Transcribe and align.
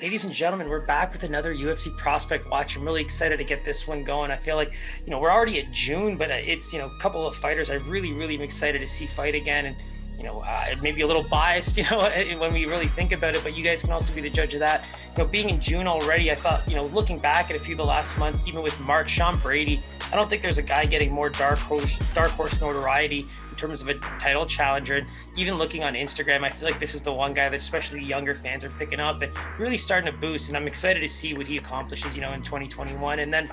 ladies 0.00 0.24
and 0.24 0.32
gentlemen, 0.32 0.68
we're 0.68 0.80
back 0.80 1.12
with 1.12 1.24
another 1.24 1.52
UFC 1.52 1.94
prospect 1.96 2.48
watch. 2.48 2.76
I'm 2.76 2.84
really 2.84 3.00
excited 3.00 3.38
to 3.38 3.44
get 3.44 3.64
this 3.64 3.88
one 3.88 4.04
going. 4.04 4.30
I 4.30 4.36
feel 4.36 4.54
like, 4.54 4.72
you 5.04 5.10
know, 5.10 5.18
we're 5.18 5.30
already 5.30 5.58
at 5.58 5.72
June, 5.72 6.16
but 6.16 6.30
it's, 6.30 6.72
you 6.72 6.78
know, 6.78 6.86
a 6.86 6.98
couple 7.00 7.26
of 7.26 7.34
fighters 7.34 7.68
I 7.68 7.74
really, 7.74 8.12
really 8.12 8.36
am 8.36 8.42
excited 8.42 8.78
to 8.78 8.86
see 8.86 9.06
fight 9.06 9.34
again. 9.34 9.66
And, 9.66 9.76
you 10.16 10.24
know, 10.24 10.40
uh, 10.40 10.76
maybe 10.80 11.00
a 11.00 11.06
little 11.06 11.24
biased, 11.24 11.76
you 11.78 11.82
know, 11.90 11.98
when 12.38 12.52
we 12.52 12.66
really 12.66 12.86
think 12.86 13.10
about 13.10 13.34
it, 13.34 13.42
but 13.42 13.56
you 13.56 13.64
guys 13.64 13.82
can 13.82 13.92
also 13.92 14.14
be 14.14 14.20
the 14.20 14.30
judge 14.30 14.54
of 14.54 14.60
that. 14.60 14.84
You 15.16 15.24
know, 15.24 15.30
being 15.30 15.50
in 15.50 15.60
June 15.60 15.88
already, 15.88 16.30
I 16.30 16.36
thought, 16.36 16.68
you 16.68 16.76
know, 16.76 16.86
looking 16.86 17.18
back 17.18 17.50
at 17.50 17.56
a 17.56 17.58
few 17.58 17.74
of 17.74 17.78
the 17.78 17.84
last 17.84 18.18
months, 18.18 18.46
even 18.46 18.62
with 18.62 18.78
March, 18.80 19.10
Sean 19.10 19.36
Brady, 19.38 19.82
I 20.12 20.16
don't 20.16 20.28
think 20.28 20.42
there's 20.42 20.58
a 20.58 20.62
guy 20.62 20.86
getting 20.86 21.12
more 21.12 21.28
dark 21.28 21.58
horse, 21.58 21.98
dark 22.14 22.30
horse 22.30 22.60
notoriety 22.60 23.26
terms 23.58 23.82
of 23.82 23.88
a 23.88 23.94
title 24.18 24.46
challenger. 24.46 24.96
And 24.96 25.06
even 25.36 25.54
looking 25.58 25.84
on 25.84 25.92
Instagram, 25.92 26.44
I 26.44 26.50
feel 26.50 26.70
like 26.70 26.80
this 26.80 26.94
is 26.94 27.02
the 27.02 27.12
one 27.12 27.34
guy 27.34 27.48
that 27.50 27.56
especially 27.56 28.02
younger 28.02 28.34
fans 28.34 28.64
are 28.64 28.70
picking 28.70 29.00
up 29.00 29.20
and 29.20 29.32
really 29.58 29.76
starting 29.76 30.10
to 30.10 30.18
boost. 30.18 30.48
And 30.48 30.56
I'm 30.56 30.66
excited 30.66 31.00
to 31.00 31.08
see 31.08 31.34
what 31.34 31.46
he 31.46 31.58
accomplishes, 31.58 32.16
you 32.16 32.22
know, 32.22 32.32
in 32.32 32.42
2021. 32.42 33.18
And 33.18 33.32
then 33.32 33.50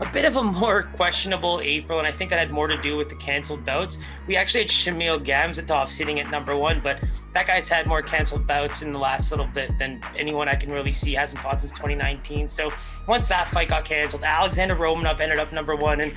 a 0.00 0.10
bit 0.12 0.24
of 0.24 0.36
a 0.36 0.42
more 0.42 0.84
questionable 0.84 1.60
April, 1.62 1.98
and 1.98 2.06
I 2.06 2.12
think 2.12 2.30
that 2.30 2.38
had 2.38 2.52
more 2.52 2.68
to 2.68 2.80
do 2.80 2.96
with 2.96 3.08
the 3.08 3.16
canceled 3.16 3.64
bouts. 3.64 3.98
We 4.26 4.36
actually 4.36 4.60
had 4.60 4.70
Shamil 4.70 5.24
Gamzatov 5.24 5.88
sitting 5.88 6.20
at 6.20 6.30
number 6.30 6.56
one, 6.56 6.80
but 6.80 7.00
that 7.34 7.46
guy's 7.46 7.68
had 7.68 7.86
more 7.86 8.00
canceled 8.00 8.46
bouts 8.46 8.82
in 8.82 8.92
the 8.92 8.98
last 8.98 9.30
little 9.32 9.46
bit 9.46 9.76
than 9.78 10.00
anyone 10.16 10.48
I 10.48 10.54
can 10.54 10.70
really 10.70 10.92
see. 10.92 11.14
Hasn't 11.14 11.42
fought 11.42 11.60
since 11.60 11.72
2019. 11.72 12.46
So 12.48 12.72
once 13.08 13.28
that 13.28 13.48
fight 13.48 13.68
got 13.68 13.84
canceled, 13.84 14.22
Alexander 14.22 14.76
Romanov 14.76 15.20
ended 15.20 15.40
up 15.40 15.52
number 15.52 15.74
one, 15.74 16.00
and 16.00 16.12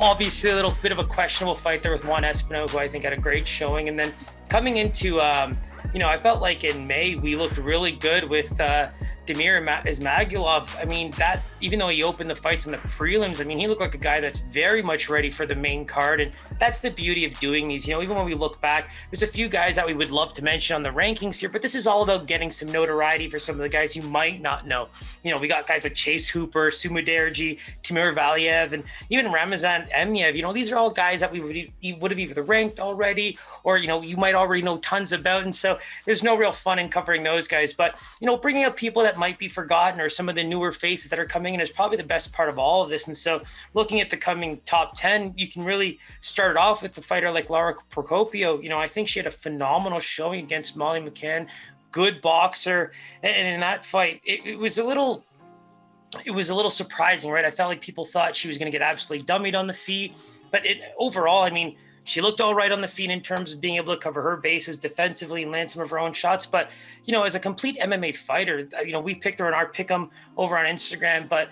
obviously 0.00 0.50
a 0.50 0.54
little 0.54 0.74
bit 0.82 0.90
of 0.90 0.98
a 0.98 1.04
questionable 1.04 1.54
fight 1.54 1.82
there 1.82 1.92
with 1.92 2.04
Juan 2.04 2.24
Espino, 2.24 2.68
who 2.68 2.78
I 2.78 2.88
think 2.88 3.04
had 3.04 3.12
a 3.12 3.18
great 3.18 3.46
showing. 3.46 3.88
And 3.88 3.98
then 3.98 4.12
coming 4.48 4.78
into, 4.78 5.20
um, 5.20 5.54
you 5.94 6.00
know, 6.00 6.08
I 6.08 6.18
felt 6.18 6.40
like 6.40 6.64
in 6.64 6.84
May 6.86 7.14
we 7.14 7.36
looked 7.36 7.58
really 7.58 7.92
good 7.92 8.24
with. 8.24 8.60
Uh, 8.60 8.90
Damir 9.30 9.64
Ismagulov, 9.84 10.80
I 10.80 10.84
mean, 10.84 11.12
that 11.12 11.42
even 11.60 11.78
though 11.78 11.88
he 11.88 12.02
opened 12.02 12.28
the 12.28 12.34
fights 12.34 12.66
in 12.66 12.72
the 12.72 12.78
prelims, 12.78 13.40
I 13.40 13.44
mean, 13.44 13.58
he 13.58 13.68
looked 13.68 13.80
like 13.80 13.94
a 13.94 13.98
guy 13.98 14.20
that's 14.20 14.40
very 14.40 14.82
much 14.82 15.08
ready 15.08 15.30
for 15.30 15.46
the 15.46 15.54
main 15.54 15.84
card. 15.84 16.20
And 16.20 16.32
that's 16.58 16.80
the 16.80 16.90
beauty 16.90 17.24
of 17.24 17.38
doing 17.38 17.68
these. 17.68 17.86
You 17.86 17.94
know, 17.94 18.02
even 18.02 18.16
when 18.16 18.26
we 18.26 18.34
look 18.34 18.60
back, 18.60 18.90
there's 19.10 19.22
a 19.22 19.26
few 19.26 19.48
guys 19.48 19.76
that 19.76 19.86
we 19.86 19.94
would 19.94 20.10
love 20.10 20.32
to 20.34 20.42
mention 20.42 20.74
on 20.74 20.82
the 20.82 20.90
rankings 20.90 21.38
here, 21.38 21.48
but 21.48 21.62
this 21.62 21.74
is 21.74 21.86
all 21.86 22.02
about 22.02 22.26
getting 22.26 22.50
some 22.50 22.72
notoriety 22.72 23.28
for 23.30 23.38
some 23.38 23.54
of 23.54 23.60
the 23.60 23.68
guys 23.68 23.94
you 23.94 24.02
might 24.02 24.40
not 24.40 24.66
know. 24.66 24.88
You 25.22 25.32
know, 25.32 25.38
we 25.38 25.46
got 25.46 25.66
guys 25.66 25.84
like 25.84 25.94
Chase 25.94 26.28
Hooper, 26.28 26.70
Sumudaerji, 26.70 27.58
Timur 27.82 28.12
Valiev, 28.12 28.72
and 28.72 28.82
even 29.10 29.30
Ramazan 29.30 29.82
Emeev. 29.94 30.34
You 30.34 30.42
know, 30.42 30.52
these 30.52 30.72
are 30.72 30.76
all 30.76 30.90
guys 30.90 31.20
that 31.20 31.30
we 31.30 31.40
would, 31.40 32.00
would 32.00 32.10
have 32.10 32.18
either 32.18 32.42
ranked 32.42 32.80
already 32.80 33.38
or, 33.62 33.78
you 33.78 33.86
know, 33.86 34.02
you 34.02 34.16
might 34.16 34.34
already 34.34 34.62
know 34.62 34.78
tons 34.78 35.12
about. 35.12 35.44
And 35.44 35.54
so 35.54 35.78
there's 36.04 36.24
no 36.24 36.36
real 36.36 36.52
fun 36.52 36.78
in 36.78 36.88
covering 36.88 37.22
those 37.22 37.46
guys. 37.46 37.72
But, 37.72 38.00
you 38.20 38.26
know, 38.26 38.36
bringing 38.36 38.64
up 38.64 38.76
people 38.76 39.02
that 39.02 39.18
might 39.20 39.38
be 39.38 39.46
forgotten 39.46 40.00
or 40.00 40.08
some 40.08 40.28
of 40.28 40.34
the 40.34 40.42
newer 40.42 40.72
faces 40.72 41.10
that 41.10 41.18
are 41.18 41.26
coming 41.26 41.54
in 41.54 41.60
is 41.60 41.70
probably 41.70 41.98
the 41.98 42.02
best 42.02 42.32
part 42.32 42.48
of 42.48 42.58
all 42.58 42.82
of 42.82 42.88
this. 42.88 43.06
And 43.06 43.16
so, 43.16 43.42
looking 43.74 44.00
at 44.00 44.10
the 44.10 44.16
coming 44.16 44.60
top 44.64 44.96
10, 44.96 45.34
you 45.36 45.46
can 45.46 45.62
really 45.62 46.00
start 46.22 46.56
off 46.56 46.82
with 46.82 46.94
the 46.94 47.02
fighter 47.02 47.30
like 47.30 47.50
Lara 47.50 47.76
Procopio. 47.90 48.60
You 48.60 48.70
know, 48.70 48.78
I 48.78 48.88
think 48.88 49.06
she 49.06 49.18
had 49.18 49.26
a 49.26 49.30
phenomenal 49.30 50.00
showing 50.00 50.42
against 50.42 50.76
Molly 50.76 51.00
McCann, 51.00 51.46
good 51.92 52.20
boxer. 52.22 52.92
And 53.22 53.46
in 53.46 53.60
that 53.60 53.84
fight, 53.84 54.22
it, 54.24 54.44
it 54.44 54.58
was 54.58 54.78
a 54.78 54.84
little. 54.84 55.24
It 56.26 56.32
was 56.32 56.50
a 56.50 56.56
little 56.56 56.72
surprising, 56.72 57.30
right? 57.30 57.44
I 57.44 57.52
felt 57.52 57.68
like 57.68 57.80
people 57.80 58.04
thought 58.04 58.34
she 58.34 58.48
was 58.48 58.58
going 58.58 58.72
to 58.72 58.76
get 58.76 58.82
absolutely 58.82 59.24
dummied 59.24 59.56
on 59.56 59.68
the 59.68 59.72
feet, 59.72 60.12
but 60.50 60.66
it 60.66 60.78
overall, 60.98 61.44
I 61.44 61.50
mean, 61.50 61.76
she 62.04 62.20
looked 62.20 62.40
all 62.40 62.54
right 62.54 62.72
on 62.72 62.80
the 62.80 62.88
feet 62.88 63.10
in 63.10 63.20
terms 63.20 63.52
of 63.52 63.60
being 63.60 63.76
able 63.76 63.94
to 63.94 64.00
cover 64.00 64.22
her 64.22 64.36
bases 64.36 64.78
defensively 64.78 65.42
and 65.42 65.52
land 65.52 65.70
some 65.70 65.82
of 65.82 65.90
her 65.90 65.98
own 65.98 66.12
shots. 66.12 66.46
But, 66.46 66.70
you 67.04 67.12
know, 67.12 67.24
as 67.24 67.34
a 67.34 67.40
complete 67.40 67.78
MMA 67.78 68.16
fighter, 68.16 68.68
uh, 68.76 68.80
you 68.80 68.92
know, 68.92 69.00
we 69.00 69.14
picked 69.14 69.38
her 69.38 69.48
in 69.48 69.54
our 69.54 69.66
pick 69.66 69.90
'em 69.90 70.10
over 70.36 70.58
on 70.58 70.64
Instagram, 70.64 71.28
but 71.28 71.50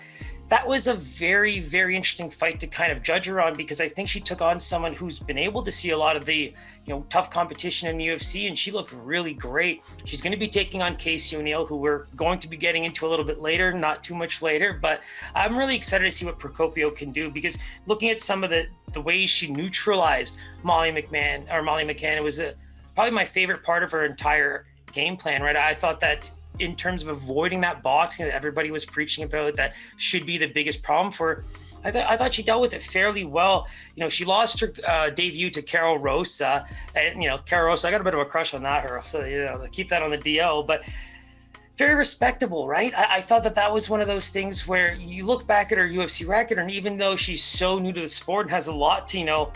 that 0.49 0.65
was 0.67 0.87
a 0.87 0.95
very, 0.95 1.59
very 1.59 1.95
interesting 1.95 2.29
fight 2.31 2.59
to 2.59 2.67
kind 2.67 2.91
of 2.91 3.03
judge 3.03 3.27
her 3.27 3.39
on 3.39 3.55
because 3.55 3.79
I 3.79 3.87
think 3.87 4.09
she 4.09 4.19
took 4.19 4.41
on 4.41 4.59
someone 4.59 4.93
who's 4.93 5.19
been 5.19 5.37
able 5.37 5.61
to 5.61 5.71
see 5.71 5.91
a 5.91 5.97
lot 5.97 6.15
of 6.15 6.25
the, 6.25 6.53
you 6.85 6.93
know, 6.93 7.05
tough 7.09 7.29
competition 7.29 7.87
in 7.87 7.97
the 7.97 8.07
UFC 8.07 8.47
and 8.47 8.57
she 8.57 8.71
looked 8.71 8.91
really 8.91 9.33
great. 9.33 9.83
She's 10.05 10.23
going 10.23 10.31
to 10.31 10.39
be 10.39 10.47
taking 10.47 10.81
on 10.81 10.95
Casey 10.95 11.37
O'Neill, 11.37 11.67
who 11.67 11.75
we're 11.75 12.05
going 12.15 12.39
to 12.39 12.47
be 12.47 12.57
getting 12.57 12.85
into 12.85 13.05
a 13.05 13.09
little 13.09 13.25
bit 13.25 13.39
later, 13.39 13.71
not 13.71 14.03
too 14.03 14.15
much 14.15 14.41
later, 14.41 14.73
but 14.73 15.01
I'm 15.35 15.55
really 15.55 15.75
excited 15.75 16.05
to 16.05 16.11
see 16.11 16.25
what 16.25 16.39
Procopio 16.39 16.95
can 16.95 17.11
do 17.11 17.29
because 17.29 17.59
looking 17.85 18.09
at 18.09 18.19
some 18.19 18.43
of 18.43 18.49
the, 18.49 18.65
the 18.93 19.01
ways 19.01 19.29
she 19.29 19.51
neutralized 19.51 20.37
Molly 20.63 20.91
McMahon 20.91 21.45
or 21.53 21.61
Molly 21.61 21.83
McCann, 21.83 22.17
it 22.17 22.23
was 22.23 22.39
a, 22.39 22.55
probably 22.95 23.11
my 23.11 23.25
favorite 23.25 23.61
part 23.61 23.83
of 23.83 23.91
her 23.91 24.03
entire 24.03 24.65
game 24.93 25.15
plan, 25.15 25.43
right? 25.43 25.55
I 25.55 25.75
thought 25.75 25.99
that 25.99 26.27
in 26.59 26.75
terms 26.75 27.03
of 27.03 27.09
avoiding 27.09 27.61
that 27.61 27.81
boxing 27.81 28.25
that 28.25 28.35
everybody 28.35 28.71
was 28.71 28.85
preaching 28.85 29.23
about 29.23 29.55
that 29.55 29.75
should 29.97 30.25
be 30.25 30.37
the 30.37 30.47
biggest 30.47 30.83
problem 30.83 31.11
for 31.11 31.43
I, 31.83 31.91
th- 31.91 32.05
I 32.07 32.17
thought 32.17 32.33
she 32.33 32.43
dealt 32.43 32.61
with 32.61 32.73
it 32.73 32.81
fairly 32.81 33.23
well. 33.23 33.67
You 33.95 34.03
know, 34.03 34.09
she 34.09 34.25
lost 34.25 34.59
her 34.59 34.73
uh, 34.85 35.09
debut 35.11 35.49
to 35.51 35.61
Karol 35.61 35.97
Rosa, 35.97 36.65
and 36.95 37.23
you 37.23 37.29
know, 37.29 37.37
Karol 37.37 37.67
Rosa. 37.67 37.87
I 37.87 37.91
got 37.91 38.01
a 38.01 38.03
bit 38.03 38.13
of 38.13 38.19
a 38.19 38.25
crush 38.25 38.53
on 38.53 38.63
that 38.63 38.85
girl, 38.85 39.01
so 39.01 39.23
you 39.23 39.45
know, 39.45 39.65
keep 39.71 39.87
that 39.89 40.01
on 40.01 40.11
the 40.11 40.17
DL. 40.17 40.65
But 40.65 40.83
very 41.77 41.95
respectable, 41.95 42.67
right? 42.67 42.93
I-, 42.97 43.17
I 43.17 43.21
thought 43.21 43.43
that 43.43 43.55
that 43.55 43.71
was 43.71 43.89
one 43.89 44.01
of 44.01 44.07
those 44.07 44.29
things 44.29 44.67
where 44.67 44.93
you 44.95 45.25
look 45.25 45.47
back 45.47 45.71
at 45.71 45.77
her 45.77 45.87
UFC 45.87 46.27
record, 46.27 46.59
and 46.59 46.69
even 46.69 46.97
though 46.97 47.15
she's 47.15 47.43
so 47.43 47.79
new 47.79 47.93
to 47.93 48.01
the 48.01 48.09
sport 48.09 48.47
and 48.47 48.51
has 48.51 48.67
a 48.67 48.73
lot 48.73 49.07
to 49.09 49.19
you 49.19 49.25
know 49.25 49.51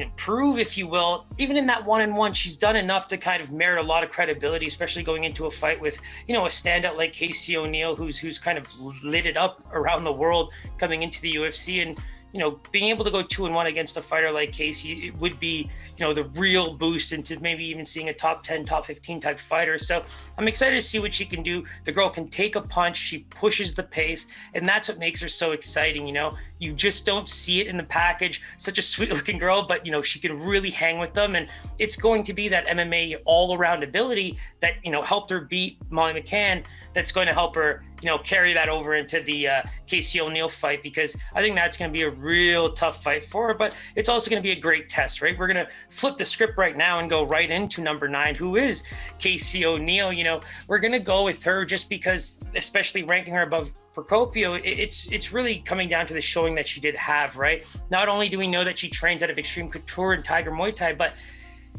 improve, 0.00 0.58
if 0.58 0.76
you 0.76 0.86
will. 0.86 1.26
Even 1.38 1.56
in 1.56 1.66
that 1.66 1.84
one 1.84 2.00
on 2.00 2.14
one, 2.14 2.32
she's 2.32 2.56
done 2.56 2.76
enough 2.76 3.06
to 3.08 3.16
kind 3.16 3.42
of 3.42 3.52
merit 3.52 3.84
a 3.84 3.86
lot 3.86 4.04
of 4.04 4.10
credibility, 4.10 4.66
especially 4.66 5.02
going 5.02 5.24
into 5.24 5.46
a 5.46 5.50
fight 5.50 5.80
with, 5.80 5.98
you 6.26 6.34
know, 6.34 6.46
a 6.46 6.48
standout 6.48 6.96
like 6.96 7.12
Casey 7.12 7.56
O'Neill, 7.56 7.96
who's 7.96 8.18
who's 8.18 8.38
kind 8.38 8.58
of 8.58 8.80
lit 9.02 9.26
it 9.26 9.36
up 9.36 9.66
around 9.72 10.04
the 10.04 10.12
world 10.12 10.50
coming 10.78 11.02
into 11.02 11.20
the 11.20 11.34
UFC. 11.34 11.82
And 11.82 11.98
you 12.36 12.40
know, 12.40 12.60
being 12.70 12.90
able 12.90 13.02
to 13.02 13.10
go 13.10 13.22
two 13.22 13.46
and 13.46 13.54
one 13.54 13.66
against 13.66 13.96
a 13.96 14.02
fighter 14.02 14.30
like 14.30 14.52
Casey, 14.52 15.08
it 15.08 15.16
would 15.16 15.40
be, 15.40 15.70
you 15.96 16.04
know, 16.04 16.12
the 16.12 16.24
real 16.38 16.74
boost 16.74 17.12
into 17.12 17.40
maybe 17.40 17.66
even 17.66 17.82
seeing 17.82 18.10
a 18.10 18.12
top 18.12 18.42
10, 18.42 18.64
top 18.66 18.84
15 18.84 19.20
type 19.20 19.38
fighter. 19.38 19.78
So 19.78 20.04
I'm 20.36 20.46
excited 20.46 20.76
to 20.76 20.82
see 20.82 20.98
what 20.98 21.14
she 21.14 21.24
can 21.24 21.42
do. 21.42 21.64
The 21.84 21.92
girl 21.92 22.10
can 22.10 22.28
take 22.28 22.54
a 22.54 22.60
punch, 22.60 22.98
she 22.98 23.20
pushes 23.30 23.74
the 23.74 23.84
pace, 23.84 24.26
and 24.52 24.68
that's 24.68 24.88
what 24.88 24.98
makes 24.98 25.22
her 25.22 25.28
so 25.28 25.52
exciting. 25.52 26.06
You 26.06 26.12
know, 26.12 26.32
you 26.58 26.72
just 26.72 27.04
don't 27.04 27.28
see 27.28 27.60
it 27.60 27.66
in 27.66 27.76
the 27.76 27.84
package. 27.84 28.42
Such 28.58 28.78
a 28.78 28.82
sweet 28.82 29.10
looking 29.12 29.38
girl, 29.38 29.66
but, 29.66 29.84
you 29.84 29.92
know, 29.92 30.02
she 30.02 30.18
can 30.18 30.40
really 30.40 30.70
hang 30.70 30.98
with 30.98 31.12
them. 31.12 31.34
And 31.34 31.48
it's 31.78 31.96
going 31.96 32.24
to 32.24 32.32
be 32.32 32.48
that 32.48 32.66
MMA 32.66 33.16
all 33.24 33.54
around 33.54 33.82
ability 33.82 34.38
that, 34.60 34.74
you 34.84 34.90
know, 34.90 35.02
helped 35.02 35.30
her 35.30 35.40
beat 35.40 35.78
Molly 35.90 36.20
McCann 36.20 36.64
that's 36.94 37.12
going 37.12 37.26
to 37.26 37.32
help 37.34 37.54
her, 37.54 37.84
you 38.00 38.06
know, 38.06 38.16
carry 38.16 38.54
that 38.54 38.70
over 38.70 38.94
into 38.94 39.20
the 39.20 39.46
uh, 39.46 39.62
Casey 39.86 40.18
O'Neill 40.18 40.48
fight 40.48 40.82
because 40.82 41.14
I 41.34 41.42
think 41.42 41.54
that's 41.54 41.76
going 41.76 41.90
to 41.90 41.92
be 41.92 42.02
a 42.02 42.10
real 42.10 42.72
tough 42.72 43.02
fight 43.02 43.22
for 43.22 43.48
her. 43.48 43.54
But 43.54 43.74
it's 43.94 44.08
also 44.08 44.30
going 44.30 44.42
to 44.42 44.46
be 44.46 44.52
a 44.52 44.60
great 44.60 44.88
test, 44.88 45.20
right? 45.20 45.38
We're 45.38 45.46
going 45.46 45.66
to 45.66 45.68
flip 45.90 46.16
the 46.16 46.24
script 46.24 46.56
right 46.56 46.76
now 46.76 46.98
and 47.00 47.10
go 47.10 47.22
right 47.22 47.50
into 47.50 47.82
number 47.82 48.08
nine, 48.08 48.34
who 48.34 48.56
is 48.56 48.82
Casey 49.18 49.66
O'Neill. 49.66 50.10
You 50.10 50.24
know, 50.24 50.40
we're 50.68 50.78
going 50.78 50.92
to 50.92 50.98
go 50.98 51.24
with 51.24 51.44
her 51.44 51.66
just 51.66 51.90
because, 51.90 52.42
especially 52.54 53.02
ranking 53.02 53.34
her 53.34 53.42
above 53.42 53.72
Procopio, 53.96 54.60
it's 54.62 55.10
it's 55.10 55.32
really 55.32 55.60
coming 55.60 55.88
down 55.88 56.06
to 56.06 56.12
the 56.12 56.20
showing 56.20 56.54
that 56.56 56.68
she 56.68 56.80
did 56.80 56.94
have, 56.96 57.36
right? 57.38 57.66
Not 57.90 58.08
only 58.08 58.28
do 58.28 58.36
we 58.36 58.46
know 58.46 58.62
that 58.62 58.78
she 58.78 58.90
trains 58.90 59.22
out 59.22 59.30
of 59.30 59.38
Extreme 59.38 59.70
Couture 59.70 60.12
and 60.12 60.22
Tiger 60.22 60.50
Muay 60.50 60.74
Thai, 60.74 60.92
but 60.92 61.14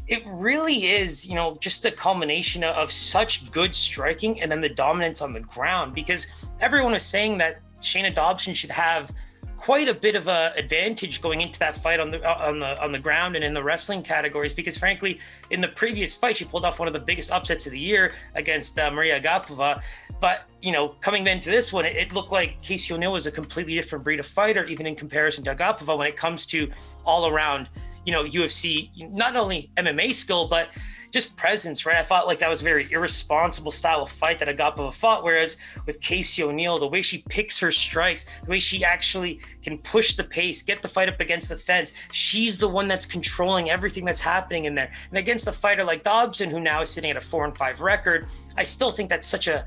it 0.08 0.24
really 0.26 0.86
is, 0.86 1.28
you 1.28 1.36
know, 1.36 1.56
just 1.60 1.84
a 1.84 1.92
culmination 1.92 2.64
of 2.64 2.90
such 2.90 3.50
good 3.52 3.72
striking 3.72 4.40
and 4.40 4.50
then 4.50 4.60
the 4.60 4.68
dominance 4.68 5.22
on 5.22 5.32
the 5.32 5.40
ground 5.40 5.94
because 5.94 6.26
everyone 6.60 6.92
was 6.92 7.04
saying 7.04 7.38
that 7.38 7.60
Shayna 7.80 8.12
Dobson 8.12 8.52
should 8.52 8.70
have 8.70 9.12
quite 9.58 9.88
a 9.88 9.94
bit 9.94 10.14
of 10.14 10.28
a 10.28 10.52
advantage 10.56 11.20
going 11.20 11.40
into 11.40 11.58
that 11.58 11.76
fight 11.76 12.00
on 12.00 12.08
the 12.08 12.24
on 12.26 12.60
the 12.60 12.82
on 12.82 12.90
the 12.90 12.98
ground 12.98 13.34
and 13.34 13.44
in 13.44 13.52
the 13.52 13.62
wrestling 13.62 14.02
categories 14.02 14.54
because 14.54 14.78
frankly 14.78 15.18
in 15.50 15.60
the 15.60 15.68
previous 15.68 16.14
fight 16.14 16.36
she 16.36 16.44
pulled 16.44 16.64
off 16.64 16.78
one 16.78 16.86
of 16.88 16.94
the 16.94 17.00
biggest 17.00 17.30
upsets 17.32 17.66
of 17.66 17.72
the 17.72 17.78
year 17.78 18.12
against 18.36 18.78
uh, 18.78 18.90
Maria 18.90 19.20
Agapova. 19.20 19.82
But 20.20 20.46
you 20.62 20.72
know 20.72 20.88
coming 21.00 21.26
into 21.26 21.50
this 21.50 21.72
one 21.72 21.84
it, 21.84 21.96
it, 21.96 22.14
looked 22.14 22.32
like 22.32 22.62
Casey 22.62 22.94
O'Neill 22.94 23.12
was 23.12 23.26
a 23.26 23.32
completely 23.32 23.74
different 23.74 24.04
breed 24.04 24.20
of 24.20 24.26
fighter 24.26 24.64
even 24.64 24.86
in 24.86 24.94
comparison 24.94 25.44
to 25.44 25.54
Agapova 25.54 25.98
when 25.98 26.06
it 26.06 26.16
comes 26.16 26.46
to 26.46 26.70
all 27.04 27.26
around 27.26 27.68
you 28.08 28.12
know, 28.12 28.24
UFC, 28.24 28.90
not 29.14 29.36
only 29.36 29.70
MMA 29.76 30.14
skill, 30.14 30.48
but 30.48 30.70
just 31.10 31.36
presence, 31.36 31.86
right? 31.86 31.96
I 31.96 32.02
thought 32.02 32.26
like 32.26 32.38
that 32.40 32.48
was 32.48 32.60
a 32.60 32.64
very 32.64 32.90
irresponsible 32.92 33.72
style 33.72 34.02
of 34.02 34.10
fight 34.10 34.38
that 34.40 34.48
Agapova 34.48 34.92
fought. 34.92 35.24
Whereas 35.24 35.56
with 35.86 36.00
Casey 36.00 36.42
O'Neill, 36.42 36.78
the 36.78 36.86
way 36.86 37.02
she 37.02 37.24
picks 37.28 37.58
her 37.60 37.70
strikes, 37.70 38.26
the 38.44 38.50
way 38.50 38.60
she 38.60 38.84
actually 38.84 39.40
can 39.62 39.78
push 39.78 40.14
the 40.14 40.24
pace, 40.24 40.62
get 40.62 40.82
the 40.82 40.88
fight 40.88 41.08
up 41.08 41.20
against 41.20 41.48
the 41.48 41.56
fence, 41.56 41.94
she's 42.12 42.58
the 42.58 42.68
one 42.68 42.88
that's 42.88 43.06
controlling 43.06 43.70
everything 43.70 44.04
that's 44.04 44.20
happening 44.20 44.66
in 44.66 44.74
there. 44.74 44.90
And 45.10 45.18
against 45.18 45.48
a 45.48 45.52
fighter 45.52 45.84
like 45.84 46.02
Dobson, 46.02 46.50
who 46.50 46.60
now 46.60 46.82
is 46.82 46.90
sitting 46.90 47.10
at 47.10 47.16
a 47.16 47.20
four 47.20 47.44
and 47.44 47.56
five 47.56 47.80
record, 47.80 48.26
I 48.56 48.62
still 48.62 48.90
think 48.90 49.08
that's 49.08 49.26
such 49.26 49.48
a 49.48 49.66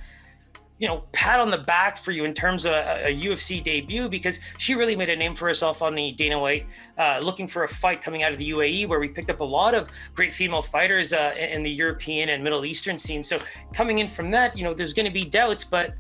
you 0.82 0.88
know, 0.88 1.04
pat 1.12 1.40
on 1.40 1.52
the 1.52 1.60
back 1.60 1.96
for 1.96 2.12
you 2.12 2.26
in 2.26 2.34
terms 2.34 2.66
of 2.66 2.74
a, 2.74 3.16
UFC 3.22 3.62
debut 3.62 4.10
because 4.10 4.40
she 4.58 4.74
really 4.74 4.96
made 4.96 5.12
a 5.12 5.16
name 5.16 5.36
for 5.36 5.48
herself 5.48 5.84
on 5.84 5.94
the 5.94 6.12
Dana 6.14 6.40
White, 6.40 6.66
uh, 6.98 7.20
looking 7.22 7.48
for 7.48 7.64
a 7.64 7.68
fight 7.68 8.02
coming 8.02 8.24
out 8.24 8.32
of 8.32 8.40
the 8.40 8.50
UAE, 8.50 8.88
where 8.88 9.00
we 9.00 9.08
picked 9.08 9.30
up 9.30 9.42
a 9.42 9.44
lot 9.44 9.76
of 9.76 9.92
great 10.16 10.34
female 10.34 10.64
fighters 10.64 11.14
uh, 11.14 11.36
in 11.38 11.62
the 11.62 11.70
European 11.70 12.30
and 12.30 12.44
Middle 12.44 12.66
Eastern 12.66 12.98
scene. 12.98 13.24
So 13.24 13.38
coming 13.74 14.00
in 14.00 14.08
from 14.08 14.32
that, 14.32 14.58
you 14.58 14.64
know, 14.64 14.74
there's 14.74 14.94
going 14.94 15.06
to 15.06 15.12
be 15.12 15.24
doubts, 15.24 15.64
but 15.64 15.94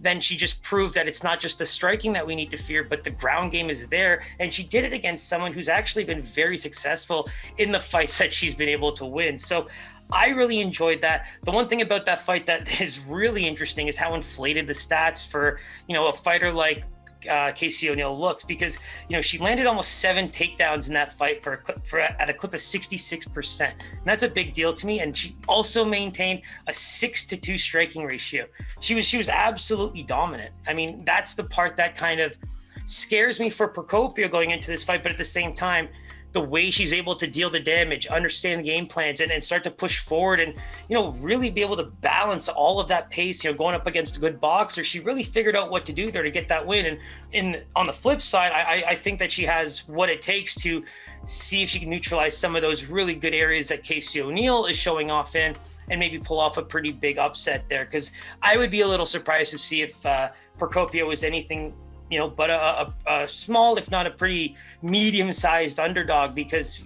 then 0.00 0.20
she 0.20 0.36
just 0.36 0.62
proved 0.62 0.92
that 0.94 1.08
it's 1.08 1.24
not 1.24 1.40
just 1.40 1.58
the 1.58 1.64
striking 1.64 2.12
that 2.12 2.26
we 2.26 2.34
need 2.34 2.50
to 2.50 2.58
fear, 2.58 2.84
but 2.84 3.04
the 3.04 3.10
ground 3.10 3.52
game 3.52 3.70
is 3.70 3.88
there. 3.88 4.22
And 4.38 4.52
she 4.52 4.62
did 4.62 4.84
it 4.84 4.92
against 4.92 5.30
someone 5.30 5.52
who's 5.52 5.68
actually 5.68 6.04
been 6.04 6.20
very 6.20 6.58
successful 6.58 7.26
in 7.56 7.72
the 7.72 7.80
fights 7.80 8.18
that 8.26 8.34
she's 8.34 8.54
been 8.54 8.68
able 8.68 8.92
to 8.92 9.06
win. 9.06 9.38
So 9.38 9.68
I 10.12 10.30
really 10.30 10.60
enjoyed 10.60 11.00
that. 11.02 11.26
The 11.42 11.50
one 11.50 11.68
thing 11.68 11.82
about 11.82 12.06
that 12.06 12.20
fight 12.20 12.46
that 12.46 12.80
is 12.80 13.04
really 13.04 13.46
interesting 13.46 13.88
is 13.88 13.96
how 13.96 14.14
inflated 14.14 14.66
the 14.66 14.72
stats 14.72 15.28
for, 15.28 15.58
you 15.88 15.94
know, 15.94 16.06
a 16.08 16.12
fighter 16.12 16.52
like 16.52 16.84
uh, 17.28 17.52
Casey 17.52 17.90
O'Neill 17.90 18.18
looks 18.18 18.44
because 18.44 18.78
you 19.08 19.16
know 19.16 19.22
she 19.22 19.38
landed 19.38 19.66
almost 19.66 20.00
seven 20.00 20.28
takedowns 20.28 20.88
in 20.88 20.94
that 20.94 21.12
fight 21.12 21.42
for 21.42 21.54
a 21.54 21.56
clip, 21.56 21.84
for 21.86 21.98
at 21.98 22.30
a 22.30 22.34
clip 22.34 22.54
of 22.54 22.60
66 22.60 23.26
percent. 23.28 23.74
That's 24.04 24.22
a 24.22 24.28
big 24.28 24.52
deal 24.52 24.72
to 24.74 24.86
me. 24.86 25.00
And 25.00 25.16
she 25.16 25.36
also 25.48 25.84
maintained 25.84 26.42
a 26.66 26.72
six 26.72 27.24
to 27.26 27.36
two 27.36 27.58
striking 27.58 28.04
ratio. 28.04 28.46
She 28.80 28.94
was 28.94 29.06
she 29.06 29.18
was 29.18 29.28
absolutely 29.28 30.02
dominant. 30.02 30.54
I 30.66 30.74
mean, 30.74 31.04
that's 31.04 31.34
the 31.34 31.44
part 31.44 31.76
that 31.76 31.96
kind 31.96 32.20
of 32.20 32.36
scares 32.84 33.40
me 33.40 33.50
for 33.50 33.68
Procopio 33.68 34.30
going 34.30 34.50
into 34.50 34.70
this 34.70 34.84
fight, 34.84 35.02
but 35.02 35.10
at 35.10 35.18
the 35.18 35.24
same 35.24 35.52
time 35.52 35.88
the 36.36 36.40
way 36.42 36.70
she's 36.70 36.92
able 36.92 37.16
to 37.16 37.26
deal 37.26 37.48
the 37.48 37.58
damage, 37.58 38.06
understand 38.08 38.60
the 38.60 38.64
game 38.64 38.86
plans, 38.86 39.20
and, 39.20 39.30
and 39.32 39.42
start 39.42 39.64
to 39.64 39.70
push 39.70 40.00
forward 40.00 40.38
and, 40.38 40.52
you 40.86 40.94
know, 40.94 41.12
really 41.12 41.48
be 41.48 41.62
able 41.62 41.78
to 41.78 41.84
balance 41.84 42.50
all 42.50 42.78
of 42.78 42.88
that 42.88 43.08
pace, 43.08 43.42
you 43.42 43.50
know, 43.50 43.56
going 43.56 43.74
up 43.74 43.86
against 43.86 44.18
a 44.18 44.20
good 44.20 44.38
boxer. 44.38 44.84
She 44.84 45.00
really 45.00 45.22
figured 45.22 45.56
out 45.56 45.70
what 45.70 45.86
to 45.86 45.94
do 45.94 46.10
there 46.10 46.22
to 46.22 46.30
get 46.30 46.46
that 46.48 46.66
win. 46.66 46.84
And 46.84 46.98
in 47.32 47.62
on 47.74 47.86
the 47.86 47.92
flip 47.94 48.20
side, 48.20 48.52
I, 48.52 48.84
I 48.90 48.94
think 48.94 49.18
that 49.20 49.32
she 49.32 49.44
has 49.44 49.88
what 49.88 50.10
it 50.10 50.20
takes 50.20 50.54
to 50.56 50.84
see 51.24 51.62
if 51.62 51.70
she 51.70 51.78
can 51.78 51.88
neutralize 51.88 52.36
some 52.36 52.54
of 52.54 52.60
those 52.60 52.84
really 52.84 53.14
good 53.14 53.32
areas 53.32 53.68
that 53.68 53.82
Casey 53.82 54.20
O'Neill 54.20 54.66
is 54.66 54.76
showing 54.76 55.10
off 55.10 55.36
in 55.36 55.56
and 55.88 55.98
maybe 55.98 56.18
pull 56.18 56.38
off 56.38 56.58
a 56.58 56.62
pretty 56.62 56.92
big 56.92 57.16
upset 57.16 57.64
there. 57.70 57.86
Because 57.86 58.12
I 58.42 58.58
would 58.58 58.70
be 58.70 58.82
a 58.82 58.88
little 58.88 59.06
surprised 59.06 59.52
to 59.52 59.58
see 59.58 59.80
if 59.80 60.04
uh, 60.04 60.32
Procopio 60.58 61.06
was 61.06 61.24
anything 61.24 61.74
you 62.10 62.18
know, 62.18 62.28
but 62.28 62.50
a, 62.50 62.92
a, 63.06 63.22
a 63.22 63.28
small, 63.28 63.76
if 63.78 63.90
not 63.90 64.06
a 64.06 64.10
pretty 64.10 64.56
medium-sized 64.82 65.80
underdog, 65.80 66.34
because 66.34 66.82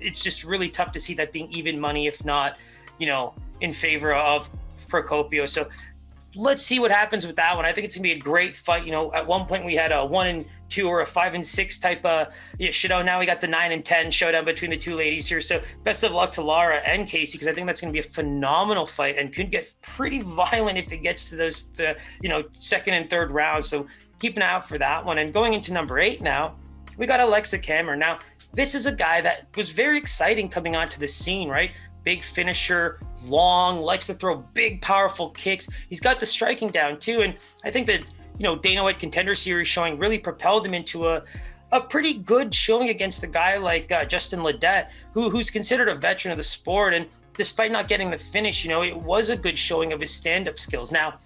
it's 0.00 0.22
just 0.22 0.44
really 0.44 0.68
tough 0.68 0.92
to 0.92 1.00
see 1.00 1.14
that 1.14 1.32
being 1.32 1.50
even 1.52 1.78
money, 1.78 2.06
if 2.06 2.24
not, 2.24 2.56
you 2.98 3.06
know, 3.06 3.34
in 3.60 3.72
favor 3.72 4.14
of 4.14 4.50
Procopio. 4.88 5.48
So 5.48 5.68
let's 6.34 6.62
see 6.62 6.78
what 6.78 6.90
happens 6.90 7.26
with 7.26 7.36
that 7.36 7.54
one. 7.56 7.64
I 7.64 7.72
think 7.72 7.84
it's 7.84 7.96
gonna 7.96 8.04
be 8.04 8.12
a 8.12 8.18
great 8.18 8.56
fight. 8.56 8.84
You 8.84 8.92
know, 8.92 9.12
at 9.12 9.26
one 9.26 9.46
point 9.46 9.64
we 9.64 9.74
had 9.74 9.92
a 9.92 10.04
one 10.04 10.26
and 10.26 10.44
two 10.68 10.88
or 10.88 11.02
a 11.02 11.06
five 11.06 11.34
and 11.34 11.44
six 11.44 11.78
type 11.78 12.04
of 12.04 12.34
yeah, 12.58 12.70
showdown. 12.70 13.04
Now 13.04 13.18
we 13.18 13.26
got 13.26 13.40
the 13.40 13.46
nine 13.46 13.72
and 13.72 13.84
ten 13.84 14.10
showdown 14.10 14.44
between 14.44 14.70
the 14.70 14.76
two 14.76 14.96
ladies 14.96 15.28
here. 15.28 15.40
So 15.40 15.60
best 15.84 16.02
of 16.04 16.12
luck 16.12 16.32
to 16.32 16.42
Lara 16.42 16.78
and 16.78 17.06
Casey 17.06 17.36
because 17.36 17.48
I 17.48 17.52
think 17.52 17.66
that's 17.66 17.80
gonna 17.80 17.92
be 17.92 17.98
a 17.98 18.04
phenomenal 18.04 18.86
fight 18.86 19.18
and 19.18 19.32
could 19.32 19.50
get 19.50 19.72
pretty 19.82 20.22
violent 20.22 20.78
if 20.78 20.92
it 20.92 20.98
gets 20.98 21.28
to 21.30 21.36
those 21.36 21.70
the 21.72 21.98
you 22.22 22.28
know 22.28 22.44
second 22.52 22.94
and 22.94 23.10
third 23.10 23.30
rounds. 23.30 23.68
So 23.68 23.86
keep 24.22 24.36
an 24.36 24.42
eye 24.42 24.52
out 24.52 24.66
for 24.66 24.78
that 24.78 25.04
one. 25.04 25.18
And 25.18 25.34
going 25.34 25.52
into 25.52 25.72
number 25.72 25.98
eight 25.98 26.22
now, 26.22 26.54
we 26.96 27.06
got 27.06 27.18
Aleksa 27.18 27.60
Camur. 27.60 27.98
Now, 27.98 28.20
this 28.52 28.74
is 28.74 28.86
a 28.86 28.94
guy 28.94 29.20
that 29.20 29.48
was 29.56 29.72
very 29.72 29.98
exciting 29.98 30.48
coming 30.48 30.76
onto 30.76 30.98
the 31.00 31.08
scene, 31.08 31.48
right? 31.48 31.72
Big 32.04 32.22
finisher, 32.22 33.00
long, 33.26 33.80
likes 33.80 34.06
to 34.06 34.14
throw 34.14 34.36
big, 34.54 34.80
powerful 34.80 35.30
kicks. 35.30 35.68
He's 35.88 36.00
got 36.00 36.20
the 36.20 36.26
striking 36.26 36.68
down 36.68 36.98
too. 36.98 37.22
And 37.22 37.36
I 37.64 37.70
think 37.72 37.88
that, 37.88 38.00
you 38.38 38.44
know, 38.44 38.56
Dana 38.56 38.84
White 38.84 39.00
Contender 39.00 39.34
Series 39.34 39.66
showing 39.66 39.98
really 39.98 40.18
propelled 40.18 40.64
him 40.64 40.74
into 40.74 41.08
a, 41.08 41.24
a 41.72 41.80
pretty 41.80 42.14
good 42.14 42.54
showing 42.54 42.90
against 42.90 43.24
a 43.24 43.26
guy 43.26 43.56
like 43.56 43.90
uh, 43.90 44.04
Justin 44.04 44.40
Ledet, 44.40 44.88
who, 45.14 45.30
who's 45.30 45.50
considered 45.50 45.88
a 45.88 45.96
veteran 45.96 46.30
of 46.30 46.38
the 46.38 46.44
sport. 46.44 46.94
And 46.94 47.06
despite 47.36 47.72
not 47.72 47.88
getting 47.88 48.10
the 48.10 48.18
finish, 48.18 48.62
you 48.62 48.70
know, 48.70 48.82
it 48.82 48.96
was 48.96 49.30
a 49.30 49.36
good 49.36 49.58
showing 49.58 49.92
of 49.92 50.00
his 50.00 50.12
stand 50.12 50.48
up 50.48 50.58
skills. 50.58 50.92
Now, 50.92 51.18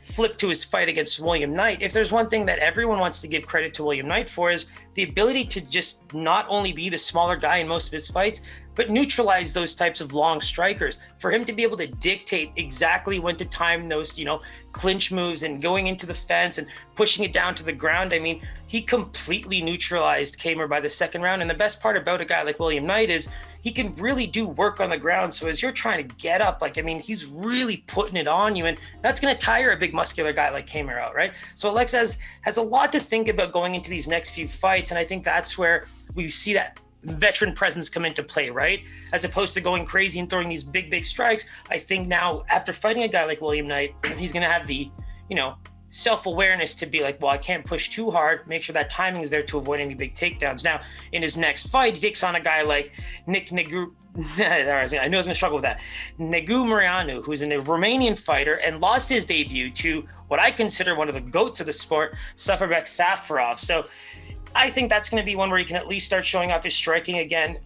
flip 0.00 0.36
to 0.38 0.48
his 0.48 0.64
fight 0.64 0.88
against 0.88 1.20
William 1.20 1.54
Knight, 1.54 1.82
if 1.82 1.92
there's 1.92 2.10
one 2.10 2.28
thing 2.28 2.46
that 2.46 2.58
everyone 2.58 2.98
wants 2.98 3.20
to 3.20 3.28
give 3.28 3.46
credit 3.46 3.74
to 3.74 3.84
William 3.84 4.08
Knight 4.08 4.28
for 4.28 4.50
is 4.50 4.70
the 4.94 5.02
ability 5.02 5.44
to 5.44 5.60
just 5.60 6.12
not 6.14 6.46
only 6.48 6.72
be 6.72 6.88
the 6.88 6.98
smaller 6.98 7.36
guy 7.36 7.58
in 7.58 7.68
most 7.68 7.88
of 7.88 7.92
his 7.92 8.08
fights, 8.08 8.42
but 8.74 8.88
neutralize 8.88 9.52
those 9.52 9.74
types 9.74 10.00
of 10.00 10.14
long 10.14 10.40
strikers. 10.40 10.98
For 11.18 11.30
him 11.30 11.44
to 11.44 11.52
be 11.52 11.62
able 11.62 11.76
to 11.76 11.86
dictate 11.86 12.52
exactly 12.56 13.18
when 13.18 13.36
to 13.36 13.44
time 13.44 13.88
those, 13.88 14.18
you 14.18 14.24
know, 14.24 14.40
clinch 14.72 15.12
moves 15.12 15.42
and 15.42 15.60
going 15.60 15.86
into 15.86 16.06
the 16.06 16.14
fence 16.14 16.56
and 16.56 16.66
pushing 16.94 17.24
it 17.24 17.32
down 17.32 17.54
to 17.56 17.64
the 17.64 17.72
ground. 17.72 18.14
I 18.14 18.20
mean, 18.20 18.40
he 18.68 18.80
completely 18.80 19.60
neutralized 19.60 20.38
Camur 20.38 20.68
by 20.68 20.80
the 20.80 20.88
second 20.88 21.20
round. 21.20 21.42
And 21.42 21.50
the 21.50 21.54
best 21.54 21.80
part 21.80 21.96
about 21.96 22.22
a 22.22 22.24
guy 22.24 22.42
like 22.42 22.58
William 22.58 22.86
Knight 22.86 23.10
is 23.10 23.28
he 23.60 23.70
can 23.70 23.94
really 23.96 24.26
do 24.26 24.46
work 24.46 24.80
on 24.80 24.90
the 24.90 24.98
ground. 24.98 25.32
So 25.32 25.48
as 25.48 25.62
you're 25.62 25.72
trying 25.72 26.06
to 26.06 26.16
get 26.16 26.40
up, 26.40 26.62
like 26.62 26.78
I 26.78 26.82
mean, 26.82 27.00
he's 27.00 27.26
really 27.26 27.84
putting 27.86 28.16
it 28.16 28.28
on 28.28 28.56
you, 28.56 28.66
and 28.66 28.78
that's 29.02 29.20
going 29.20 29.34
to 29.34 29.40
tire 29.40 29.72
a 29.72 29.76
big 29.76 29.94
muscular 29.94 30.32
guy 30.32 30.50
like 30.50 30.66
Camur 30.66 31.00
out, 31.00 31.14
right? 31.14 31.34
So 31.54 31.72
Aleksa 31.72 31.98
has, 31.98 32.18
has 32.42 32.56
a 32.56 32.62
lot 32.62 32.92
to 32.92 33.00
think 33.00 33.28
about 33.28 33.52
going 33.52 33.74
into 33.74 33.90
these 33.90 34.08
next 34.08 34.34
few 34.34 34.48
fights, 34.48 34.90
and 34.90 34.98
I 34.98 35.04
think 35.04 35.24
that's 35.24 35.58
where 35.58 35.86
we 36.14 36.28
see 36.28 36.54
that 36.54 36.78
veteran 37.04 37.54
presence 37.54 37.88
come 37.88 38.04
into 38.04 38.22
play, 38.22 38.50
right? 38.50 38.82
As 39.12 39.24
opposed 39.24 39.54
to 39.54 39.60
going 39.60 39.84
crazy 39.84 40.20
and 40.20 40.28
throwing 40.28 40.48
these 40.48 40.64
big, 40.64 40.90
big 40.90 41.06
strikes. 41.06 41.48
I 41.70 41.78
think 41.78 42.08
now 42.08 42.44
after 42.48 42.72
fighting 42.72 43.04
a 43.04 43.08
guy 43.08 43.24
like 43.24 43.40
William 43.40 43.66
Knight, 43.66 43.94
he's 44.16 44.32
going 44.32 44.42
to 44.42 44.50
have 44.50 44.66
the, 44.66 44.90
you 45.28 45.36
know, 45.36 45.56
self 45.90 46.26
awareness 46.26 46.74
to 46.76 46.86
be 46.86 47.02
like, 47.02 47.20
well, 47.20 47.30
I 47.30 47.38
can't 47.38 47.64
push 47.64 47.90
too 47.90 48.10
hard, 48.10 48.46
make 48.46 48.62
sure 48.62 48.72
that 48.72 48.88
timing 48.88 49.22
is 49.22 49.30
there 49.30 49.42
to 49.42 49.58
avoid 49.58 49.80
any 49.80 49.94
big 49.94 50.14
takedowns. 50.14 50.64
Now, 50.64 50.80
in 51.12 51.20
his 51.20 51.36
next 51.36 51.66
fight, 51.66 51.96
he 51.96 52.00
takes 52.00 52.24
on 52.24 52.36
a 52.36 52.40
guy 52.40 52.62
like 52.62 52.92
Nick 53.26 53.48
Negru. 53.48 53.92
I 54.38 54.62
know 54.62 54.74
I 54.74 55.18
was 55.18 55.26
to 55.26 55.34
struggle 55.34 55.58
with 55.58 55.64
that. 55.64 55.80
Negumereanu, 56.18 57.24
who's 57.24 57.42
a 57.52 57.58
Romanian 57.58 58.18
fighter 58.18 58.54
and 58.54 58.80
lost 58.80 59.08
his 59.08 59.26
debut 59.26 59.70
to 59.70 60.04
what 60.28 60.40
I 60.40 60.50
consider 60.50 60.94
one 60.94 61.08
of 61.08 61.14
the 61.14 61.20
goats 61.20 61.60
of 61.60 61.66
the 61.66 61.72
sport, 61.72 62.16
Safarbek 62.36 62.84
Safarov. 62.84 63.56
So 63.56 63.86
I 64.54 64.70
think 64.70 64.90
that's 64.90 65.10
to 65.22 65.24
be 65.24 65.36
one 65.36 65.50
where 65.50 65.58
he 65.58 65.64
can 65.64 65.76
at 65.76 65.86
least 65.86 66.06
start 66.06 66.24
showing 66.24 66.50
off 66.50 66.64
his 66.64 66.74
striking 66.74 67.18
again. 67.18 67.58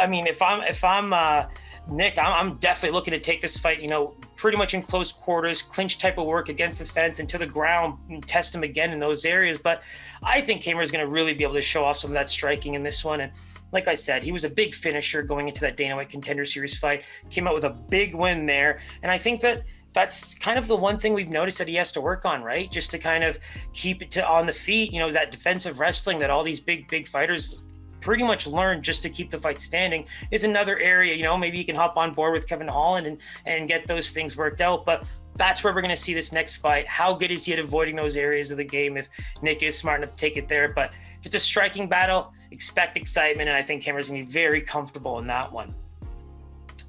I 0.00 0.06
mean, 0.06 0.26
if 0.26 0.42
I'm 0.42 0.62
if 0.62 0.82
I'm 0.82 1.12
uh, 1.12 1.46
Nick, 1.88 2.18
I'm, 2.18 2.32
I'm, 2.32 2.56
definitely 2.56 2.94
looking 2.94 3.12
to 3.12 3.20
take 3.20 3.40
this 3.40 3.56
fight, 3.56 3.80
you 3.80 3.86
know, 3.86 4.16
pretty 4.36 4.58
much 4.58 4.74
in 4.74 4.82
close 4.82 5.12
quarters, 5.12 5.62
clinch 5.62 5.98
type 5.98 6.18
of 6.18 6.26
work 6.26 6.48
against 6.48 6.80
the 6.80 6.84
fence 6.84 7.20
and 7.20 7.28
to 7.28 7.38
the 7.38 7.46
ground, 7.46 7.98
and 8.10 8.26
test 8.26 8.54
him 8.54 8.64
again 8.64 8.92
in 8.92 8.98
those 8.98 9.24
areas. 9.24 9.58
But 9.58 9.82
I 10.24 10.40
think 10.40 10.62
Camur 10.62 10.82
is 10.82 10.90
going 10.90 11.04
to 11.04 11.10
really 11.10 11.32
be 11.32 11.44
able 11.44 11.54
to 11.54 11.62
show 11.62 11.84
off 11.84 11.98
some 11.98 12.10
of 12.10 12.14
that 12.14 12.28
striking 12.28 12.74
in 12.74 12.82
this 12.82 13.04
one. 13.04 13.20
And 13.20 13.32
like 13.72 13.86
I 13.86 13.94
said, 13.94 14.24
he 14.24 14.32
was 14.32 14.42
a 14.42 14.50
big 14.50 14.74
finisher 14.74 15.22
going 15.22 15.46
into 15.46 15.60
that 15.60 15.76
Dana 15.76 15.94
White 15.94 16.08
Contender 16.08 16.44
Series 16.44 16.76
fight. 16.76 17.04
Came 17.30 17.46
out 17.46 17.54
with 17.54 17.64
a 17.64 17.70
big 17.70 18.14
win 18.14 18.46
there, 18.46 18.80
and 19.02 19.12
I 19.12 19.18
think 19.18 19.40
that 19.42 19.62
that's 19.92 20.34
kind 20.34 20.58
of 20.58 20.66
the 20.66 20.76
one 20.76 20.98
thing 20.98 21.14
we've 21.14 21.30
noticed 21.30 21.56
that 21.58 21.68
he 21.68 21.74
has 21.76 21.90
to 21.92 22.00
work 22.00 22.26
on, 22.26 22.42
right? 22.42 22.70
Just 22.70 22.90
to 22.90 22.98
kind 22.98 23.24
of 23.24 23.38
keep 23.72 24.02
it 24.02 24.10
to 24.10 24.28
on 24.28 24.44
the 24.44 24.52
feet, 24.52 24.92
you 24.92 24.98
know, 24.98 25.10
that 25.10 25.30
defensive 25.30 25.80
wrestling 25.80 26.18
that 26.18 26.30
all 26.30 26.42
these 26.42 26.60
big, 26.60 26.86
big 26.88 27.08
fighters 27.08 27.62
pretty 28.00 28.22
much 28.22 28.46
learned 28.46 28.82
just 28.82 29.02
to 29.02 29.10
keep 29.10 29.30
the 29.30 29.38
fight 29.38 29.60
standing 29.60 30.06
is 30.30 30.44
another 30.44 30.78
area. 30.78 31.14
You 31.14 31.22
know, 31.22 31.36
maybe 31.36 31.58
you 31.58 31.64
can 31.64 31.76
hop 31.76 31.96
on 31.96 32.12
board 32.12 32.32
with 32.32 32.46
Kevin 32.48 32.68
Holland 32.68 33.06
and 33.06 33.18
and 33.44 33.68
get 33.68 33.86
those 33.86 34.10
things 34.10 34.36
worked 34.36 34.60
out. 34.60 34.84
But 34.84 35.04
that's 35.34 35.62
where 35.62 35.74
we're 35.74 35.82
going 35.82 35.94
to 35.94 36.00
see 36.00 36.14
this 36.14 36.32
next 36.32 36.56
fight. 36.56 36.86
How 36.86 37.14
good 37.14 37.30
is 37.30 37.44
he 37.44 37.52
at 37.52 37.58
avoiding 37.58 37.96
those 37.96 38.16
areas 38.16 38.50
of 38.50 38.56
the 38.56 38.64
game 38.64 38.96
if 38.96 39.08
Nick 39.42 39.62
is 39.62 39.78
smart 39.78 40.00
enough 40.00 40.10
to 40.10 40.16
take 40.16 40.36
it 40.36 40.48
there? 40.48 40.72
But 40.72 40.92
if 41.18 41.26
it's 41.26 41.34
a 41.34 41.40
striking 41.40 41.88
battle, 41.88 42.32
expect 42.50 42.96
excitement, 42.96 43.48
and 43.48 43.56
I 43.56 43.62
think 43.62 43.82
Camur's 43.82 44.08
going 44.08 44.20
to 44.22 44.26
be 44.26 44.32
very 44.32 44.60
comfortable 44.60 45.18
in 45.18 45.26
that 45.26 45.52
one 45.52 45.72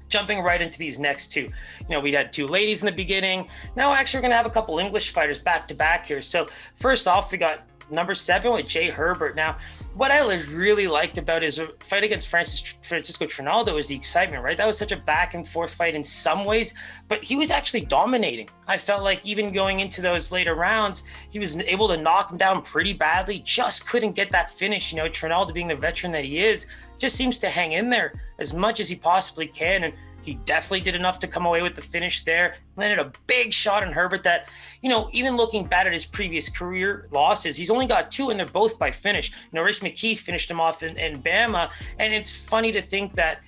jumping 0.08 0.40
right 0.42 0.60
into 0.60 0.78
these 0.78 0.98
next 0.98 1.32
two. 1.32 1.42
You 1.42 1.50
know, 1.90 2.00
we 2.00 2.12
had 2.12 2.32
two 2.32 2.46
ladies 2.46 2.82
in 2.82 2.86
the 2.86 2.92
beginning. 2.92 3.48
Now, 3.76 3.92
actually, 3.92 4.18
we're 4.18 4.22
going 4.22 4.30
to 4.30 4.36
have 4.36 4.46
a 4.46 4.50
couple 4.50 4.78
English 4.78 5.10
fighters 5.10 5.38
back 5.38 5.68
to 5.68 5.74
back 5.74 6.06
here. 6.06 6.22
So, 6.22 6.48
first 6.74 7.06
off, 7.06 7.30
we 7.30 7.38
got 7.38 7.66
number 7.90 8.14
seven 8.14 8.52
with 8.52 8.68
Jai 8.68 8.90
Herbert. 8.90 9.36
Now, 9.36 9.56
what 9.94 10.10
I 10.10 10.20
really 10.42 10.86
liked 10.86 11.18
about 11.18 11.42
his 11.42 11.58
uh, 11.58 11.68
fight 11.80 12.04
against 12.04 12.28
Francis 12.28 12.60
Francisco 12.82 13.26
Trinaldo 13.26 13.74
was 13.74 13.86
the 13.88 13.96
excitement, 13.96 14.42
right? 14.42 14.56
That 14.56 14.66
was 14.66 14.78
such 14.78 14.92
a 14.92 14.96
back 14.96 15.34
and 15.34 15.46
forth 15.46 15.74
fight 15.74 15.94
in 15.94 16.04
some 16.04 16.44
ways, 16.44 16.74
but 17.08 17.22
he 17.22 17.36
was 17.36 17.50
actually 17.50 17.84
dominating. 17.86 18.48
I 18.66 18.78
felt 18.78 19.02
like 19.02 19.24
even 19.26 19.52
going 19.52 19.80
into 19.80 20.00
those 20.00 20.30
later 20.30 20.54
rounds, 20.54 21.02
he 21.30 21.38
was 21.38 21.56
able 21.58 21.88
to 21.88 21.96
knock 21.96 22.30
him 22.30 22.38
down 22.38 22.62
pretty 22.62 22.92
badly, 22.92 23.40
just 23.40 23.88
couldn't 23.88 24.12
get 24.16 24.30
that 24.32 24.50
finish. 24.50 24.92
You 24.92 24.98
know, 24.98 25.08
Trinaldo 25.08 25.52
being 25.52 25.68
the 25.68 25.74
veteran 25.74 26.12
that 26.12 26.24
he 26.24 26.44
is, 26.44 26.66
just 26.98 27.16
seems 27.16 27.38
to 27.38 27.48
hang 27.48 27.72
in 27.72 27.90
there 27.90 28.12
as 28.38 28.54
much 28.54 28.80
as 28.80 28.88
he 28.88 28.96
possibly 28.96 29.46
can. 29.46 29.84
And 29.84 29.94
he 30.28 30.34
definitely 30.44 30.80
did 30.80 30.94
enough 30.94 31.18
to 31.20 31.26
come 31.26 31.46
away 31.46 31.62
with 31.62 31.74
the 31.74 31.80
finish 31.80 32.22
there. 32.22 32.56
Landed 32.76 32.98
a 32.98 33.10
big 33.26 33.50
shot 33.50 33.82
on 33.82 33.92
Herbert 33.92 34.22
that, 34.24 34.48
you 34.82 34.90
know, 34.90 35.08
even 35.12 35.38
looking 35.38 35.64
back 35.64 35.86
at 35.86 35.92
his 35.92 36.04
previous 36.04 36.50
career 36.50 37.08
losses, 37.10 37.56
he's 37.56 37.70
only 37.70 37.86
got 37.86 38.12
two 38.12 38.28
and 38.28 38.38
they're 38.38 38.46
both 38.46 38.78
by 38.78 38.90
finish. 38.90 39.32
Rhys 39.52 39.80
McKee 39.80 40.18
finished 40.18 40.50
him 40.50 40.60
off 40.60 40.82
in, 40.82 40.98
in 40.98 41.22
Bama. 41.22 41.70
And 41.98 42.12
it's 42.12 42.34
funny 42.34 42.72
to 42.72 42.82
think 42.82 43.14
that 43.14 43.40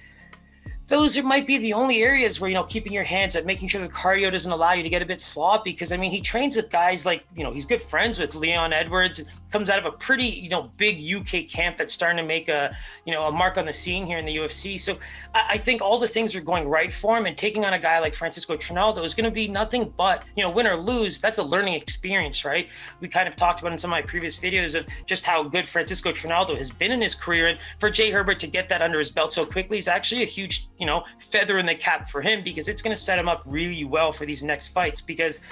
those 0.87 1.19
are, 1.19 1.23
might 1.23 1.47
be 1.47 1.59
the 1.59 1.75
only 1.75 2.03
areas 2.03 2.41
where 2.41 2.49
you 2.49 2.55
know 2.55 2.65
keeping 2.65 2.93
your 2.93 3.05
hands 3.05 3.37
up, 3.37 3.45
making 3.45 3.69
sure 3.69 3.81
the 3.81 3.89
cardio 3.89 4.33
doesn't 4.33 4.51
allow 4.51 4.73
you 4.73 4.83
to 4.83 4.89
get 4.89 5.03
a 5.03 5.07
bit 5.07 5.21
sloppy. 5.21 5.71
Because 5.71 5.93
I 5.93 5.99
mean, 5.99 6.11
he 6.11 6.21
trains 6.21 6.57
with 6.57 6.69
guys 6.71 7.07
like 7.07 7.25
you 7.37 7.45
know 7.45 7.53
he's 7.53 7.65
good 7.65 7.81
friends 7.81 8.19
with 8.19 8.35
Leon 8.35 8.73
Edwards. 8.73 9.23
Comes 9.51 9.71
out 9.71 9.79
of 9.79 9.87
a 9.87 9.93
pretty 9.93 10.27
you 10.27 10.49
know 10.49 10.71
big 10.77 11.01
UK 11.01 11.49
camp 11.49 11.77
that's 11.77 11.93
starting 11.93 12.19
to 12.19 12.27
make 12.27 12.49
a 12.49 12.75
you 13.05 13.13
know 13.13 13.27
a 13.27 13.33
mark 13.33 13.59
on 13.59 13.67
the 13.67 13.73
scene 13.73 14.07
here 14.07 14.19
in 14.19 14.25
the 14.25 14.37
UFC. 14.37 14.79
So 14.79 14.99
I, 15.35 15.47
I 15.51 15.57
think 15.59 15.83
all 15.83 15.99
the 15.99 16.09
things 16.09 16.35
are 16.35 16.41
going 16.41 16.69
right 16.69 16.93
for 16.93 17.17
him, 17.17 17.27
and 17.27 17.37
taking 17.37 17.65
on 17.65 17.73
a 17.73 17.79
guy 17.79 17.99
like 17.99 18.15
Francisco 18.15 18.57
Trinaldo 18.57 19.03
is 19.05 19.15
going 19.15 19.25
to 19.25 19.31
be 19.31 19.49
nothing 19.49 19.93
but 19.97 20.25
you 20.37 20.43
know 20.43 20.51
win 20.51 20.67
or 20.67 20.77
lose. 20.77 21.21
That's 21.21 21.39
a 21.39 21.45
learning 21.45 21.75
experience, 21.75 22.45
right? 22.45 22.69
We 23.01 23.09
kind 23.09 23.29
of 23.29 23.37
talked 23.37 23.61
about 23.61 23.73
in 23.73 23.79
some 23.79 23.91
of 23.91 23.97
my 23.97 24.03
previous 24.03 24.39
videos 24.39 24.79
of 24.79 24.87
just 25.07 25.25
how 25.25 25.43
good 25.43 25.69
Francisco 25.69 26.13
Trinaldo 26.13 26.57
has 26.57 26.71
been 26.71 26.93
in 26.93 27.01
his 27.01 27.15
career, 27.15 27.49
and 27.49 27.59
for 27.79 27.91
Jai 27.91 28.11
Herbert 28.11 28.39
to 28.41 28.47
get 28.47 28.69
that 28.69 28.83
under 28.83 28.99
his 28.99 29.11
belt 29.11 29.33
so 29.33 29.45
quickly 29.45 29.79
is 29.79 29.89
actually 29.89 30.23
a 30.23 30.27
huge 30.27 30.71
you 30.81 30.87
know, 30.87 31.05
feather 31.19 31.59
in 31.59 31.67
the 31.67 31.75
cap 31.75 32.09
for 32.09 32.23
him 32.23 32.43
because 32.43 32.67
it's 32.67 32.81
going 32.83 32.97
to 32.97 33.01
set 33.01 33.19
him 33.19 33.29
up 33.29 33.43
really 33.47 33.85
well 33.85 34.11
for 34.11 34.25
these 34.25 34.43
next 34.43 34.69
fights. 34.69 35.03
Because 35.03 35.43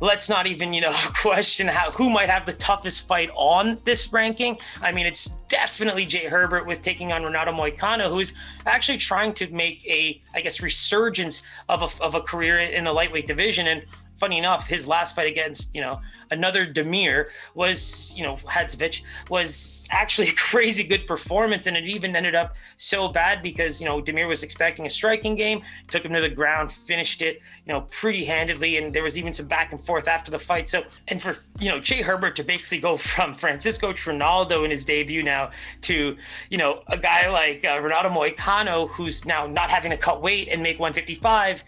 let's 0.00 0.28
not 0.28 0.46
even, 0.46 0.72
you 0.72 0.80
know, 0.80 0.92
question 1.20 1.66
how 1.68 1.90
who 1.90 2.10
might 2.10 2.28
have 2.28 2.46
the 2.46 2.52
toughest 2.52 3.06
fight 3.06 3.30
on 3.34 3.78
this 3.84 4.12
ranking. 4.12 4.58
I 4.82 4.92
mean, 4.92 5.06
it's 5.06 5.26
definitely 5.48 6.06
Jai 6.06 6.28
Herbert 6.28 6.66
with 6.66 6.82
taking 6.82 7.12
on 7.12 7.22
Renato 7.22 7.52
Moicano, 7.52 8.08
who's 8.08 8.34
actually 8.66 8.98
trying 8.98 9.32
to 9.34 9.52
make 9.52 9.84
a, 9.86 10.20
I 10.34 10.40
guess, 10.40 10.62
resurgence 10.62 11.42
of 11.68 11.82
a, 11.82 12.04
of 12.04 12.14
a 12.14 12.20
career 12.20 12.58
in 12.58 12.84
the 12.84 12.92
lightweight 12.92 13.26
division. 13.26 13.66
And 13.66 13.82
funny 14.16 14.38
enough, 14.38 14.66
his 14.66 14.86
last 14.86 15.14
fight 15.14 15.28
against, 15.28 15.74
you 15.74 15.80
know, 15.80 16.00
another 16.30 16.66
Damir 16.66 17.26
was, 17.54 18.14
you 18.16 18.24
know, 18.24 18.36
Hadzovic 18.36 19.02
was 19.28 19.86
actually 19.90 20.28
a 20.30 20.34
crazy 20.34 20.84
good 20.84 21.06
performance. 21.06 21.66
And 21.66 21.76
it 21.76 21.84
even 21.84 22.16
ended 22.16 22.34
up 22.34 22.56
so 22.76 23.08
bad 23.08 23.42
because, 23.42 23.80
you 23.80 23.86
know, 23.86 24.02
Damir 24.02 24.28
was 24.28 24.42
expecting 24.42 24.86
a 24.86 24.90
striking 24.90 25.34
game, 25.34 25.62
took 25.88 26.04
him 26.04 26.12
to 26.12 26.20
the 26.20 26.28
ground, 26.28 26.72
finished 26.72 27.22
it, 27.22 27.40
you 27.66 27.72
know, 27.72 27.82
pretty 27.82 28.24
handedly. 28.24 28.78
And 28.78 28.90
there 28.90 29.02
was 29.02 29.18
even 29.18 29.32
some 29.32 29.46
back 29.46 29.72
and 29.72 29.80
forth 29.80 30.08
after 30.08 30.30
the 30.30 30.38
fight. 30.38 30.68
So, 30.68 30.82
and 31.08 31.20
for, 31.20 31.36
you 31.60 31.68
know, 31.68 31.80
Jai 31.80 31.96
Herbert 31.96 32.36
to 32.36 32.42
basically 32.42 32.78
go 32.78 32.96
from 32.96 33.34
Francisco 33.34 33.92
Trinaldo 33.92 34.64
in 34.64 34.70
his 34.70 34.84
debut 34.84 35.22
now 35.22 35.50
to, 35.82 36.16
you 36.50 36.58
know, 36.58 36.82
a 36.88 36.96
guy 36.96 37.28
like 37.30 37.64
uh, 37.64 37.80
Renato 37.80 38.08
Moicano, 38.08 38.88
who's 38.88 39.24
now 39.24 39.46
not 39.46 39.70
having 39.70 39.90
to 39.90 39.96
cut 39.96 40.22
weight 40.22 40.48
and 40.48 40.62
make 40.62 40.78
155, 40.78 41.64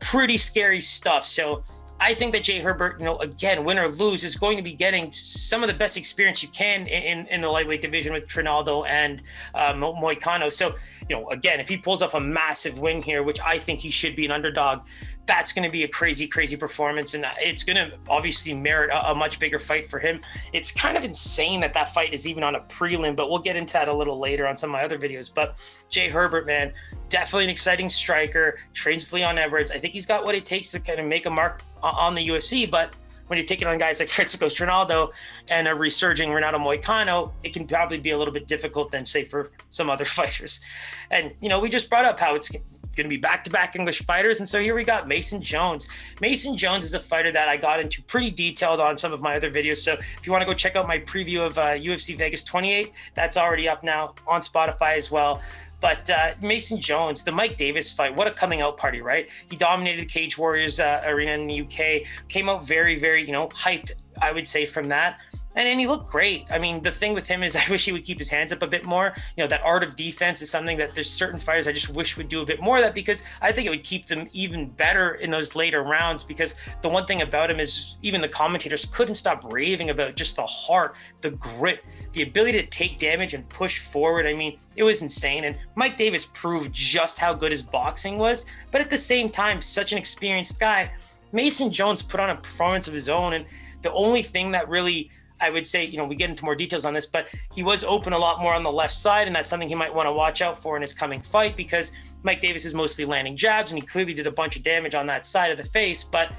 pretty 0.00 0.36
scary 0.36 0.80
stuff. 0.80 1.24
So, 1.24 1.62
I 1.98 2.14
think 2.14 2.32
that 2.32 2.44
Jai 2.44 2.60
Herbert, 2.60 2.98
you 2.98 3.06
know, 3.06 3.18
again, 3.18 3.64
win 3.64 3.78
or 3.78 3.88
lose, 3.88 4.22
is 4.22 4.36
going 4.36 4.56
to 4.56 4.62
be 4.62 4.72
getting 4.72 5.12
some 5.12 5.62
of 5.62 5.68
the 5.68 5.74
best 5.74 5.96
experience 5.96 6.42
you 6.42 6.48
can 6.50 6.86
in, 6.86 7.26
in 7.28 7.40
the 7.40 7.48
lightweight 7.48 7.80
division 7.80 8.12
with 8.12 8.28
Trinaldo 8.28 8.84
and 8.84 9.22
uh, 9.54 9.72
Moicano. 9.72 10.52
So, 10.52 10.74
you 11.08 11.16
know, 11.16 11.28
again, 11.30 11.58
if 11.58 11.68
he 11.68 11.76
pulls 11.76 12.02
off 12.02 12.14
a 12.14 12.20
massive 12.20 12.78
win 12.78 13.02
here, 13.02 13.22
which 13.22 13.40
I 13.40 13.58
think 13.58 13.80
he 13.80 13.90
should 13.90 14.14
be 14.14 14.26
an 14.26 14.32
underdog, 14.32 14.82
that's 15.26 15.52
going 15.52 15.64
to 15.64 15.70
be 15.70 15.84
a 15.84 15.88
crazy, 15.88 16.26
crazy 16.26 16.56
performance. 16.56 17.14
And 17.14 17.24
uh, 17.24 17.30
it's 17.38 17.64
going 17.64 17.76
to 17.76 17.96
obviously 18.08 18.54
merit 18.54 18.90
a, 18.90 19.10
a, 19.10 19.14
much 19.14 19.38
bigger 19.38 19.58
fight 19.58 19.86
for 19.86 19.98
him. 19.98 20.20
It's 20.52 20.70
kind 20.70 20.96
of 20.96 21.04
insane 21.04 21.60
that 21.60 21.74
that 21.74 21.92
fight 21.92 22.14
is 22.14 22.26
even 22.28 22.44
on 22.44 22.54
a 22.54 22.60
prelim, 22.60 23.16
but 23.16 23.28
we'll 23.28 23.40
get 23.40 23.56
into 23.56 23.72
that 23.74 23.88
a 23.88 23.94
little 23.94 24.18
later 24.18 24.46
on 24.46 24.56
some 24.56 24.70
of 24.70 24.72
my 24.72 24.84
other 24.84 24.98
videos. 24.98 25.32
But 25.32 25.58
Jai 25.90 26.08
Herbert, 26.08 26.46
man, 26.46 26.72
definitely 27.08 27.44
an 27.44 27.50
exciting 27.50 27.88
striker, 27.88 28.58
trains 28.72 29.12
Leon 29.12 29.38
Edwards. 29.38 29.70
I 29.70 29.78
think 29.78 29.94
he's 29.94 30.06
got 30.06 30.24
what 30.24 30.34
it 30.34 30.44
takes 30.44 30.70
to 30.72 30.80
kind 30.80 31.00
of 31.00 31.06
make 31.06 31.26
a 31.26 31.30
mark 31.30 31.62
on 31.82 32.14
the 32.14 32.28
UFC, 32.28 32.70
but 32.70 32.94
when 33.26 33.38
you're 33.38 33.46
taking 33.46 33.66
on 33.68 33.78
guys 33.78 34.00
like 34.00 34.08
Francisco 34.16 34.48
Trinaldo 34.48 35.12
and 35.48 35.68
a 35.68 35.74
resurging 35.74 36.32
Renato 36.32 36.58
Moicano, 36.58 37.32
it 37.42 37.52
can 37.52 37.66
probably 37.66 37.98
be 37.98 38.10
a 38.10 38.18
little 38.18 38.34
bit 38.34 38.46
difficult 38.46 38.90
than 38.90 39.04
say 39.06 39.24
for 39.24 39.50
some 39.70 39.90
other 39.90 40.04
fighters. 40.18 40.64
And 41.10 41.32
you 41.40 41.48
know, 41.48 41.58
we 41.58 41.68
just 41.68 41.90
brought 41.90 42.04
up 42.04 42.18
how 42.18 42.34
it's 42.34 42.50
going 42.96 43.04
to 43.04 43.08
be 43.08 43.16
back-to-back 43.16 43.76
English 43.76 44.02
fighters, 44.02 44.40
and 44.40 44.48
so 44.48 44.60
here 44.60 44.74
we 44.74 44.84
got 44.84 45.06
Mason 45.06 45.40
Jones. 45.40 45.86
Mason 46.20 46.56
Jones 46.56 46.84
is 46.84 46.94
a 46.94 47.00
fighter 47.00 47.30
that 47.32 47.48
I 47.48 47.56
got 47.56 47.78
into 47.78 48.02
pretty 48.02 48.30
detailed 48.30 48.80
on 48.80 48.96
some 48.96 49.12
of 49.12 49.22
my 49.22 49.36
other 49.36 49.50
videos. 49.50 49.78
So 49.78 49.92
if 49.92 50.26
you 50.26 50.32
want 50.32 50.42
to 50.42 50.46
go 50.46 50.54
check 50.54 50.76
out 50.76 50.88
my 50.88 50.98
preview 50.98 51.46
of 51.46 51.58
uh, 51.58 51.74
UFC 51.74 52.16
Vegas 52.16 52.42
28, 52.42 52.92
that's 53.14 53.36
already 53.36 53.68
up 53.68 53.84
now 53.84 54.14
on 54.26 54.40
Spotify 54.40 54.96
as 54.96 55.10
well. 55.10 55.40
But 55.80 56.08
uh, 56.08 56.32
Mason 56.40 56.80
Jones, 56.80 57.22
the 57.22 57.32
Mike 57.32 57.58
Davis 57.58 57.92
fight, 57.92 58.14
what 58.14 58.26
a 58.26 58.30
coming 58.30 58.62
out 58.62 58.78
party, 58.78 59.02
right? 59.02 59.28
He 59.50 59.56
dominated 59.56 60.08
Cage 60.08 60.38
Warriors 60.38 60.80
uh, 60.80 61.02
arena 61.04 61.32
in 61.32 61.46
the 61.46 61.60
UK, 61.60 62.28
came 62.28 62.48
out 62.48 62.66
very, 62.66 62.98
very, 62.98 63.24
you 63.24 63.32
know, 63.32 63.48
hyped, 63.48 63.92
I 64.22 64.32
would 64.32 64.46
say, 64.46 64.64
from 64.64 64.88
that 64.88 65.20
and, 65.56 65.66
and 65.66 65.80
he 65.80 65.86
looked 65.86 66.08
great. 66.08 66.46
I 66.50 66.58
mean, 66.58 66.82
the 66.82 66.92
thing 66.92 67.14
with 67.14 67.26
him 67.26 67.42
is 67.42 67.56
I 67.56 67.64
wish 67.70 67.86
he 67.86 67.92
would 67.92 68.04
keep 68.04 68.18
his 68.18 68.28
hands 68.28 68.52
up 68.52 68.62
a 68.62 68.66
bit 68.66 68.84
more. 68.84 69.14
You 69.36 69.42
know, 69.42 69.48
that 69.48 69.62
art 69.62 69.82
of 69.82 69.96
defense 69.96 70.42
is 70.42 70.50
something 70.50 70.76
that 70.78 70.94
there's 70.94 71.10
certain 71.10 71.40
fighters 71.40 71.66
I 71.66 71.72
just 71.72 71.88
wish 71.88 72.16
would 72.16 72.28
do 72.28 72.42
a 72.42 72.46
bit 72.46 72.60
more 72.60 72.76
of 72.76 72.82
that 72.84 72.94
because 72.94 73.24
I 73.40 73.50
think 73.50 73.66
it 73.66 73.70
would 73.70 73.82
keep 73.82 74.06
them 74.06 74.28
even 74.32 74.68
better 74.68 75.14
in 75.14 75.30
those 75.30 75.56
later 75.56 75.82
rounds. 75.82 76.22
Because 76.22 76.54
the 76.82 76.88
one 76.88 77.06
thing 77.06 77.22
about 77.22 77.50
him 77.50 77.58
is 77.58 77.96
even 78.02 78.20
the 78.20 78.28
commentators 78.28 78.84
couldn't 78.84 79.14
stop 79.14 79.50
raving 79.50 79.90
about 79.90 80.14
just 80.14 80.36
the 80.36 80.46
heart, 80.46 80.94
the 81.22 81.30
grit, 81.30 81.84
the 82.12 82.22
ability 82.22 82.60
to 82.62 82.66
take 82.66 82.98
damage 82.98 83.34
and 83.34 83.48
push 83.48 83.78
forward. 83.78 84.26
I 84.26 84.34
mean, 84.34 84.58
it 84.76 84.84
was 84.84 85.02
insane. 85.02 85.44
And 85.44 85.58
Mike 85.74 85.96
Davis 85.96 86.26
proved 86.26 86.72
just 86.72 87.18
how 87.18 87.32
good 87.32 87.50
his 87.50 87.62
boxing 87.62 88.18
was. 88.18 88.44
But 88.70 88.82
at 88.82 88.90
the 88.90 88.98
same 88.98 89.30
time, 89.30 89.62
such 89.62 89.92
an 89.92 89.98
experienced 89.98 90.60
guy. 90.60 90.92
Mason 91.32 91.72
Jones 91.72 92.02
put 92.02 92.20
on 92.20 92.30
a 92.30 92.36
performance 92.36 92.88
of 92.88 92.94
his 92.94 93.08
own. 93.08 93.32
And 93.32 93.46
the 93.82 93.92
only 93.92 94.22
thing 94.22 94.50
that 94.52 94.68
really 94.68 95.10
I 95.40 95.50
would 95.50 95.66
say, 95.66 95.84
you 95.84 95.98
know, 95.98 96.04
we 96.04 96.14
get 96.14 96.30
into 96.30 96.44
more 96.44 96.54
details 96.54 96.84
on 96.84 96.94
this, 96.94 97.06
but 97.06 97.28
he 97.54 97.62
was 97.62 97.84
open 97.84 98.12
a 98.12 98.18
lot 98.18 98.40
more 98.40 98.54
on 98.54 98.62
the 98.62 98.72
left 98.72 98.94
side, 98.94 99.26
and 99.26 99.36
that's 99.36 99.48
something 99.48 99.68
he 99.68 99.74
might 99.74 99.94
want 99.94 100.06
to 100.06 100.12
watch 100.12 100.42
out 100.42 100.58
for 100.58 100.76
in 100.76 100.82
his 100.82 100.94
coming 100.94 101.20
fight 101.20 101.56
because 101.56 101.92
Mike 102.22 102.40
Davis 102.40 102.64
is 102.64 102.74
mostly 102.74 103.04
landing 103.04 103.36
jabs, 103.36 103.70
and 103.70 103.80
he 103.80 103.86
clearly 103.86 104.14
did 104.14 104.26
a 104.26 104.30
bunch 104.30 104.56
of 104.56 104.62
damage 104.62 104.94
on 104.94 105.06
that 105.06 105.26
side 105.26 105.50
of 105.50 105.58
the 105.58 105.64
face. 105.64 106.02
But 106.04 106.32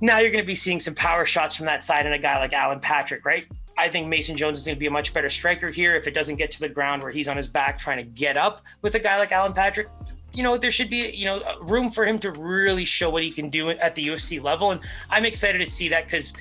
now 0.00 0.18
you're 0.18 0.30
going 0.30 0.42
to 0.42 0.46
be 0.46 0.54
seeing 0.54 0.80
some 0.80 0.94
power 0.94 1.26
shots 1.26 1.56
from 1.56 1.66
that 1.66 1.84
side 1.84 2.06
and 2.06 2.14
a 2.14 2.18
guy 2.18 2.38
like 2.38 2.52
Alan 2.52 2.80
Patrick, 2.80 3.24
right? 3.24 3.46
I 3.76 3.88
think 3.88 4.08
Mason 4.08 4.36
Jones 4.36 4.58
is 4.58 4.66
going 4.66 4.76
to 4.76 4.80
be 4.80 4.86
a 4.86 4.90
much 4.90 5.14
better 5.14 5.30
striker 5.30 5.68
here 5.68 5.94
if 5.94 6.06
it 6.06 6.14
doesn't 6.14 6.36
get 6.36 6.50
to 6.52 6.60
the 6.60 6.68
ground 6.68 7.02
where 7.02 7.10
he's 7.10 7.28
on 7.28 7.36
his 7.36 7.46
back 7.46 7.78
trying 7.78 7.98
to 7.98 8.02
get 8.02 8.36
up 8.36 8.62
with 8.82 8.94
a 8.94 8.98
guy 8.98 9.18
like 9.18 9.32
Alan 9.32 9.52
Patrick. 9.52 9.88
You 10.32 10.42
know, 10.42 10.56
there 10.56 10.70
should 10.70 10.90
be, 10.90 11.10
you 11.10 11.24
know, 11.24 11.58
room 11.60 11.90
for 11.90 12.06
him 12.06 12.18
to 12.20 12.30
really 12.30 12.84
show 12.84 13.10
what 13.10 13.22
he 13.22 13.30
can 13.30 13.48
do 13.48 13.70
at 13.70 13.94
the 13.94 14.06
UFC 14.06 14.42
level. 14.42 14.70
And 14.70 14.80
I'm 15.08 15.24
excited 15.24 15.58
to 15.58 15.66
see 15.66 15.88
that 15.88 16.04
because 16.04 16.32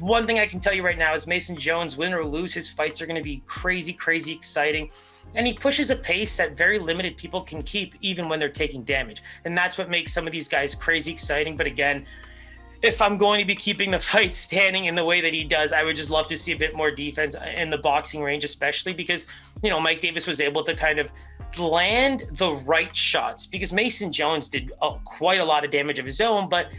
one 0.00 0.26
thing 0.26 0.38
I 0.38 0.46
can 0.46 0.60
tell 0.60 0.72
you 0.72 0.84
right 0.84 0.98
now 0.98 1.14
is 1.14 1.26
Mason 1.26 1.56
Jones, 1.56 1.96
win 1.96 2.12
or 2.12 2.24
lose, 2.24 2.54
his 2.54 2.68
fights 2.70 3.00
are 3.00 3.06
going 3.06 3.16
to 3.16 3.22
be 3.22 3.42
crazy, 3.46 3.92
crazy 3.92 4.32
exciting. 4.32 4.90
And 5.34 5.46
he 5.46 5.52
pushes 5.52 5.90
a 5.90 5.96
pace 5.96 6.36
that 6.36 6.56
very 6.56 6.78
limited 6.78 7.16
people 7.16 7.40
can 7.40 7.62
keep, 7.62 7.94
even 8.00 8.28
when 8.28 8.40
they're 8.40 8.48
taking 8.48 8.82
damage. 8.82 9.22
And 9.44 9.56
that's 9.56 9.78
what 9.78 9.88
makes 9.88 10.12
some 10.12 10.26
of 10.26 10.32
these 10.32 10.48
guys 10.48 10.74
crazy 10.74 11.12
exciting. 11.12 11.56
But 11.56 11.66
again, 11.66 12.06
if 12.82 13.02
I'm 13.02 13.18
going 13.18 13.40
to 13.40 13.46
be 13.46 13.54
keeping 13.54 13.90
the 13.90 13.98
fight 14.12 14.34
standing 14.34 14.86
in 14.86 14.94
the 14.94 15.04
way 15.04 15.20
that 15.20 15.34
he 15.34 15.44
does, 15.44 15.72
I 15.72 15.82
would 15.82 15.96
just 15.96 16.10
love 16.10 16.28
to 16.28 16.36
see 16.36 16.52
a 16.52 16.56
bit 16.56 16.74
more 16.74 16.90
defense 16.90 17.36
in 17.54 17.70
the 17.70 17.78
boxing 17.78 18.22
range, 18.22 18.44
especially 18.44 18.92
because, 18.92 19.26
you 19.62 19.70
know, 19.70 19.80
Mike 19.80 20.00
Davis 20.00 20.26
was 20.26 20.40
able 20.40 20.64
to 20.64 20.74
kind 20.74 20.98
of 20.98 21.12
land 21.58 22.22
the 22.32 22.52
right 22.52 22.94
shots 22.94 23.46
because 23.46 23.72
Mason 23.72 24.12
Jones 24.12 24.48
did 24.48 24.72
uh, 24.80 24.90
quite 25.04 25.40
a 25.40 25.44
lot 25.44 25.64
of 25.64 25.70
damage 25.70 25.98
of 25.98 26.06
his 26.06 26.20
own, 26.20 26.48
but 26.48 26.70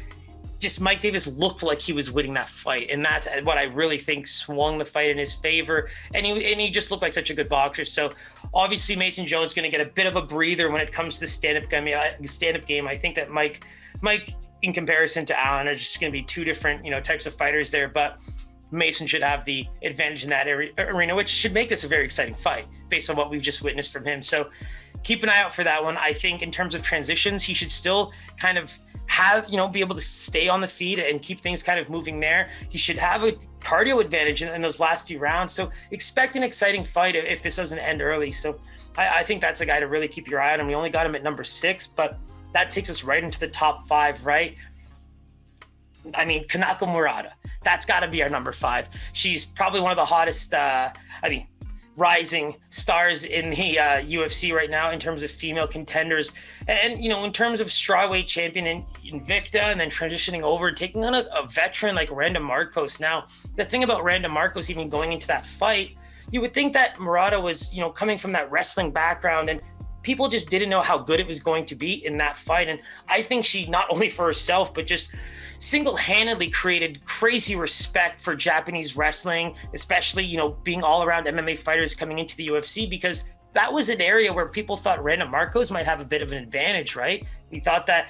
just 0.61 0.79
Mike 0.79 1.01
Davis 1.01 1.25
looked 1.25 1.63
like 1.63 1.79
he 1.79 1.91
was 1.91 2.11
winning 2.11 2.35
that 2.35 2.47
fight, 2.47 2.89
and 2.91 3.03
that's 3.03 3.27
what 3.43 3.57
I 3.57 3.63
really 3.63 3.97
think 3.97 4.27
swung 4.27 4.77
the 4.77 4.85
fight 4.85 5.09
in 5.09 5.17
his 5.17 5.33
favor. 5.33 5.89
And 6.13 6.23
he 6.25 6.31
and 6.51 6.61
he 6.61 6.69
just 6.69 6.91
looked 6.91 7.01
like 7.01 7.13
such 7.13 7.31
a 7.31 7.33
good 7.33 7.49
boxer. 7.49 7.83
So 7.83 8.11
obviously 8.53 8.95
Mason 8.95 9.25
Jones 9.25 9.55
going 9.55 9.69
to 9.69 9.75
get 9.75 9.85
a 9.85 9.89
bit 9.89 10.05
of 10.05 10.15
a 10.15 10.21
breather 10.21 10.69
when 10.69 10.79
it 10.79 10.93
comes 10.93 11.15
to 11.15 11.21
the 11.21 11.27
stand 11.27 11.61
up 11.61 11.69
game. 11.69 11.87
Uh, 11.93 12.11
stand 12.25 12.55
up 12.55 12.65
game. 12.65 12.87
I 12.87 12.95
think 12.95 13.15
that 13.15 13.31
Mike 13.31 13.65
Mike 14.01 14.33
in 14.61 14.71
comparison 14.71 15.25
to 15.25 15.39
Alan 15.39 15.67
are 15.67 15.75
just 15.75 15.99
going 15.99 16.13
to 16.13 16.17
be 16.17 16.23
two 16.23 16.43
different 16.43 16.85
you 16.85 16.91
know 16.91 17.01
types 17.01 17.25
of 17.25 17.35
fighters 17.35 17.71
there, 17.71 17.89
but. 17.89 18.19
Mason 18.73 19.05
should 19.05 19.21
have 19.21 19.43
the 19.43 19.67
advantage 19.83 20.23
in 20.23 20.29
that 20.29 20.47
arena, 20.47 21.13
which 21.13 21.27
should 21.27 21.53
make 21.53 21.67
this 21.67 21.83
a 21.83 21.89
very 21.89 22.05
exciting 22.05 22.33
fight 22.33 22.67
based 22.87 23.09
on 23.09 23.17
what 23.17 23.29
we've 23.29 23.41
just 23.41 23.61
witnessed 23.61 23.91
from 23.91 24.05
him. 24.05 24.21
So 24.21 24.49
keep 25.03 25.23
an 25.23 25.29
eye 25.29 25.41
out 25.41 25.53
for 25.53 25.65
that 25.65 25.83
one. 25.83 25.97
I 25.97 26.13
think 26.13 26.41
in 26.41 26.51
terms 26.51 26.73
of 26.73 26.81
transitions, 26.81 27.43
he 27.43 27.53
should 27.53 27.69
still 27.69 28.13
kind 28.37 28.57
of 28.57 28.73
have 29.11 29.49
you 29.49 29.57
know 29.57 29.67
be 29.67 29.81
able 29.81 29.93
to 29.93 30.01
stay 30.01 30.47
on 30.47 30.61
the 30.61 30.67
feet 30.67 30.97
and 30.97 31.21
keep 31.21 31.41
things 31.41 31.61
kind 31.61 31.77
of 31.77 31.89
moving 31.89 32.21
there. 32.21 32.49
He 32.69 32.77
should 32.77 32.97
have 32.97 33.25
a 33.25 33.33
cardio 33.59 33.99
advantage 33.99 34.41
in, 34.41 34.47
in 34.53 34.61
those 34.61 34.79
last 34.79 35.05
few 35.05 35.19
rounds. 35.19 35.51
So 35.51 35.69
expect 35.91 36.37
an 36.37 36.43
exciting 36.43 36.85
fight 36.85 37.17
if, 37.17 37.25
if 37.25 37.43
this 37.43 37.57
doesn't 37.57 37.77
end 37.77 38.01
early. 38.01 38.31
So 38.31 38.57
I, 38.97 39.19
I, 39.19 39.23
think 39.23 39.41
that's 39.41 39.59
a 39.59 39.65
guy 39.65 39.81
to 39.81 39.87
really 39.87 40.07
keep 40.07 40.29
your 40.29 40.39
eye 40.41 40.53
on. 40.53 40.61
And 40.61 40.67
We 40.67 40.75
only 40.75 40.89
got 40.89 41.05
him 41.05 41.13
at 41.13 41.23
number 41.23 41.43
six, 41.43 41.87
but 41.87 42.19
that 42.53 42.69
takes 42.69 42.89
us 42.89 43.03
right 43.03 43.21
into 43.21 43.37
the 43.37 43.49
top 43.49 43.85
five, 43.85 44.25
right? 44.25 44.55
I 46.15 46.23
mean, 46.23 46.47
Kanako 46.47 46.87
Murata. 46.87 47.33
That's 47.63 47.85
got 47.85 47.99
to 47.99 48.07
be 48.07 48.23
our 48.23 48.29
number 48.29 48.53
five. 48.53 48.87
She's 49.11 49.43
probably 49.43 49.81
one 49.81 49.91
of 49.91 49.97
the 49.97 50.05
hottest. 50.05 50.53
Uh, 50.53 50.89
I 51.21 51.29
mean, 51.29 51.47
rising 51.97 52.55
stars 52.69 53.25
in 53.25 53.49
the 53.49 53.77
uh, 53.77 54.01
UFC 54.01 54.53
right 54.53 54.69
now 54.69 54.91
in 54.91 54.99
terms 54.99 55.23
of 55.23 55.31
female 55.31 55.67
contenders. 55.67 56.33
And, 56.67 57.03
you 57.03 57.09
know, 57.09 57.23
in 57.25 57.33
terms 57.33 57.59
of 57.59 57.67
strawweight 57.67 58.27
champion 58.27 58.65
in 58.65 58.85
Invicta 59.05 59.63
and 59.63 59.79
then 59.79 59.89
transitioning 59.89 60.41
over 60.41 60.71
taking 60.71 61.03
on 61.03 61.15
a, 61.15 61.25
a, 61.35 61.47
veteran 61.47 61.95
like 61.95 62.09
Randa 62.11 62.39
Markos. 62.39 62.99
Now, 62.99 63.25
the 63.55 63.65
thing 63.65 63.83
about 63.83 64.03
Randa 64.03 64.29
Markos 64.29 64.69
even 64.69 64.89
going 64.89 65.11
into 65.11 65.27
that 65.27 65.45
fight, 65.45 65.97
you 66.31 66.39
would 66.41 66.53
think 66.53 66.73
that 66.73 66.99
Murata 66.99 67.39
was, 67.39 67.73
you 67.73 67.81
know, 67.81 67.89
coming 67.89 68.17
from 68.17 68.31
that 68.31 68.49
wrestling 68.49 68.91
background 68.91 69.49
and 69.49 69.61
people 70.01 70.29
just 70.29 70.49
didn't 70.49 70.69
know 70.69 70.81
how 70.81 70.97
good 70.97 71.19
it 71.19 71.27
was 71.27 71.41
going 71.41 71.65
to 71.65 71.75
be 71.75 72.05
in 72.05 72.17
that 72.17 72.37
fight. 72.37 72.67
And 72.67 72.79
I 73.07 73.21
think 73.21 73.45
she 73.45 73.65
not 73.67 73.87
only 73.91 74.09
for 74.09 74.25
herself, 74.25 74.73
but 74.73 74.87
just 74.87 75.13
single-handedly 75.61 76.49
created 76.49 77.05
crazy 77.05 77.55
respect 77.55 78.19
for 78.19 78.35
Japanese 78.35 78.97
wrestling, 78.97 79.55
especially, 79.75 80.25
you 80.25 80.35
know, 80.35 80.57
being 80.63 80.83
all 80.83 81.03
around 81.03 81.27
MMA 81.27 81.57
fighters 81.57 81.93
coming 81.93 82.17
into 82.17 82.35
the 82.35 82.47
UFC 82.47 82.89
because 82.89 83.25
that 83.53 83.71
was 83.71 83.89
an 83.89 84.01
area 84.01 84.33
where 84.33 84.47
people 84.47 84.75
thought 84.75 85.03
Randa 85.03 85.25
Markos 85.25 85.71
might 85.71 85.85
have 85.85 86.01
a 86.01 86.05
bit 86.05 86.23
of 86.23 86.31
an 86.31 86.39
advantage, 86.39 86.95
right? 86.95 87.23
We 87.51 87.59
thought 87.59 87.85
that 87.85 88.09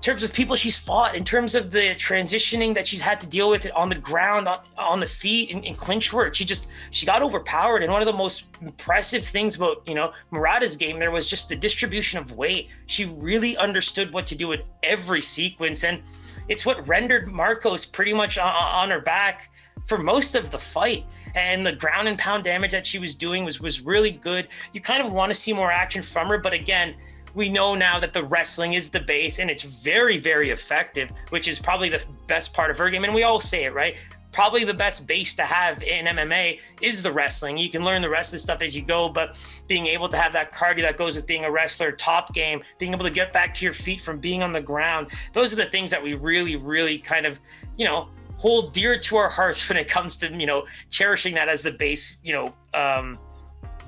in 0.00 0.02
terms 0.02 0.22
of 0.22 0.34
people 0.34 0.54
she's 0.54 0.76
fought, 0.76 1.14
in 1.14 1.24
terms 1.24 1.54
of 1.54 1.70
the 1.70 1.94
transitioning 1.94 2.74
that 2.74 2.86
she's 2.86 3.00
had 3.00 3.22
to 3.22 3.26
deal 3.26 3.48
with 3.48 3.64
it 3.64 3.72
on 3.72 3.88
the 3.88 3.94
ground, 3.94 4.46
on, 4.76 5.00
the 5.00 5.06
feet, 5.06 5.48
in, 5.50 5.64
in, 5.64 5.74
clinch 5.74 6.12
work, 6.12 6.34
she 6.34 6.44
just 6.44 6.68
she 6.90 7.06
got 7.06 7.22
overpowered. 7.22 7.82
And 7.82 7.92
one 7.92 8.02
of 8.02 8.06
the 8.06 8.12
most 8.12 8.46
impressive 8.60 9.24
things 9.24 9.56
about 9.56 9.82
you 9.86 9.94
know 9.94 10.12
Murata's 10.30 10.76
game 10.76 10.98
there 10.98 11.10
was 11.10 11.26
just 11.26 11.48
the 11.48 11.56
distribution 11.56 12.18
of 12.18 12.36
weight. 12.36 12.68
She 12.86 13.06
really 13.06 13.56
understood 13.56 14.12
what 14.12 14.26
to 14.28 14.34
do 14.34 14.52
in 14.52 14.62
every 14.82 15.20
sequence, 15.20 15.84
and 15.84 16.02
it's 16.50 16.66
what 16.66 16.86
rendered 16.86 17.28
Markos 17.28 17.90
pretty 17.90 18.12
much 18.12 18.36
on, 18.36 18.52
on 18.52 18.90
her 18.90 19.00
back 19.00 19.50
for 19.86 19.96
most 19.96 20.34
of 20.34 20.50
the 20.50 20.58
fight 20.58 21.06
and 21.34 21.64
the 21.64 21.72
ground 21.72 22.06
and 22.06 22.18
pound 22.18 22.44
damage 22.44 22.72
that 22.72 22.86
she 22.86 22.98
was 22.98 23.14
doing 23.14 23.44
was 23.44 23.60
was 23.60 23.80
really 23.80 24.10
good 24.10 24.48
you 24.74 24.80
kind 24.80 25.02
of 25.02 25.10
want 25.10 25.30
to 25.30 25.34
see 25.34 25.54
more 25.54 25.72
action 25.72 26.02
from 26.02 26.28
her 26.28 26.36
but 26.36 26.52
again 26.52 26.94
we 27.34 27.48
know 27.48 27.74
now 27.74 27.98
that 28.00 28.12
the 28.12 28.24
wrestling 28.24 28.74
is 28.74 28.90
the 28.90 29.00
base 29.00 29.38
and 29.38 29.50
it's 29.50 29.62
very, 29.62 30.18
very 30.18 30.50
effective, 30.50 31.10
which 31.30 31.48
is 31.48 31.58
probably 31.58 31.88
the 31.88 32.04
best 32.26 32.52
part 32.52 32.70
of 32.70 32.78
her 32.78 32.90
game. 32.90 33.04
And 33.04 33.14
we 33.14 33.22
all 33.22 33.40
say 33.40 33.64
it, 33.64 33.74
right? 33.74 33.96
Probably 34.32 34.64
the 34.64 34.74
best 34.74 35.06
base 35.08 35.34
to 35.36 35.42
have 35.42 35.82
in 35.82 36.06
MMA 36.06 36.60
is 36.80 37.02
the 37.02 37.12
wrestling. 37.12 37.58
You 37.58 37.68
can 37.68 37.82
learn 37.82 38.00
the 38.00 38.10
rest 38.10 38.32
of 38.32 38.38
the 38.38 38.40
stuff 38.40 38.62
as 38.62 38.76
you 38.76 38.82
go, 38.82 39.08
but 39.08 39.36
being 39.66 39.86
able 39.86 40.08
to 40.08 40.16
have 40.16 40.32
that 40.34 40.52
cardio 40.52 40.82
that 40.82 40.96
goes 40.96 41.16
with 41.16 41.26
being 41.26 41.44
a 41.44 41.50
wrestler, 41.50 41.90
top 41.92 42.32
game, 42.32 42.62
being 42.78 42.92
able 42.92 43.04
to 43.04 43.10
get 43.10 43.32
back 43.32 43.54
to 43.54 43.64
your 43.64 43.72
feet 43.72 44.00
from 44.00 44.18
being 44.18 44.42
on 44.42 44.52
the 44.52 44.60
ground, 44.60 45.08
those 45.32 45.52
are 45.52 45.56
the 45.56 45.66
things 45.66 45.90
that 45.90 46.02
we 46.02 46.14
really, 46.14 46.56
really 46.56 46.98
kind 46.98 47.26
of, 47.26 47.40
you 47.76 47.84
know, 47.84 48.08
hold 48.36 48.72
dear 48.72 48.98
to 48.98 49.16
our 49.16 49.28
hearts 49.28 49.68
when 49.68 49.76
it 49.76 49.88
comes 49.88 50.16
to, 50.18 50.28
you 50.28 50.46
know, 50.46 50.64
cherishing 50.90 51.34
that 51.34 51.48
as 51.48 51.62
the 51.62 51.72
base, 51.72 52.20
you 52.22 52.32
know, 52.32 52.54
um, 52.74 53.18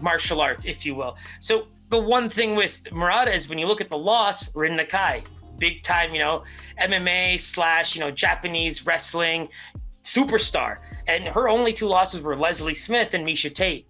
martial 0.01 0.41
art, 0.41 0.65
if 0.65 0.85
you 0.85 0.95
will. 0.95 1.17
So 1.41 1.69
the 1.89 2.01
one 2.01 2.29
thing 2.29 2.57
with 2.57 2.91
Murata 2.93 3.33
is 3.33 3.49
when 3.49 3.59
you 3.59 3.67
look 3.67 3.81
at 3.81 3.89
the 3.89 3.99
loss, 3.99 4.55
Rin 4.57 4.77
Nakai, 4.77 5.25
big 5.59 5.83
time, 5.83 6.15
you 6.15 6.21
know, 6.21 6.43
MMA 6.81 7.39
slash, 7.39 7.95
you 7.95 8.01
know, 8.01 8.11
Japanese 8.11 8.85
wrestling 8.85 9.49
superstar. 10.03 10.79
And 11.07 11.27
her 11.29 11.49
only 11.49 11.73
two 11.73 11.87
losses 11.87 12.21
were 12.21 12.37
Leslie 12.37 12.75
Smith 12.75 13.15
and 13.15 13.27
Miesha 13.27 13.53
Tate. 13.55 13.87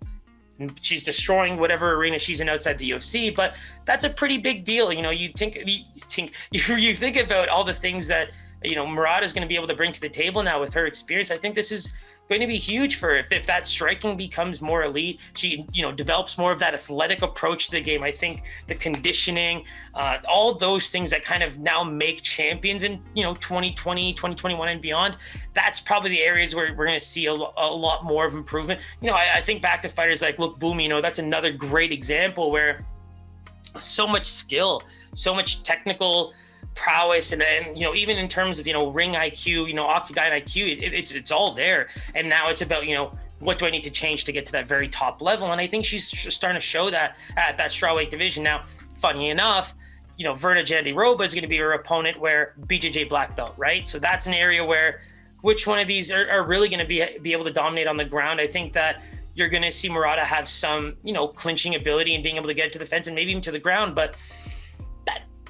She's 0.81 1.03
destroying 1.03 1.59
whatever 1.59 1.95
arena 1.95 2.19
she's 2.19 2.41
in 2.41 2.49
outside 2.49 2.79
the 2.79 2.91
UFC, 2.91 3.35
but 3.35 3.57
that's 3.85 4.05
a 4.05 4.11
pretty 4.11 4.39
big 4.39 4.65
deal. 4.65 4.93
You 4.93 5.03
know, 5.03 5.11
you 5.11 5.33
think 5.37 5.57
you 5.67 5.83
think 5.97 6.35
you 6.53 6.95
think 6.95 7.17
about 7.17 7.49
all 7.49 7.65
the 7.65 7.75
things 7.75 8.07
that 8.09 8.31
you 8.63 8.77
know 8.77 8.87
Murata 8.87 9.25
is 9.25 9.33
going 9.33 9.43
to 9.43 9.49
be 9.49 9.57
able 9.57 9.67
to 9.67 9.75
bring 9.75 9.93
to 9.93 10.01
the 10.01 10.09
table 10.09 10.43
now 10.43 10.61
with 10.61 10.73
her 10.75 10.87
experience. 10.87 11.31
I 11.31 11.37
think 11.37 11.57
this 11.57 11.73
is 11.73 11.95
going 12.33 12.41
to 12.41 12.47
be 12.47 12.57
huge 12.57 12.97
for. 12.97 13.15
If, 13.15 13.31
if 13.31 13.47
that 13.47 13.67
striking 13.67 14.17
becomes 14.17 14.61
more 14.61 14.85
elite, 14.85 15.21
she 15.35 15.67
you 15.73 15.83
know 15.83 15.93
develops 15.93 16.39
more 16.39 16.53
of 16.53 16.59
that 16.61 16.75
athletic 16.75 17.23
approach 17.23 17.67
to 17.67 17.73
the 17.73 17.81
game. 17.81 18.03
I 18.03 18.11
think 18.11 18.43
the 18.67 18.75
conditioning, 18.75 19.65
uh, 19.95 20.19
all 20.29 20.55
those 20.55 20.91
things 20.91 21.11
that 21.11 21.23
kind 21.23 21.43
of 21.43 21.59
now 21.59 21.85
make 21.85 22.23
champions 22.23 22.85
in 22.85 23.03
you 23.15 23.23
know 23.23 23.35
2020, 23.35 24.15
2021 24.15 24.69
and 24.69 24.81
beyond. 24.81 25.17
That's 25.55 25.81
probably 25.81 26.11
the 26.11 26.23
areas 26.23 26.55
where 26.55 26.75
we're 26.75 26.87
going 26.87 26.99
to 26.99 27.05
see 27.05 27.27
a, 27.27 27.33
a, 27.33 27.35
lot 27.35 28.05
more 28.05 28.25
of 28.25 28.33
improvement. 28.33 28.81
You 29.03 29.11
know, 29.11 29.17
I, 29.17 29.29
I 29.35 29.41
think 29.43 29.61
back 29.61 29.83
to 29.83 29.89
fighters 29.89 30.23
like 30.23 30.39
Look 30.39 30.59
Boom. 30.59 30.81
You 30.81 30.89
know, 30.89 31.03
that's 31.03 31.19
another 31.19 31.53
great 31.53 31.93
example 31.93 32.51
where 32.51 32.79
so 33.79 34.07
much 34.07 34.27
skill, 34.27 34.83
so 35.15 35.35
much 35.35 35.63
technical 35.63 36.33
prowess 36.75 37.33
and, 37.33 37.43
and 37.43 37.77
you 37.77 37.85
know 37.85 37.95
even 37.95 38.19
in 38.19 38.29
terms 38.29 38.59
of 38.59 38.67
you 38.67 38.73
know 38.73 38.91
ring 38.91 39.15
IQ, 39.15 39.69
you 39.69 39.75
know 39.75 39.87
octagon 39.87 40.33
IQ, 40.33 40.83
it, 40.83 40.93
it's 40.93 41.13
it's 41.13 41.31
all 41.31 41.53
there. 41.53 41.89
And 42.15 42.29
now 42.29 42.49
it's 42.49 42.63
about 42.63 42.87
you 42.87 42.95
know 42.95 43.11
what 43.41 43.59
do 43.59 43.67
I 43.67 43.71
need 43.71 43.85
to 43.85 43.91
change 43.91 44.25
to 44.27 44.33
get 44.33 44.47
to 44.47 44.53
that 44.53 44.67
very 44.67 44.89
top 44.89 45.21
level? 45.21 45.51
And 45.51 45.61
I 45.61 45.67
think 45.67 45.85
she's 45.85 46.07
starting 46.33 46.61
to 46.61 46.65
show 46.65 46.91
that 46.91 47.17
at 47.37 47.59
that 47.59 47.73
strawweight 47.73 48.11
division. 48.11 48.45
Now, 48.45 48.63
funny 48.99 49.31
enough, 49.31 49.75
you 50.17 50.25
know 50.25 50.33
Virna 50.33 50.65
Jandiroba 50.65 51.25
is 51.25 51.35
going 51.35 51.45
to 51.45 51.51
be 51.51 51.59
her 51.59 51.73
opponent, 51.73 52.19
where 52.19 52.55
BJJ 52.67 53.09
black 53.09 53.37
belt, 53.37 53.55
right? 53.57 53.87
So 53.87 53.99
that's 53.99 54.27
an 54.27 54.35
area 54.35 54.65
where 54.65 55.01
which 55.43 55.67
one 55.67 55.81
of 55.81 55.89
these 55.89 56.11
are, 56.11 56.31
are 56.31 56.45
really 56.45 56.69
going 56.69 56.81
to 56.81 56.87
be 56.87 57.05
be 57.21 57.33
able 57.33 57.45
to 57.45 57.53
dominate 57.53 57.87
on 57.87 57.97
the 57.97 58.05
ground? 58.05 58.41
I 58.41 58.47
think 58.47 58.73
that 58.75 59.03
you're 59.35 59.49
going 59.49 59.63
to 59.63 59.73
see 59.73 59.89
Murata 59.89 60.23
have 60.23 60.47
some, 60.47 60.95
you 61.03 61.13
know, 61.13 61.27
clinching 61.27 61.75
ability 61.75 62.15
and 62.15 62.23
being 62.23 62.37
able 62.37 62.49
to 62.49 62.55
get 62.55 62.73
to 62.73 62.79
the 62.79 62.87
fence 62.87 63.07
and 63.07 63.15
maybe 63.17 63.31
even 63.31 63.43
to 63.43 63.51
the 63.51 63.59
ground. 63.59 63.95
But 63.95 64.17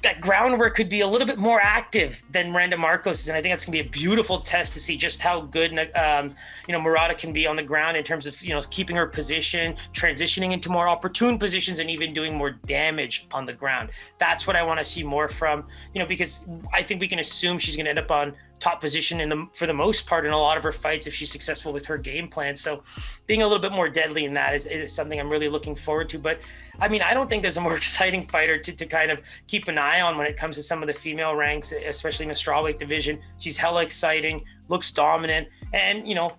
that 0.03 0.19
groundwork 0.19 0.75
could 0.75 0.89
be 0.89 1.01
a 1.01 1.07
little 1.07 1.25
bit 1.25 1.37
more 1.37 1.61
active 1.61 2.21
than 2.29 2.53
Randa 2.53 2.75
Markos, 2.75 3.29
and 3.29 3.37
I 3.37 3.41
think 3.41 3.53
that's 3.53 3.65
gonna 3.65 3.81
be 3.81 3.87
a 3.87 3.89
beautiful 3.89 4.39
test 4.41 4.73
to 4.73 4.79
see 4.79 4.97
just 4.97 5.21
how 5.21 5.41
good 5.41 5.71
um, 5.95 6.35
you 6.67 6.73
know 6.73 6.81
Murata 6.81 7.15
can 7.15 7.31
be 7.31 7.47
on 7.47 7.55
the 7.55 7.63
ground 7.63 7.95
in 7.95 8.03
terms 8.03 8.27
of 8.27 8.41
you 8.43 8.53
know 8.53 8.61
keeping 8.69 8.95
her 8.97 9.07
position, 9.07 9.75
transitioning 9.93 10.51
into 10.51 10.69
more 10.69 10.87
opportune 10.87 11.37
positions, 11.37 11.79
and 11.79 11.89
even 11.89 12.13
doing 12.13 12.35
more 12.35 12.51
damage 12.51 13.27
on 13.31 13.45
the 13.45 13.53
ground. 13.53 13.89
That's 14.19 14.45
what 14.45 14.55
I 14.55 14.65
want 14.65 14.79
to 14.79 14.85
see 14.85 15.03
more 15.03 15.29
from 15.29 15.65
you 15.93 16.01
know 16.01 16.05
because 16.05 16.45
I 16.73 16.83
think 16.83 16.99
we 16.99 17.07
can 17.07 17.19
assume 17.19 17.57
she's 17.57 17.77
gonna 17.77 17.89
end 17.89 17.99
up 17.99 18.11
on 18.11 18.35
top 18.63 18.79
position 18.79 19.19
in 19.19 19.27
the 19.27 19.45
for 19.53 19.67
the 19.67 19.73
most 19.73 20.07
part 20.07 20.25
in 20.25 20.31
a 20.31 20.37
lot 20.37 20.57
of 20.57 20.63
her 20.63 20.71
fights 20.71 21.05
if 21.05 21.13
she's 21.13 21.29
successful 21.29 21.73
with 21.73 21.85
her 21.85 21.97
game 21.97 22.29
plan. 22.29 22.55
So 22.55 22.81
being 23.27 23.41
a 23.41 23.45
little 23.45 23.61
bit 23.61 23.73
more 23.73 23.89
deadly 23.89 24.23
in 24.23 24.33
that 24.35 24.55
is, 24.55 24.67
is 24.67 24.95
something 24.95 25.19
I'm 25.19 25.29
really 25.29 25.49
looking 25.49 25.75
forward 25.75 26.07
to. 26.09 26.17
But 26.17 26.39
I 26.79 26.87
mean, 26.87 27.01
I 27.01 27.13
don't 27.13 27.27
think 27.27 27.41
there's 27.41 27.57
a 27.57 27.61
more 27.61 27.75
exciting 27.83 28.23
fighter 28.23 28.57
to, 28.57 28.71
to 28.73 28.85
kind 28.85 29.11
of 29.11 29.21
keep 29.47 29.67
an 29.67 29.77
eye 29.77 29.99
on 29.99 30.17
when 30.17 30.27
it 30.27 30.37
comes 30.37 30.55
to 30.55 30.63
some 30.63 30.81
of 30.81 30.87
the 30.87 30.93
female 30.93 31.35
ranks, 31.35 31.73
especially 31.73 32.23
in 32.23 32.29
the 32.29 32.35
strawweight 32.35 32.79
division. 32.79 33.19
She's 33.37 33.57
hella 33.57 33.83
exciting, 33.83 34.45
looks 34.69 34.91
dominant, 34.91 35.49
and 35.73 36.07
you 36.07 36.15
know, 36.15 36.31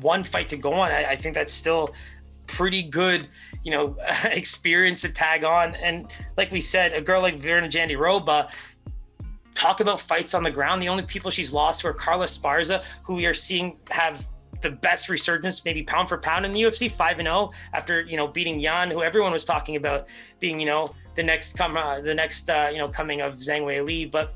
one 0.00 0.24
fight 0.24 0.48
to 0.48 0.56
go 0.56 0.72
on. 0.72 0.90
I, 0.90 1.10
I 1.10 1.16
think 1.16 1.36
that's 1.36 1.52
still 1.52 1.94
pretty 2.46 2.82
good 2.82 3.26
you 3.62 3.70
know 3.70 3.96
experience 4.24 5.00
to 5.00 5.10
tag 5.10 5.44
on 5.44 5.74
and 5.76 6.12
like 6.36 6.52
we 6.52 6.60
said 6.60 6.92
a 6.92 7.00
girl 7.00 7.22
like 7.22 7.38
Virna 7.38 7.70
Jandiroba 7.70 8.50
talk 9.54 9.80
about 9.80 10.00
fights 10.00 10.34
on 10.34 10.42
the 10.42 10.50
ground. 10.50 10.82
The 10.82 10.88
only 10.88 11.04
people 11.04 11.30
she's 11.30 11.52
lost 11.52 11.84
were 11.84 11.92
Carla 11.92 12.26
Esparza, 12.26 12.84
who 13.02 13.14
we 13.14 13.26
are 13.26 13.34
seeing 13.34 13.78
have 13.90 14.24
the 14.60 14.70
best 14.70 15.08
resurgence, 15.08 15.64
maybe 15.64 15.82
pound 15.82 16.08
for 16.08 16.18
pound 16.18 16.44
in 16.44 16.52
the 16.52 16.62
UFC, 16.62 16.90
five 16.90 17.18
and 17.18 17.26
zero 17.26 17.36
oh, 17.36 17.52
after 17.72 18.02
you 18.02 18.16
know 18.16 18.26
beating 18.26 18.58
Yan, 18.60 18.90
who 18.90 19.02
everyone 19.02 19.32
was 19.32 19.44
talking 19.44 19.76
about 19.76 20.08
being 20.40 20.58
you 20.58 20.66
know 20.66 20.92
the 21.14 21.22
next 21.22 21.56
come 21.56 21.76
uh, 21.76 22.00
the 22.00 22.14
next 22.14 22.50
uh, 22.50 22.68
you 22.72 22.78
know 22.78 22.88
coming 22.88 23.20
of 23.20 23.34
Zhang 23.34 23.62
Weili. 23.62 24.10
But 24.10 24.34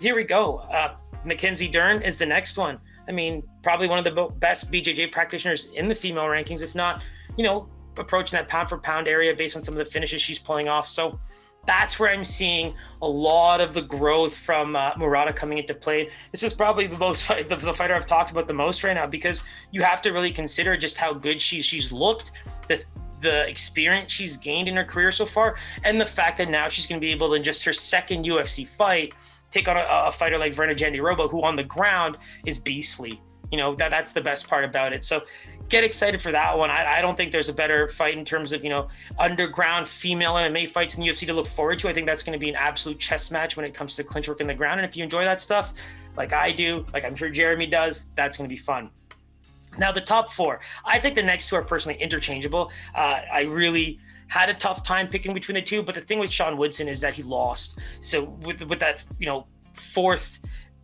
here 0.00 0.14
we 0.14 0.24
go. 0.24 0.58
Uh, 0.58 0.96
Mackenzie 1.24 1.68
Dern 1.68 2.02
is 2.02 2.16
the 2.16 2.26
next 2.26 2.56
one. 2.56 2.78
I 3.08 3.12
mean, 3.12 3.42
probably 3.62 3.88
one 3.88 3.98
of 3.98 4.04
the 4.04 4.28
best 4.38 4.70
BJJ 4.70 5.10
practitioners 5.10 5.70
in 5.70 5.88
the 5.88 5.94
female 5.94 6.24
rankings, 6.24 6.62
if 6.62 6.74
not, 6.74 7.02
you 7.36 7.44
know, 7.44 7.68
approaching 7.96 8.36
that 8.36 8.48
pound 8.48 8.68
for 8.68 8.78
pound 8.78 9.08
area 9.08 9.34
based 9.34 9.56
on 9.56 9.62
some 9.62 9.74
of 9.74 9.78
the 9.78 9.84
finishes 9.84 10.22
she's 10.22 10.38
pulling 10.38 10.68
off. 10.68 10.88
So 10.88 11.18
that's 11.66 11.98
where 11.98 12.10
I'm 12.10 12.24
seeing 12.24 12.74
a 13.02 13.08
lot 13.08 13.60
of 13.60 13.72
the 13.72 13.82
growth 13.82 14.34
from 14.34 14.74
uh, 14.74 14.92
Murata 14.96 15.32
coming 15.32 15.58
into 15.58 15.74
play. 15.74 16.10
This 16.32 16.42
is 16.42 16.52
probably 16.52 16.86
the 16.86 16.98
most 16.98 17.28
the, 17.48 17.56
the, 17.56 17.72
fighter 17.72 17.94
I've 17.94 18.06
talked 18.06 18.30
about 18.30 18.46
the 18.46 18.54
most 18.54 18.82
right 18.82 18.94
now 18.94 19.06
because 19.06 19.44
you 19.70 19.82
have 19.82 20.02
to 20.02 20.10
really 20.10 20.32
consider 20.32 20.76
just 20.76 20.96
how 20.96 21.12
good 21.12 21.40
she's 21.40 21.64
she's 21.64 21.92
looked, 21.92 22.32
the 22.68 22.84
the 23.20 23.48
experience 23.48 24.10
she's 24.10 24.36
gained 24.36 24.66
in 24.66 24.74
her 24.74 24.84
career 24.84 25.12
so 25.12 25.24
far, 25.24 25.56
and 25.84 26.00
the 26.00 26.06
fact 26.06 26.38
that 26.38 26.48
now 26.48 26.68
she's 26.68 26.86
going 26.86 27.00
to 27.00 27.04
be 27.04 27.12
able 27.12 27.28
to 27.28 27.34
in 27.34 27.42
just 27.42 27.64
her 27.64 27.72
second 27.72 28.24
UFC 28.24 28.66
fight 28.66 29.14
take 29.50 29.68
on 29.68 29.76
a, 29.76 29.86
a 29.88 30.10
fighter 30.10 30.38
like 30.38 30.54
Virna 30.54 30.76
Jandiroba, 30.76 31.30
who 31.30 31.42
on 31.42 31.54
the 31.54 31.64
ground 31.64 32.18
is 32.46 32.58
beastly. 32.58 33.20
You 33.52 33.58
know 33.58 33.74
that 33.74 33.90
that's 33.90 34.12
the 34.12 34.20
best 34.20 34.48
part 34.48 34.64
about 34.64 34.92
it. 34.92 35.04
So 35.04 35.22
get 35.72 35.84
excited 35.84 36.20
for 36.20 36.30
that 36.30 36.56
one. 36.56 36.70
I, 36.70 36.98
I, 36.98 37.00
don't 37.00 37.16
think 37.16 37.32
there's 37.32 37.48
a 37.48 37.52
better 37.54 37.88
fight 37.88 38.18
in 38.18 38.26
terms 38.26 38.52
of 38.52 38.62
you 38.62 38.68
know 38.68 38.88
underground 39.18 39.88
female 39.88 40.34
MMA 40.34 40.68
fights 40.68 40.96
in 40.96 41.02
the 41.02 41.08
UFC 41.08 41.26
to 41.26 41.32
look 41.32 41.46
forward 41.46 41.78
to. 41.78 41.88
I 41.88 41.94
think 41.94 42.06
that's 42.06 42.22
going 42.22 42.38
to 42.38 42.38
be 42.38 42.50
an 42.50 42.56
absolute 42.56 42.98
chess 42.98 43.30
match 43.30 43.56
when 43.56 43.64
it 43.64 43.72
comes 43.72 43.96
to 43.96 44.04
clinch 44.04 44.28
work 44.28 44.42
in 44.42 44.46
the 44.46 44.54
ground. 44.54 44.80
And 44.80 44.88
if 44.88 44.98
you 44.98 45.02
enjoy 45.02 45.24
that 45.24 45.40
stuff, 45.40 45.72
like 46.14 46.34
I 46.34 46.52
do, 46.52 46.84
like 46.92 47.06
I'm 47.06 47.16
sure 47.16 47.30
Jeremy 47.30 47.64
does, 47.64 48.10
that's 48.14 48.36
going 48.36 48.48
to 48.48 48.54
be 48.54 48.60
fun. 48.60 48.90
Now 49.78 49.90
the 49.92 50.02
top 50.02 50.30
four, 50.30 50.60
I 50.84 50.98
think 50.98 51.14
the 51.14 51.22
next 51.22 51.48
two 51.48 51.56
are 51.56 51.62
personally 51.64 51.98
interchangeable. 51.98 52.70
Uh, 52.94 53.22
I 53.32 53.44
really 53.44 53.98
had 54.28 54.50
a 54.50 54.54
tough 54.54 54.82
time 54.82 55.08
picking 55.08 55.32
between 55.32 55.54
the 55.54 55.62
two, 55.62 55.82
but 55.82 55.94
the 55.94 56.02
thing 56.02 56.18
with 56.18 56.30
Sean 56.30 56.58
Woodson 56.58 56.86
is 56.86 57.00
that 57.00 57.14
he 57.14 57.22
lost. 57.22 57.78
So 58.00 58.24
with 58.42 58.60
with 58.60 58.80
that 58.80 59.02
you 59.18 59.26
know 59.26 59.46
fourth 59.72 60.38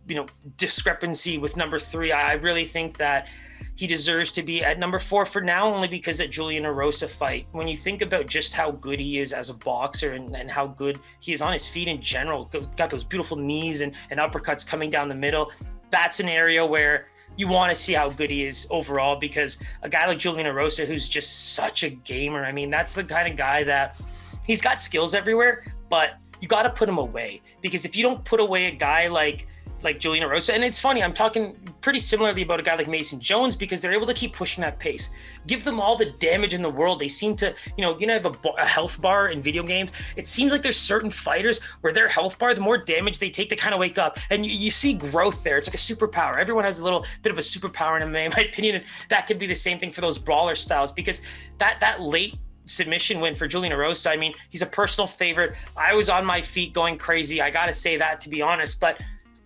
you 0.07 0.15
know 0.15 0.25
discrepancy 0.57 1.37
with 1.37 1.55
number 1.57 1.77
three, 1.77 2.11
I 2.11 2.33
really 2.33 2.65
think 2.65 2.97
that 2.97 3.27
he 3.75 3.87
deserves 3.87 4.31
to 4.33 4.43
be 4.43 4.63
at 4.63 4.79
number 4.79 4.99
four 4.99 5.25
for 5.25 5.41
now, 5.41 5.73
only 5.73 5.87
because 5.87 6.17
that 6.17 6.29
Julian 6.29 6.63
Erosa 6.63 7.09
fight. 7.09 7.47
When 7.51 7.67
you 7.67 7.77
think 7.77 8.01
about 8.01 8.27
just 8.27 8.53
how 8.53 8.71
good 8.71 8.99
he 8.99 9.19
is 9.19 9.33
as 9.33 9.49
a 9.49 9.53
boxer 9.53 10.13
and, 10.13 10.35
and 10.35 10.49
how 10.49 10.67
good 10.67 10.99
he 11.19 11.31
is 11.31 11.41
on 11.41 11.53
his 11.53 11.67
feet 11.67 11.87
in 11.87 12.01
general, 12.01 12.45
got 12.75 12.89
those 12.89 13.03
beautiful 13.03 13.37
knees 13.37 13.81
and, 13.81 13.93
and 14.09 14.19
uppercuts 14.19 14.67
coming 14.67 14.89
down 14.89 15.09
the 15.09 15.15
middle. 15.15 15.51
That's 15.89 16.19
an 16.19 16.29
area 16.29 16.65
where 16.65 17.07
you 17.37 17.47
want 17.47 17.71
to 17.71 17.75
see 17.75 17.93
how 17.93 18.09
good 18.09 18.29
he 18.29 18.45
is 18.45 18.67
overall 18.69 19.15
because 19.15 19.63
a 19.81 19.89
guy 19.89 20.05
like 20.07 20.19
Julian 20.19 20.45
Erosa, 20.45 20.85
who's 20.85 21.07
just 21.07 21.53
such 21.53 21.83
a 21.83 21.89
gamer, 21.89 22.43
I 22.43 22.51
mean, 22.51 22.69
that's 22.69 22.93
the 22.93 23.03
kind 23.03 23.29
of 23.31 23.37
guy 23.37 23.63
that 23.63 23.99
he's 24.45 24.61
got 24.61 24.81
skills 24.81 25.15
everywhere, 25.15 25.63
but 25.89 26.15
you 26.41 26.47
got 26.47 26.63
to 26.63 26.69
put 26.69 26.89
him 26.89 26.97
away 26.97 27.41
because 27.61 27.85
if 27.85 27.95
you 27.95 28.03
don't 28.03 28.23
put 28.25 28.39
away 28.39 28.65
a 28.65 28.71
guy 28.71 29.07
like 29.07 29.47
like 29.83 29.99
Julian 29.99 30.27
Erosa. 30.27 30.53
And 30.53 30.63
it's 30.63 30.79
funny, 30.79 31.03
I'm 31.03 31.13
talking 31.13 31.55
pretty 31.81 31.99
similarly 31.99 32.41
about 32.41 32.59
a 32.59 32.63
guy 32.63 32.75
like 32.75 32.87
Mason 32.87 33.19
Jones 33.19 33.55
because 33.55 33.81
they're 33.81 33.93
able 33.93 34.07
to 34.07 34.13
keep 34.13 34.33
pushing 34.33 34.61
that 34.61 34.79
pace. 34.79 35.09
Give 35.47 35.63
them 35.63 35.79
all 35.79 35.95
the 35.95 36.11
damage 36.11 36.53
in 36.53 36.61
the 36.61 36.69
world. 36.69 36.99
They 36.99 37.07
seem 37.07 37.35
to, 37.37 37.53
you 37.77 37.83
know, 37.83 37.97
you 37.97 38.07
know, 38.07 38.13
have 38.13 38.25
a, 38.25 38.49
a, 38.57 38.65
health 38.65 39.01
bar 39.01 39.29
in 39.29 39.41
video 39.41 39.63
games. 39.63 39.91
It 40.15 40.27
seems 40.27 40.51
like 40.51 40.61
there's 40.61 40.77
certain 40.77 41.09
fighters 41.09 41.61
where 41.81 41.93
their 41.93 42.07
health 42.07 42.37
bar, 42.39 42.53
the 42.53 42.61
more 42.61 42.77
damage 42.77 43.19
they 43.19 43.29
take, 43.29 43.49
they 43.49 43.55
kind 43.55 43.73
of 43.73 43.79
wake 43.79 43.97
up. 43.97 44.17
And 44.29 44.45
you, 44.45 44.51
you, 44.51 44.71
see 44.71 44.93
growth 44.93 45.43
there. 45.43 45.57
It's 45.57 45.67
like 45.67 45.75
a 45.75 45.77
superpower. 45.77 46.37
Everyone 46.37 46.63
has 46.65 46.79
a 46.79 46.83
little 46.83 47.05
bit 47.21 47.31
of 47.31 47.37
a 47.37 47.41
superpower 47.41 48.01
in 48.01 48.07
MMA, 48.09 48.25
in 48.25 48.31
my 48.35 48.43
opinion. 48.43 48.75
And 48.75 48.85
that 49.09 49.27
could 49.27 49.39
be 49.39 49.47
the 49.47 49.55
same 49.55 49.79
thing 49.79 49.91
for 49.91 50.01
those 50.01 50.17
brawler 50.17 50.55
styles 50.55 50.91
because 50.91 51.21
that 51.57 51.79
that 51.79 52.01
late 52.01 52.35
submission 52.69 53.19
win 53.19 53.33
for 53.33 53.47
Julian 53.47 53.73
Erosa. 53.73 54.11
I 54.11 54.15
mean, 54.15 54.33
he's 54.49 54.61
a 54.61 54.67
personal 54.67 55.07
favorite. 55.07 55.55
I 55.75 55.93
was 55.95 56.09
on 56.09 56.25
my 56.25 56.41
feet 56.41 56.73
going 56.73 56.97
crazy. 56.97 57.41
I 57.41 57.49
got 57.49 57.65
to 57.65 57.73
say 57.73 57.97
that 57.97 58.21
to 58.21 58.29
be 58.29 58.41
honest, 58.41 58.79
but 58.79 59.01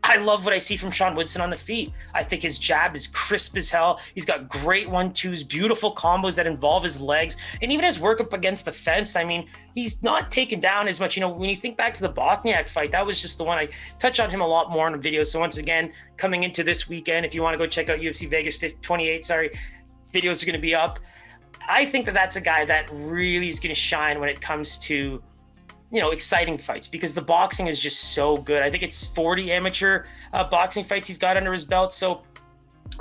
I 0.05 0.17
love 0.17 0.43
what 0.43 0.53
I 0.53 0.57
see 0.57 0.75
from 0.75 0.91
Sean 0.91 1.15
Woodson 1.15 1.41
on 1.41 1.49
the 1.49 1.57
feet. 1.57 1.91
I 2.13 2.23
think 2.23 2.41
his 2.41 2.59
jab 2.59 2.93
is 2.93 3.07
crisp 3.07 3.55
as 3.55 3.69
hell. 3.69 4.01
He's 4.13 4.25
got 4.25 4.49
great 4.49 4.89
one 4.89 5.13
twos, 5.13 5.43
beautiful 5.43 5.95
combos 5.95 6.35
that 6.35 6.45
involve 6.45 6.83
his 6.83 6.99
legs, 6.99 7.37
and 7.61 7.71
even 7.71 7.85
his 7.85 8.01
work 8.01 8.19
up 8.19 8.33
against 8.33 8.65
the 8.65 8.73
fence. 8.73 9.15
I 9.15 9.23
mean, 9.23 9.47
he's 9.75 10.03
not 10.03 10.29
taken 10.29 10.59
down 10.59 10.89
as 10.89 10.99
much. 10.99 11.15
You 11.15 11.21
know, 11.21 11.29
when 11.29 11.49
you 11.49 11.55
think 11.55 11.77
back 11.77 11.93
to 11.93 12.01
the 12.01 12.11
Bochniak 12.11 12.67
fight, 12.67 12.91
that 12.91 13.05
was 13.05 13.21
just 13.21 13.37
the 13.37 13.45
one 13.45 13.57
I 13.57 13.69
touch 13.97 14.19
on 14.19 14.29
him 14.29 14.41
a 14.41 14.47
lot 14.47 14.69
more 14.69 14.87
in 14.87 14.93
the 14.93 14.99
video. 14.99 15.23
So 15.23 15.39
once 15.39 15.57
again, 15.57 15.93
coming 16.17 16.43
into 16.43 16.63
this 16.63 16.89
weekend, 16.89 17.25
if 17.25 17.33
you 17.33 17.41
want 17.41 17.53
to 17.53 17.57
go 17.57 17.65
check 17.65 17.89
out 17.89 17.99
UFC 17.99 18.29
Vegas 18.29 18.61
28, 18.81 19.23
sorry, 19.23 19.51
videos 20.11 20.43
are 20.43 20.45
going 20.45 20.57
to 20.57 20.61
be 20.61 20.75
up. 20.75 20.99
I 21.67 21.85
think 21.85 22.05
that 22.07 22.13
that's 22.13 22.35
a 22.35 22.41
guy 22.41 22.65
that 22.65 22.89
really 22.91 23.47
is 23.47 23.61
going 23.61 23.73
to 23.73 23.79
shine 23.79 24.19
when 24.19 24.27
it 24.27 24.41
comes 24.41 24.77
to 24.79 25.23
you 25.93 26.01
know 26.01 26.09
exciting 26.09 26.57
fights 26.57 26.87
because 26.87 27.13
the 27.13 27.21
boxing 27.21 27.67
is 27.67 27.79
just 27.79 28.15
so 28.15 28.37
good. 28.37 28.63
I 28.63 28.71
think 28.71 28.81
it's 28.81 29.05
40 29.05 29.51
amateur 29.51 30.05
uh, 30.33 30.43
boxing 30.43 30.83
fights 30.83 31.07
he's 31.07 31.19
got 31.19 31.37
under 31.37 31.53
his 31.53 31.65
belt. 31.65 31.93
So 31.93 32.23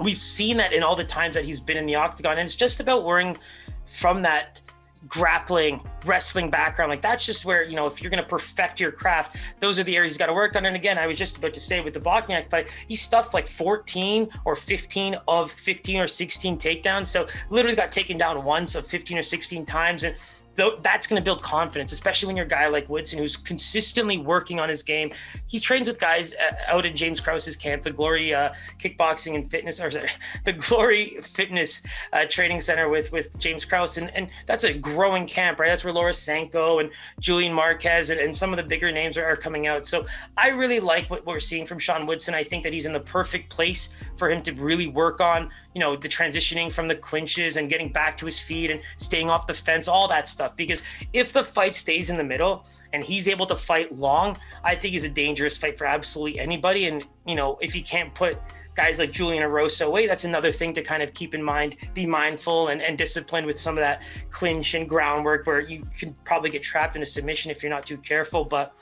we've 0.00 0.18
seen 0.18 0.58
that 0.58 0.74
in 0.74 0.82
all 0.82 0.94
the 0.94 1.02
times 1.04 1.34
that 1.34 1.46
he's 1.46 1.58
been 1.58 1.78
in 1.78 1.86
the 1.86 1.94
octagon, 1.94 2.32
and 2.32 2.42
it's 2.42 2.54
just 2.54 2.80
about 2.80 3.04
worrying 3.04 3.38
from 3.86 4.20
that 4.22 4.60
grappling 5.08 5.80
wrestling 6.04 6.48
background 6.48 6.88
like 6.88 7.00
that's 7.00 7.26
just 7.26 7.44
where 7.44 7.64
you 7.64 7.74
know 7.74 7.86
if 7.86 8.00
you're 8.00 8.10
going 8.10 8.22
to 8.22 8.28
perfect 8.28 8.78
your 8.78 8.92
craft 8.92 9.36
those 9.58 9.76
are 9.76 9.82
the 9.82 9.96
areas 9.96 10.12
you 10.12 10.18
got 10.18 10.26
to 10.26 10.32
work 10.32 10.54
on 10.54 10.64
and 10.64 10.76
again 10.76 10.96
i 10.96 11.08
was 11.08 11.18
just 11.18 11.38
about 11.38 11.52
to 11.52 11.58
say 11.58 11.80
with 11.80 11.92
the 11.92 11.98
Bochniak 11.98 12.48
fight 12.48 12.70
he 12.86 12.94
stuffed 12.94 13.34
like 13.34 13.48
14 13.48 14.28
or 14.44 14.54
15 14.54 15.16
of 15.26 15.50
15 15.50 16.00
or 16.00 16.06
16 16.06 16.56
takedowns 16.56 17.08
so 17.08 17.26
literally 17.50 17.74
got 17.74 17.90
taken 17.90 18.16
down 18.16 18.44
once 18.44 18.76
of 18.76 18.86
15 18.86 19.18
or 19.18 19.24
16 19.24 19.66
times 19.66 20.04
and 20.04 20.14
that's 20.56 21.06
going 21.06 21.20
to 21.20 21.24
build 21.24 21.42
confidence, 21.42 21.92
especially 21.92 22.26
when 22.26 22.36
you're 22.36 22.46
a 22.46 22.48
guy 22.48 22.66
like 22.66 22.88
Woodson 22.88 23.18
who's 23.18 23.36
consistently 23.36 24.18
working 24.18 24.60
on 24.60 24.68
his 24.68 24.82
game. 24.82 25.10
He 25.46 25.58
trains 25.58 25.88
with 25.88 25.98
guys 25.98 26.34
uh, 26.34 26.54
out 26.66 26.84
at 26.84 26.94
James 26.94 27.20
Krause's 27.20 27.56
camp, 27.56 27.82
the 27.82 27.90
Glory 27.90 28.34
uh, 28.34 28.52
Kickboxing 28.78 29.34
and 29.34 29.48
Fitness, 29.48 29.80
or 29.80 29.90
sorry, 29.90 30.08
the 30.44 30.52
Glory 30.52 31.16
Fitness 31.22 31.84
uh, 32.12 32.24
Training 32.28 32.60
Center 32.60 32.88
with 32.88 33.12
with 33.12 33.38
James 33.38 33.64
Krause, 33.64 33.98
and, 33.98 34.10
and 34.14 34.28
that's 34.46 34.64
a 34.64 34.74
growing 34.74 35.26
camp, 35.26 35.58
right? 35.58 35.68
That's 35.68 35.84
where 35.84 35.92
Laura 35.92 36.14
Sanko 36.14 36.80
and 36.80 36.90
Julian 37.20 37.52
Marquez 37.52 38.10
and, 38.10 38.20
and 38.20 38.34
some 38.34 38.50
of 38.50 38.56
the 38.56 38.62
bigger 38.62 38.92
names 38.92 39.16
are, 39.16 39.24
are 39.24 39.36
coming 39.36 39.66
out. 39.66 39.86
So 39.86 40.06
I 40.36 40.48
really 40.48 40.80
like 40.80 41.10
what 41.10 41.24
we're 41.26 41.40
seeing 41.40 41.66
from 41.66 41.78
Sean 41.78 42.06
Woodson. 42.06 42.34
I 42.34 42.44
think 42.44 42.62
that 42.64 42.72
he's 42.72 42.86
in 42.86 42.92
the 42.92 43.00
perfect 43.00 43.48
place 43.48 43.94
for 44.16 44.30
him 44.30 44.42
to 44.42 44.52
really 44.52 44.88
work 44.88 45.20
on 45.20 45.50
you 45.74 45.80
know 45.80 45.96
the 45.96 46.08
transitioning 46.08 46.70
from 46.72 46.88
the 46.88 46.94
clinches 46.94 47.56
and 47.56 47.68
getting 47.68 47.90
back 47.90 48.16
to 48.18 48.26
his 48.26 48.38
feet 48.38 48.70
and 48.70 48.80
staying 48.96 49.30
off 49.30 49.46
the 49.46 49.54
fence 49.54 49.88
all 49.88 50.08
that 50.08 50.28
stuff 50.28 50.41
because 50.56 50.82
if 51.12 51.32
the 51.32 51.44
fight 51.44 51.74
stays 51.74 52.10
in 52.10 52.16
the 52.16 52.24
middle 52.24 52.66
and 52.92 53.02
he's 53.02 53.28
able 53.28 53.46
to 53.46 53.56
fight 53.56 53.92
long 53.94 54.36
i 54.64 54.74
think 54.74 54.94
is 54.94 55.04
a 55.04 55.08
dangerous 55.08 55.56
fight 55.56 55.76
for 55.78 55.86
absolutely 55.86 56.38
anybody 56.38 56.86
and 56.86 57.04
you 57.26 57.34
know 57.34 57.58
if 57.60 57.72
he 57.72 57.82
can't 57.82 58.14
put 58.14 58.38
guys 58.74 58.98
like 58.98 59.12
Julian 59.12 59.42
Erosa 59.42 59.86
away, 59.86 60.06
that's 60.06 60.24
another 60.24 60.50
thing 60.50 60.72
to 60.74 60.82
kind 60.82 61.02
of 61.02 61.12
keep 61.12 61.34
in 61.34 61.42
mind, 61.42 61.76
be 61.94 62.06
mindful 62.06 62.68
and, 62.68 62.80
and 62.80 62.96
disciplined 62.96 63.46
with 63.46 63.58
some 63.58 63.74
of 63.74 63.80
that 63.80 64.02
clinch 64.30 64.74
and 64.74 64.88
groundwork 64.88 65.46
where 65.46 65.60
you 65.60 65.82
can 65.98 66.14
probably 66.24 66.50
get 66.50 66.62
trapped 66.62 66.96
in 66.96 67.02
a 67.02 67.06
submission 67.06 67.50
if 67.50 67.62
you're 67.62 67.70
not 67.70 67.84
too 67.84 67.98
careful. 67.98 68.44
But 68.44 68.74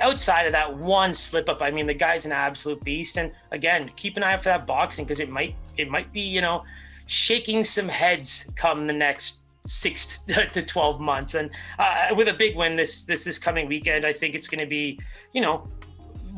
outside 0.00 0.46
of 0.46 0.52
that 0.52 0.76
one 0.76 1.14
slip 1.14 1.48
up, 1.48 1.62
I 1.62 1.70
mean, 1.70 1.86
the 1.86 1.94
guy's 1.94 2.26
an 2.26 2.32
absolute 2.32 2.82
beast. 2.82 3.16
And 3.16 3.32
again, 3.52 3.90
keep 3.96 4.16
an 4.16 4.22
eye 4.22 4.34
out 4.34 4.40
for 4.40 4.48
that 4.48 4.66
boxing 4.66 5.04
because 5.04 5.20
it 5.20 5.30
might 5.30 5.54
it 5.76 5.88
might 5.88 6.12
be 6.12 6.20
you 6.20 6.40
know 6.40 6.64
shaking 7.06 7.64
some 7.64 7.88
heads 7.88 8.52
come 8.56 8.86
the 8.86 8.92
next 8.92 9.42
six 9.64 10.18
to 10.52 10.62
12 10.62 11.00
months 11.00 11.34
and 11.34 11.50
uh, 11.78 12.08
with 12.16 12.28
a 12.28 12.34
big 12.34 12.56
win 12.56 12.76
this 12.76 13.04
this 13.04 13.24
this 13.24 13.38
coming 13.38 13.66
weekend 13.66 14.04
i 14.04 14.12
think 14.12 14.34
it's 14.34 14.48
going 14.48 14.60
to 14.60 14.66
be 14.66 14.98
you 15.32 15.40
know 15.40 15.68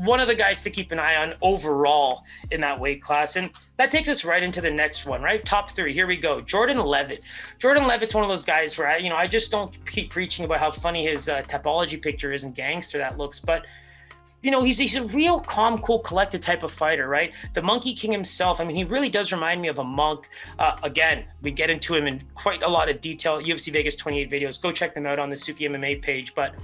one 0.05 0.19
of 0.19 0.29
the 0.29 0.35
guys 0.35 0.63
to 0.63 0.71
keep 0.71 0.93
an 0.93 0.99
eye 0.99 1.17
on 1.17 1.35
overall 1.43 2.25
in 2.51 2.61
that 2.63 2.79
weight 2.81 3.03
class. 3.03 3.37
And 3.37 3.51
that 3.77 3.91
takes 3.91 4.09
us 4.09 4.25
right 4.25 4.43
into 4.43 4.61
the 4.61 4.71
next 4.71 5.05
one, 5.05 5.21
right? 5.21 5.45
Top 5.45 5.71
three. 5.71 5.93
Here 5.93 6.07
we 6.07 6.17
go. 6.17 6.41
Jordan 6.41 6.79
Leavitt. 6.79 7.23
Jordan 7.59 7.87
Leavitt's 7.87 8.15
one 8.15 8.25
of 8.25 8.31
those 8.31 8.45
guys 8.45 8.79
where 8.79 8.89
I, 8.89 8.97
you 8.97 9.11
know, 9.11 9.17
I 9.17 9.27
just 9.27 9.51
don't 9.51 9.75
keep 9.87 10.11
preaching 10.11 10.47
about 10.47 10.61
how 10.61 10.71
funny 10.71 11.07
his 11.07 11.29
uh, 11.29 11.43
topology 11.43 12.01
picture 12.01 12.33
is 12.33 12.45
and 12.45 12.55
gangster 12.55 12.97
that 12.99 13.19
looks, 13.19 13.41
but 13.41 13.67
you 14.43 14.51
know, 14.51 14.63
he's 14.63 14.79
he's 14.79 14.97
a 14.97 15.05
real 15.05 15.41
calm, 15.41 15.79
cool, 15.79 15.99
collected 15.99 16.41
type 16.41 16.63
of 16.63 16.73
fighter, 16.73 17.09
right? 17.09 17.33
The 17.55 17.63
Monkey 17.63 17.95
King 17.95 18.13
himself. 18.13 18.61
I 18.61 18.65
mean, 18.65 18.77
he 18.77 18.85
really 18.85 19.11
does 19.11 19.33
remind 19.33 19.61
me 19.61 19.69
of 19.69 19.79
a 19.79 19.85
monk. 19.85 20.29
Uh, 20.59 20.77
again, 20.83 21.25
we 21.43 21.51
get 21.51 21.69
into 21.69 21.95
him 21.95 22.07
in 22.07 22.23
quite 22.35 22.63
a 22.63 22.69
lot 22.69 22.89
of 22.89 23.01
detail. 23.01 23.41
UFC 23.41 23.73
Vegas 23.73 23.97
28 23.97 24.31
videos. 24.31 24.61
Go 24.61 24.73
check 24.73 24.95
them 24.95 25.07
out 25.07 25.19
on 25.19 25.29
the 25.29 25.37
Suki 25.37 25.69
MMA 25.69 26.01
page. 26.01 26.35
But 26.35 26.55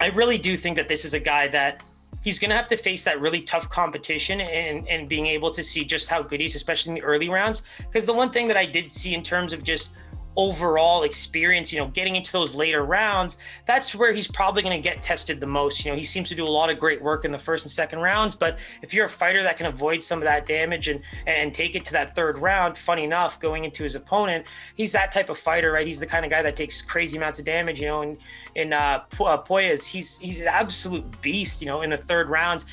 I 0.00 0.10
really 0.10 0.38
do 0.38 0.56
think 0.56 0.76
that 0.76 0.88
this 0.88 1.04
is 1.04 1.14
a 1.14 1.20
guy 1.20 1.48
that 1.48 1.82
he's 2.22 2.38
going 2.38 2.50
to 2.50 2.56
have 2.56 2.68
to 2.68 2.76
face 2.76 3.04
that 3.04 3.20
really 3.20 3.40
tough 3.40 3.68
competition 3.70 4.40
and, 4.40 4.86
and 4.88 5.08
being 5.08 5.26
able 5.26 5.50
to 5.50 5.64
see 5.64 5.84
just 5.84 6.08
how 6.08 6.22
good 6.22 6.40
he 6.40 6.46
is, 6.46 6.54
especially 6.54 6.90
in 6.90 6.94
the 6.96 7.02
early 7.02 7.28
rounds. 7.28 7.62
Because 7.78 8.06
the 8.06 8.12
one 8.12 8.30
thing 8.30 8.46
that 8.48 8.56
I 8.56 8.66
did 8.66 8.92
see 8.92 9.14
in 9.14 9.22
terms 9.22 9.52
of 9.52 9.64
just 9.64 9.94
overall 10.38 11.02
experience, 11.02 11.72
you 11.72 11.80
know, 11.80 11.88
getting 11.88 12.14
into 12.14 12.30
those 12.32 12.54
later 12.54 12.84
rounds, 12.84 13.38
that's 13.66 13.92
where 13.92 14.12
he's 14.12 14.28
probably 14.28 14.62
going 14.62 14.80
to 14.80 14.88
get 14.88 15.02
tested 15.02 15.40
the 15.40 15.46
most. 15.46 15.84
You 15.84 15.90
know, 15.90 15.96
he 15.98 16.04
seems 16.04 16.28
to 16.28 16.36
do 16.36 16.44
a 16.44 16.48
lot 16.48 16.70
of 16.70 16.78
great 16.78 17.02
work 17.02 17.24
in 17.24 17.32
the 17.32 17.38
first 17.38 17.66
and 17.66 17.72
second 17.72 17.98
rounds, 17.98 18.36
but 18.36 18.60
if 18.80 18.94
you're 18.94 19.06
a 19.06 19.08
fighter 19.08 19.42
that 19.42 19.56
can 19.56 19.66
avoid 19.66 20.02
some 20.02 20.20
of 20.20 20.24
that 20.24 20.46
damage 20.46 20.86
and 20.88 21.02
and 21.26 21.52
take 21.52 21.74
it 21.74 21.84
to 21.86 21.92
that 21.92 22.14
third 22.14 22.38
round, 22.38 22.78
funny 22.78 23.02
enough, 23.02 23.40
going 23.40 23.64
into 23.64 23.82
his 23.82 23.96
opponent, 23.96 24.46
he's 24.76 24.92
that 24.92 25.10
type 25.10 25.28
of 25.28 25.36
fighter, 25.36 25.72
right? 25.72 25.86
He's 25.86 25.98
the 25.98 26.06
kind 26.06 26.24
of 26.24 26.30
guy 26.30 26.42
that 26.42 26.54
takes 26.54 26.80
crazy 26.80 27.16
amounts 27.16 27.40
of 27.40 27.44
damage, 27.44 27.80
you 27.80 27.88
know, 27.88 28.02
and 28.02 28.16
in 28.54 28.72
uh, 28.72 29.02
uh 29.20 29.42
Puelles, 29.42 29.86
he's 29.86 30.20
he's 30.20 30.40
an 30.40 30.46
absolute 30.46 31.20
beast, 31.20 31.60
you 31.60 31.66
know, 31.66 31.80
in 31.80 31.90
the 31.90 31.98
third 31.98 32.30
rounds 32.30 32.64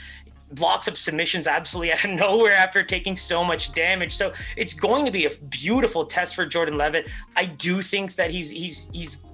blocks 0.56 0.88
up 0.88 0.98
submissions 0.98 1.48
absolutely 1.48 1.94
out 1.94 2.04
of 2.04 2.12
nowhere 2.12 2.54
after 2.54 2.84
taking 2.84 3.16
so 3.16 3.44
much 3.44 3.74
damage. 3.74 4.16
So 4.16 4.34
it's 4.58 4.74
going 4.74 5.06
to 5.06 5.12
be 5.12 5.26
a 5.26 5.32
beautiful 5.50 6.06
test 6.06 6.36
for 6.36 6.46
Jordan 6.46 6.78
Leavitt. 6.78 7.10
I 7.36 7.46
do 7.46 7.82
think 7.82 8.16
that 8.16 8.32
he's 8.32 8.50
he's 8.50 8.90
he's 8.92 9.26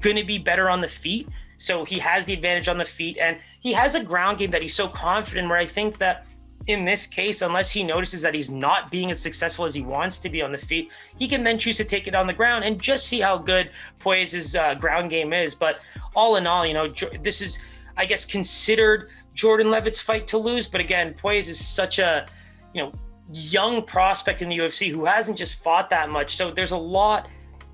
going 0.00 0.16
to 0.16 0.24
be 0.24 0.38
better 0.38 0.70
on 0.70 0.80
the 0.80 0.88
feet. 0.88 1.28
So 1.58 1.84
he 1.84 1.98
has 2.00 2.26
the 2.26 2.34
advantage 2.34 2.68
on 2.68 2.76
the 2.76 2.84
feet 2.84 3.16
and 3.18 3.38
he 3.60 3.72
has 3.72 3.94
a 3.94 4.04
ground 4.04 4.38
game 4.38 4.50
that 4.50 4.60
he's 4.60 4.74
so 4.74 4.88
confident 4.88 5.48
where 5.48 5.58
I 5.58 5.66
think 5.66 5.98
that 5.98 6.26
in 6.66 6.84
this 6.84 7.06
case, 7.06 7.42
unless 7.42 7.70
he 7.70 7.84
notices 7.84 8.22
that 8.22 8.34
he's 8.34 8.50
not 8.50 8.90
being 8.90 9.10
as 9.10 9.20
successful 9.20 9.64
as 9.64 9.74
he 9.74 9.82
wants 9.82 10.18
to 10.18 10.28
be 10.28 10.42
on 10.42 10.50
the 10.50 10.58
feet, 10.58 10.90
he 11.16 11.28
can 11.28 11.44
then 11.44 11.58
choose 11.58 11.76
to 11.76 11.84
take 11.84 12.08
it 12.08 12.14
on 12.14 12.26
the 12.26 12.32
ground 12.32 12.64
and 12.64 12.80
just 12.80 13.06
see 13.06 13.20
how 13.20 13.38
good 13.38 13.70
Puelles' 14.00 14.58
uh, 14.58 14.74
ground 14.74 15.08
game 15.08 15.32
is. 15.32 15.54
But 15.54 15.80
all 16.16 16.36
in 16.36 16.46
all, 16.46 16.66
you 16.66 16.74
know, 16.74 16.92
this 17.22 17.40
is, 17.40 17.60
I 17.96 18.04
guess, 18.04 18.26
considered 18.26 19.08
Jordan 19.36 19.70
Leavitt's 19.70 20.00
fight 20.00 20.26
to 20.28 20.38
lose. 20.38 20.66
But 20.66 20.80
again, 20.80 21.14
Puelles 21.14 21.48
is 21.48 21.64
such 21.64 22.00
a, 22.00 22.26
you 22.74 22.82
know, 22.82 22.92
young 23.32 23.84
prospect 23.84 24.42
in 24.42 24.48
the 24.48 24.58
UFC 24.58 24.90
who 24.90 25.04
hasn't 25.04 25.38
just 25.38 25.62
fought 25.62 25.90
that 25.90 26.10
much. 26.10 26.34
So 26.36 26.50
there's 26.50 26.72
a 26.72 26.76
lot 26.76 27.28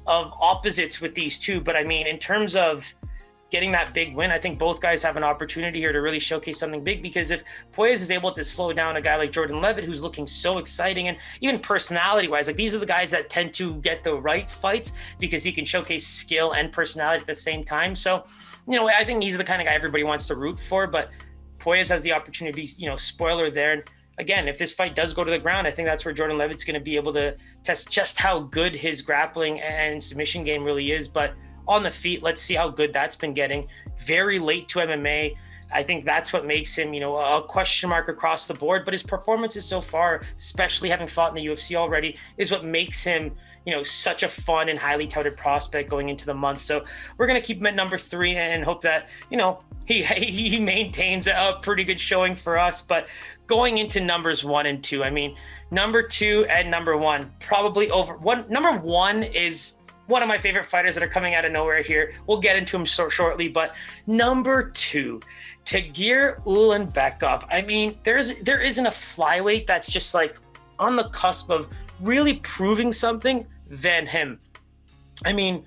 of 0.07 0.33
opposites 0.40 1.01
with 1.01 1.14
these 1.14 1.38
two. 1.38 1.61
But 1.61 1.77
I 1.77 1.85
mean, 1.85 2.07
in 2.07 2.18
terms 2.18 2.57
of 2.57 2.92
getting 3.51 3.70
that 3.70 3.94
big 3.94 4.16
win, 4.16 4.31
I 4.31 4.38
think 4.38 4.59
both 4.59 4.81
guys 4.81 5.03
have 5.03 5.16
an 5.16 5.22
opportunity 5.22 5.79
here 5.79 5.92
to 5.92 6.01
really 6.01 6.18
showcase 6.18 6.59
something 6.59 6.83
big 6.83 7.03
because 7.03 7.31
if 7.31 7.44
Puelles 7.72 7.96
is 7.96 8.11
able 8.11 8.33
to 8.33 8.42
slow 8.42 8.72
down 8.72 8.96
a 8.96 9.01
guy 9.01 9.16
like 9.16 9.31
Jordan 9.31 9.61
Leavitt, 9.61 9.85
who's 9.85 10.03
looking 10.03 10.27
so 10.27 10.59
exciting 10.59 11.09
and 11.09 11.18
even 11.42 11.61
personality 11.61 12.29
wise, 12.29 12.48
like 12.48 12.57
these 12.57 12.75
are 12.75 12.79
the 12.79 12.87
guys 12.87 13.11
that 13.11 13.31
tend 13.31 13.55
to 13.55 13.77
get 13.77 14.03
the 14.03 14.14
right 14.14 14.51
fights 14.51 14.94
because 15.20 15.44
he 15.44 15.53
can 15.53 15.64
showcase 15.64 16.07
skill 16.07 16.53
and 16.55 16.72
personality 16.72 17.20
at 17.20 17.27
the 17.27 17.35
same 17.35 17.62
time. 17.62 17.94
So, 17.94 18.25
you 18.66 18.77
know, 18.77 18.88
I 18.88 19.05
think 19.05 19.22
he's 19.22 19.37
the 19.37 19.44
kind 19.44 19.61
of 19.61 19.68
guy 19.68 19.75
everybody 19.75 20.03
wants 20.03 20.27
to 20.29 20.35
root 20.35 20.59
for, 20.59 20.87
but 20.87 21.11
Puelles 21.62 21.88
has 21.88 22.03
the 22.03 22.12
opportunity, 22.12 22.68
you 22.77 22.87
know, 22.87 22.96
spoiler 22.96 23.51
there. 23.51 23.72
And 23.72 23.83
again, 24.18 24.48
if 24.48 24.59
this 24.59 24.72
fight 24.72 24.94
does 24.94 25.14
go 25.14 25.22
to 25.22 25.31
the 25.31 25.38
ground, 25.38 25.66
I 25.66 25.70
think 25.70 25.87
that's 25.87 26.05
where 26.05 26.12
Jordan 26.12 26.37
Leavitt's 26.37 26.64
going 26.64 26.75
to 26.75 26.81
be 26.81 26.96
able 26.96 27.12
to 27.12 27.37
test 27.62 27.90
just 27.90 28.18
how 28.18 28.40
good 28.40 28.75
his 28.75 29.01
grappling 29.01 29.61
and 29.61 30.03
submission 30.03 30.42
game 30.42 30.64
really 30.64 30.92
is. 30.92 31.09
But 31.09 31.35
on 31.68 31.83
the 31.83 31.90
feet, 31.90 32.22
let's 32.22 32.42
see 32.42 32.55
how 32.55 32.68
good 32.68 32.92
that's 32.92 33.16
been 33.16 33.33
getting. 33.33 33.68
Very 33.98 34.38
late 34.38 34.68
to 34.68 34.81
MMA. 34.81 35.37
I 35.72 35.82
think 35.82 36.04
that's 36.04 36.32
what 36.32 36.46
makes 36.46 36.76
him, 36.76 36.94
you 36.94 37.00
know, 37.00 37.16
a 37.16 37.42
question 37.42 37.90
mark 37.90 38.08
across 38.08 38.46
the 38.46 38.54
board. 38.54 38.85
But 38.85 38.94
his 38.94 39.02
performances 39.02 39.64
so 39.64 39.80
far, 39.80 40.22
especially 40.37 40.88
having 40.88 41.06
fought 41.06 41.37
in 41.37 41.42
the 41.42 41.46
UFC 41.46 41.76
already, 41.76 42.16
is 42.37 42.50
what 42.50 42.64
makes 42.64 43.02
him, 43.02 43.32
you 43.66 43.74
know, 43.74 43.82
such 43.82 44.22
a 44.22 44.28
fun 44.28 44.68
and 44.68 44.78
highly 44.78 45.06
touted 45.06 45.37
prospect 45.37 45.88
going 45.88 46.08
into 46.08 46.26
the 46.26 46.35
month. 46.35 46.61
So 46.61 46.85
we're 47.16 47.26
gonna 47.26 47.40
keep 47.40 47.58
him 47.58 47.66
at 47.66 47.74
number 47.74 47.98
three 47.98 48.37
and 48.37 48.64
hope 48.64 48.82
that, 48.82 49.08
you 49.30 49.37
know, 49.37 49.61
he 49.87 50.02
he 50.02 50.58
maintains 50.61 51.26
a 51.26 51.58
pretty 51.62 51.85
good 51.85 52.00
showing 52.00 52.35
for 52.35 52.58
us. 52.58 52.82
But 52.82 53.08
going 53.46 53.78
into 53.78 54.00
numbers 54.00 54.44
one 54.44 54.66
and 54.66 54.82
two, 54.82 55.04
I 55.04 55.11
mean, 55.11 55.37
number 55.70 56.02
two 56.02 56.46
and 56.48 56.70
number 56.70 56.96
one 56.96 57.30
probably 57.40 57.90
over 57.90 58.16
one. 58.16 58.44
Number 58.48 58.72
one 58.78 59.22
is 59.22 59.74
one 60.12 60.22
of 60.22 60.29
my 60.29 60.38
favorite 60.38 60.66
fighters 60.66 60.94
that 60.94 61.03
are 61.03 61.09
coming 61.09 61.35
out 61.35 61.44
of 61.44 61.51
nowhere 61.51 61.83
here. 61.83 62.12
We'll 62.27 62.40
get 62.40 62.55
into 62.57 62.77
him 62.77 62.87
so 62.87 63.09
shortly, 63.09 63.48
but 63.48 63.75
number 64.07 64.70
two, 64.70 65.20
Tagir 65.64 66.40
Ulanbekov. 66.44 67.46
I 67.51 67.62
mean, 67.62 67.98
there's 68.05 68.40
there 68.40 68.61
isn't 68.61 68.87
a 68.87 68.90
flyweight 68.90 69.66
that's 69.66 69.90
just 69.90 70.14
like 70.14 70.38
on 70.79 70.96
the 70.96 71.09
cusp 71.09 71.51
of 71.51 71.68
really 72.01 72.35
proving 72.35 72.92
something 72.92 73.46
than 73.68 74.07
him. 74.07 74.38
I 75.25 75.33
mean, 75.33 75.64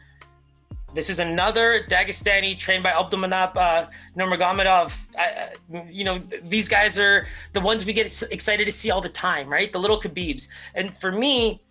this 0.94 1.10
is 1.10 1.20
another 1.20 1.86
Dagestani 1.90 2.58
trained 2.58 2.84
by 2.84 2.92
Abdulmanap 2.92 3.58
uh, 3.58 3.88
Nurmagomedov. 4.18 5.08
Uh, 5.18 5.82
you 5.90 6.06
know, 6.06 6.18
these 6.18 6.70
guys 6.70 6.98
are 6.98 7.28
the 7.52 7.60
ones 7.60 7.86
we 7.86 7.94
get 7.94 8.06
excited 8.32 8.66
to 8.66 8.72
see 8.72 8.92
all 8.92 9.02
the 9.02 9.10
time, 9.10 9.50
right? 9.50 9.74
The 9.74 9.80
little 9.80 10.00
Khabibs. 10.00 10.48
And 10.74 10.94
for 10.94 11.12
me, 11.12 11.62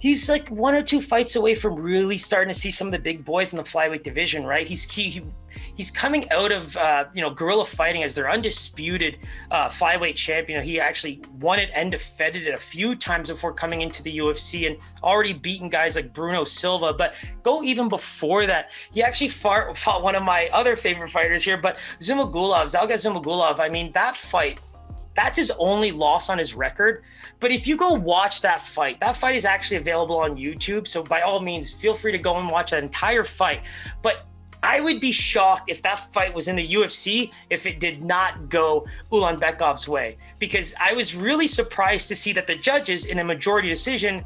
he's 0.00 0.28
like 0.28 0.48
one 0.48 0.74
or 0.74 0.82
two 0.82 1.00
fights 1.00 1.36
away 1.36 1.54
from 1.54 1.76
really 1.76 2.18
starting 2.18 2.52
to 2.52 2.58
see 2.58 2.72
some 2.72 2.88
of 2.88 2.92
the 2.92 2.98
big 2.98 3.24
boys 3.24 3.52
in 3.52 3.58
the 3.58 3.62
flyweight 3.62 4.02
division, 4.02 4.44
right? 4.44 4.66
He's. 4.66 4.90
He, 4.90 5.22
he's 5.74 5.90
coming 5.90 6.30
out 6.30 6.52
of 6.52 6.76
uh, 6.76 7.04
you 7.12 7.20
know 7.20 7.30
Gorilla 7.30 7.64
Fighting 7.64 8.02
as 8.02 8.14
their 8.14 8.30
undisputed 8.30 9.18
uh, 9.50 9.68
flyweight 9.68 10.16
champion. 10.16 10.62
He 10.64 10.80
actually 10.80 11.22
won 11.38 11.58
it 11.58 11.70
and 11.74 11.90
defended 11.90 12.46
it 12.46 12.54
a 12.54 12.58
few 12.58 12.94
times 12.94 13.28
before 13.28 13.52
coming 13.52 13.82
into 13.82 14.02
the 14.02 14.18
UFC 14.18 14.66
and 14.66 14.78
already 15.02 15.32
beaten 15.32 15.68
guys 15.68 15.96
like 15.96 16.12
Bruno 16.12 16.44
Silva. 16.44 16.92
But 16.92 17.14
go 17.42 17.62
even 17.62 17.88
before 17.88 18.46
that, 18.46 18.70
he 18.92 19.02
actually 19.02 19.28
fought, 19.28 19.76
fought 19.76 20.02
one 20.02 20.14
of 20.14 20.22
my 20.22 20.48
other 20.52 20.76
favorite 20.76 21.10
fighters 21.10 21.44
here, 21.44 21.56
but 21.56 21.78
Zhumagulov, 22.00 22.64
Zhalgas 22.74 23.04
Zhumagulov. 23.06 23.60
I 23.60 23.68
mean, 23.68 23.90
that 23.92 24.16
fight 24.16 24.60
that's 25.20 25.36
his 25.36 25.52
only 25.58 25.92
loss 25.92 26.30
on 26.30 26.38
his 26.38 26.54
record. 26.54 27.04
But 27.40 27.50
if 27.52 27.66
you 27.66 27.76
go 27.76 27.92
watch 27.92 28.40
that 28.40 28.62
fight, 28.62 29.00
that 29.00 29.16
fight 29.16 29.36
is 29.36 29.44
actually 29.44 29.76
available 29.76 30.18
on 30.18 30.38
YouTube. 30.38 30.88
So 30.88 31.02
by 31.02 31.20
all 31.20 31.40
means, 31.40 31.70
feel 31.70 31.92
free 31.92 32.12
to 32.12 32.18
go 32.18 32.36
and 32.38 32.48
watch 32.48 32.70
that 32.70 32.82
entire 32.82 33.24
fight. 33.24 33.60
But 34.00 34.24
I 34.62 34.80
would 34.80 34.98
be 34.98 35.12
shocked 35.12 35.70
if 35.70 35.82
that 35.82 35.98
fight 36.12 36.34
was 36.34 36.48
in 36.48 36.56
the 36.56 36.66
UFC 36.66 37.32
if 37.50 37.66
it 37.66 37.80
did 37.80 38.02
not 38.02 38.48
go 38.48 38.86
Ulanbekov's 39.12 39.86
way. 39.86 40.16
Because 40.38 40.74
I 40.80 40.94
was 40.94 41.14
really 41.14 41.46
surprised 41.46 42.08
to 42.08 42.16
see 42.16 42.32
that 42.32 42.46
the 42.46 42.56
judges, 42.56 43.04
in 43.04 43.18
a 43.18 43.24
majority 43.24 43.68
decision, 43.68 44.24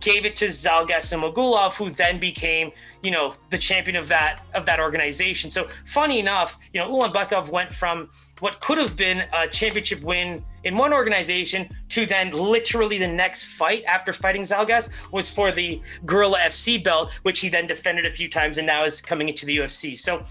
gave 0.00 0.24
it 0.24 0.36
to 0.36 0.46
Zhalgas 0.46 1.12
Zhumagulov, 1.12 1.76
who 1.76 1.90
then 1.90 2.18
became, 2.18 2.70
you 3.02 3.10
know, 3.10 3.34
the 3.50 3.58
champion 3.58 3.96
of 3.96 4.08
that 4.08 4.40
of 4.54 4.66
that 4.66 4.80
organization. 4.80 5.50
So 5.50 5.68
funny 5.84 6.18
enough, 6.18 6.58
you 6.72 6.80
know, 6.80 6.90
Ulanbekov 6.90 7.50
went 7.50 7.72
from 7.72 8.10
what 8.40 8.60
could 8.60 8.78
have 8.78 8.96
been 8.96 9.24
a 9.32 9.48
championship 9.48 10.02
win 10.02 10.42
in 10.64 10.76
one 10.76 10.92
organization 10.92 11.68
to 11.88 12.06
then 12.06 12.30
literally 12.30 12.98
the 12.98 13.08
next 13.08 13.44
fight 13.44 13.84
after 13.84 14.12
fighting 14.12 14.42
Zhalgas 14.42 14.92
was 15.12 15.30
for 15.30 15.50
the 15.50 15.80
Gorilla 16.04 16.38
FC 16.40 16.82
belt, 16.82 17.12
which 17.22 17.40
he 17.40 17.48
then 17.48 17.66
defended 17.66 18.06
a 18.06 18.10
few 18.10 18.28
times 18.28 18.58
and 18.58 18.66
now 18.66 18.84
is 18.84 19.00
coming 19.00 19.28
into 19.28 19.46
the 19.46 19.56
UFC. 19.56 19.98
So 19.98 20.22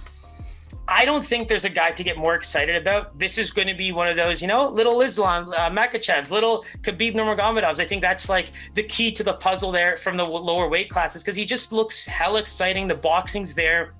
I 0.90 1.04
don't 1.04 1.26
think 1.26 1.50
there's 1.50 1.66
a 1.66 1.70
guy 1.70 1.92
to 1.92 2.04
get 2.04 2.18
more 2.18 2.36
excited 2.36 2.76
about. 2.76 3.20
This 3.20 3.38
is 3.38 3.52
going 3.52 3.68
to 3.68 3.74
be 3.74 3.92
one 3.92 4.08
of 4.08 4.16
those, 4.16 4.42
you 4.42 4.48
know, 4.48 4.70
little 4.70 5.02
Islam 5.02 5.50
uh, 5.50 5.70
Makhachevs, 5.70 6.32
little 6.32 6.64
Khabib 6.82 7.14
Nurmagomedovs. 7.14 7.80
I 7.80 7.86
think 7.86 8.02
that's 8.02 8.30
like 8.30 8.52
the 8.74 8.84
key 8.84 9.12
to 9.12 9.24
the 9.24 9.34
puzzle 9.34 9.72
there 9.72 9.98
from 9.98 10.16
the 10.16 10.24
lower 10.24 10.70
weight 10.70 10.90
classes 10.90 11.24
because 11.24 11.36
he 11.36 11.46
just 11.46 11.74
looks 11.74 12.06
hell 12.06 12.38
exciting. 12.38 12.88
The 12.88 12.96
boxing's 12.96 13.54
there. 13.54 13.96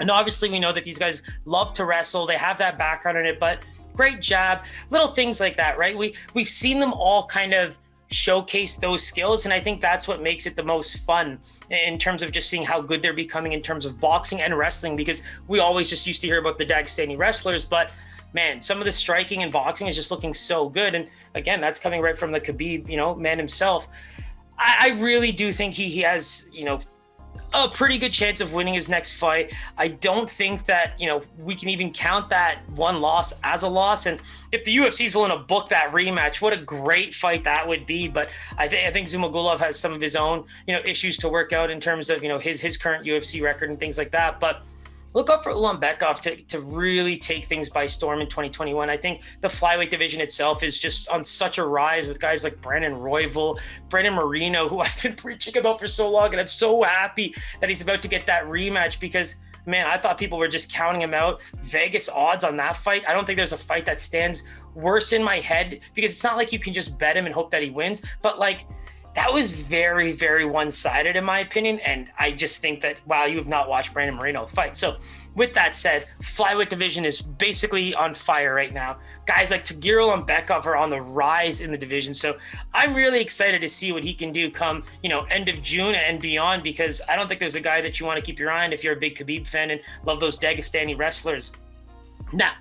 And 0.00 0.10
obviously, 0.10 0.48
we 0.48 0.58
know 0.58 0.72
that 0.72 0.84
these 0.84 0.98
guys 0.98 1.22
love 1.44 1.72
to 1.74 1.84
wrestle. 1.84 2.26
They 2.26 2.38
have 2.38 2.58
that 2.58 2.78
background 2.78 3.18
in 3.18 3.26
it, 3.26 3.38
but 3.38 3.64
great 3.92 4.20
jab, 4.20 4.64
little 4.90 5.08
things 5.08 5.40
like 5.40 5.56
that, 5.56 5.78
right? 5.78 5.96
We 5.96 6.14
we've 6.32 6.48
seen 6.48 6.80
them 6.80 6.92
all 6.94 7.26
kind 7.26 7.52
of 7.52 7.78
showcase 8.10 8.76
those 8.76 9.02
skills, 9.02 9.44
and 9.44 9.52
I 9.52 9.60
think 9.60 9.80
that's 9.80 10.06
what 10.06 10.22
makes 10.22 10.46
it 10.46 10.56
the 10.56 10.62
most 10.62 10.98
fun 10.98 11.38
in 11.70 11.98
terms 11.98 12.22
of 12.22 12.32
just 12.32 12.48
seeing 12.48 12.64
how 12.64 12.80
good 12.80 13.02
they're 13.02 13.12
becoming 13.12 13.52
in 13.52 13.60
terms 13.60 13.84
of 13.84 14.00
boxing 14.00 14.40
and 14.40 14.56
wrestling. 14.56 14.96
Because 14.96 15.22
we 15.48 15.58
always 15.58 15.90
just 15.90 16.06
used 16.06 16.20
to 16.22 16.26
hear 16.26 16.38
about 16.38 16.58
the 16.58 16.66
Dagestani 16.66 17.18
wrestlers, 17.18 17.64
but 17.64 17.90
man, 18.34 18.60
some 18.60 18.78
of 18.78 18.84
the 18.84 18.92
striking 18.92 19.42
and 19.42 19.52
boxing 19.52 19.86
is 19.86 19.96
just 19.96 20.10
looking 20.10 20.34
so 20.34 20.68
good. 20.68 20.94
And 20.94 21.08
again, 21.34 21.60
that's 21.60 21.78
coming 21.78 22.00
right 22.00 22.18
from 22.18 22.32
the 22.32 22.40
Khabib, 22.40 22.88
you 22.88 22.96
know, 22.96 23.14
man 23.14 23.38
himself. 23.38 23.88
I, 24.58 24.90
I 24.90 25.00
really 25.00 25.32
do 25.32 25.52
think 25.52 25.72
he, 25.74 25.88
he 25.88 26.00
has, 26.00 26.50
you 26.52 26.64
know, 26.64 26.80
a 27.54 27.68
pretty 27.68 27.98
good 27.98 28.12
chance 28.12 28.40
of 28.40 28.52
winning 28.52 28.74
his 28.74 28.88
next 28.88 29.12
fight. 29.12 29.54
I 29.78 29.88
don't 29.88 30.30
think 30.30 30.64
that, 30.64 30.98
you 31.00 31.06
know, 31.06 31.22
we 31.38 31.54
can 31.54 31.68
even 31.68 31.92
count 31.92 32.28
that 32.30 32.58
one 32.70 33.00
loss 33.00 33.34
as 33.44 33.62
a 33.62 33.68
loss. 33.68 34.06
And 34.06 34.20
if 34.50 34.64
the 34.64 34.76
UFC 34.76 35.06
is 35.06 35.14
willing 35.14 35.30
to 35.30 35.38
book 35.38 35.68
that 35.68 35.92
rematch, 35.92 36.40
what 36.40 36.52
a 36.52 36.56
great 36.56 37.14
fight 37.14 37.44
that 37.44 37.66
would 37.66 37.86
be. 37.86 38.08
But 38.08 38.30
I 38.58 38.68
think 38.68 38.86
I 38.86 38.90
think 38.90 39.08
Zhumagulov 39.08 39.58
has 39.60 39.78
some 39.78 39.92
of 39.92 40.00
his 40.00 40.16
own, 40.16 40.44
you 40.66 40.74
know, 40.74 40.80
issues 40.84 41.16
to 41.18 41.28
work 41.28 41.52
out 41.52 41.70
in 41.70 41.80
terms 41.80 42.10
of, 42.10 42.22
you 42.22 42.28
know, 42.28 42.38
his 42.38 42.60
his 42.60 42.76
current 42.76 43.06
UFC 43.06 43.42
record 43.42 43.70
and 43.70 43.78
things 43.78 43.98
like 43.98 44.10
that. 44.10 44.40
But 44.40 44.64
look 45.14 45.30
up 45.30 45.42
for 45.42 45.52
Ulanbekov 45.52 46.20
to, 46.22 46.36
to 46.44 46.60
really 46.60 47.16
take 47.16 47.44
things 47.44 47.70
by 47.70 47.86
storm 47.86 48.20
in 48.20 48.26
2021. 48.26 48.90
I 48.90 48.96
think 48.96 49.22
the 49.40 49.48
flyweight 49.48 49.90
division 49.90 50.20
itself 50.20 50.62
is 50.62 50.78
just 50.78 51.08
on 51.08 51.24
such 51.24 51.58
a 51.58 51.64
rise 51.64 52.08
with 52.08 52.20
guys 52.20 52.44
like 52.44 52.60
Brandon 52.60 52.94
Royval, 52.94 53.58
Brandon 53.88 54.14
Moreno, 54.14 54.68
who 54.68 54.80
I've 54.84 55.00
been 55.02 55.14
preaching 55.14 55.56
about 55.56 55.78
for 55.78 55.86
so 55.86 56.10
long. 56.10 56.32
And 56.32 56.40
I'm 56.40 56.46
so 56.46 56.82
happy 56.82 57.34
that 57.60 57.68
he's 57.68 57.82
about 57.82 58.02
to 58.02 58.08
get 58.08 58.26
that 58.26 58.44
rematch 58.44 59.00
because 59.00 59.36
man, 59.66 59.86
I 59.86 59.96
thought 59.96 60.18
people 60.18 60.38
were 60.38 60.48
just 60.48 60.72
counting 60.72 61.00
him 61.00 61.14
out. 61.14 61.40
Vegas 61.62 62.08
odds 62.10 62.44
on 62.44 62.56
that 62.58 62.76
fight. 62.76 63.02
I 63.08 63.14
don't 63.14 63.26
think 63.26 63.38
there's 63.38 63.54
a 63.54 63.58
fight 63.58 63.86
that 63.86 63.98
stands 64.00 64.44
worse 64.74 65.12
in 65.12 65.22
my 65.22 65.38
head 65.38 65.80
because 65.94 66.12
it's 66.12 66.24
not 66.24 66.36
like 66.36 66.52
you 66.52 66.58
can 66.58 66.74
just 66.74 66.98
bet 66.98 67.16
him 67.16 67.24
and 67.26 67.34
hope 67.34 67.50
that 67.50 67.62
he 67.62 67.70
wins, 67.70 68.02
but 68.20 68.38
like 68.38 68.66
that 69.14 69.32
was 69.32 69.54
very, 69.54 70.10
very 70.10 70.44
one 70.44 70.72
sided, 70.72 71.14
in 71.14 71.24
my 71.24 71.38
opinion. 71.40 71.78
And 71.80 72.10
I 72.18 72.32
just 72.32 72.60
think 72.60 72.80
that, 72.80 73.00
wow, 73.06 73.26
you 73.26 73.36
have 73.36 73.46
not 73.46 73.68
watched 73.68 73.94
Brandon 73.94 74.16
Moreno 74.16 74.44
fight. 74.44 74.76
So, 74.76 74.96
with 75.36 75.54
that 75.54 75.76
said, 75.76 76.06
flyweight 76.20 76.68
division 76.68 77.04
is 77.04 77.20
basically 77.20 77.94
on 77.94 78.14
fire 78.14 78.54
right 78.54 78.72
now. 78.72 78.98
Guys 79.26 79.50
like 79.50 79.64
Tagir 79.64 80.00
Ulanbekov 80.00 80.66
are 80.66 80.76
on 80.76 80.90
the 80.90 81.00
rise 81.00 81.60
in 81.60 81.70
the 81.70 81.78
division. 81.78 82.12
So, 82.12 82.36
I'm 82.72 82.92
really 82.92 83.20
excited 83.20 83.60
to 83.60 83.68
see 83.68 83.92
what 83.92 84.02
he 84.02 84.14
can 84.14 84.32
do 84.32 84.50
come, 84.50 84.82
you 85.02 85.08
know, 85.08 85.20
end 85.30 85.48
of 85.48 85.62
June 85.62 85.94
and 85.94 86.20
beyond, 86.20 86.64
because 86.64 87.00
I 87.08 87.14
don't 87.14 87.28
think 87.28 87.38
there's 87.38 87.54
a 87.54 87.60
guy 87.60 87.80
that 87.82 88.00
you 88.00 88.06
want 88.06 88.18
to 88.18 88.24
keep 88.24 88.40
your 88.40 88.50
eye 88.50 88.64
on 88.64 88.72
if 88.72 88.82
you're 88.82 88.94
a 88.94 89.00
big 89.00 89.16
Khabib 89.16 89.46
fan 89.46 89.70
and 89.70 89.80
love 90.04 90.18
those 90.18 90.38
Dagestani 90.38 90.98
wrestlers. 90.98 91.52
Now, 92.32 92.52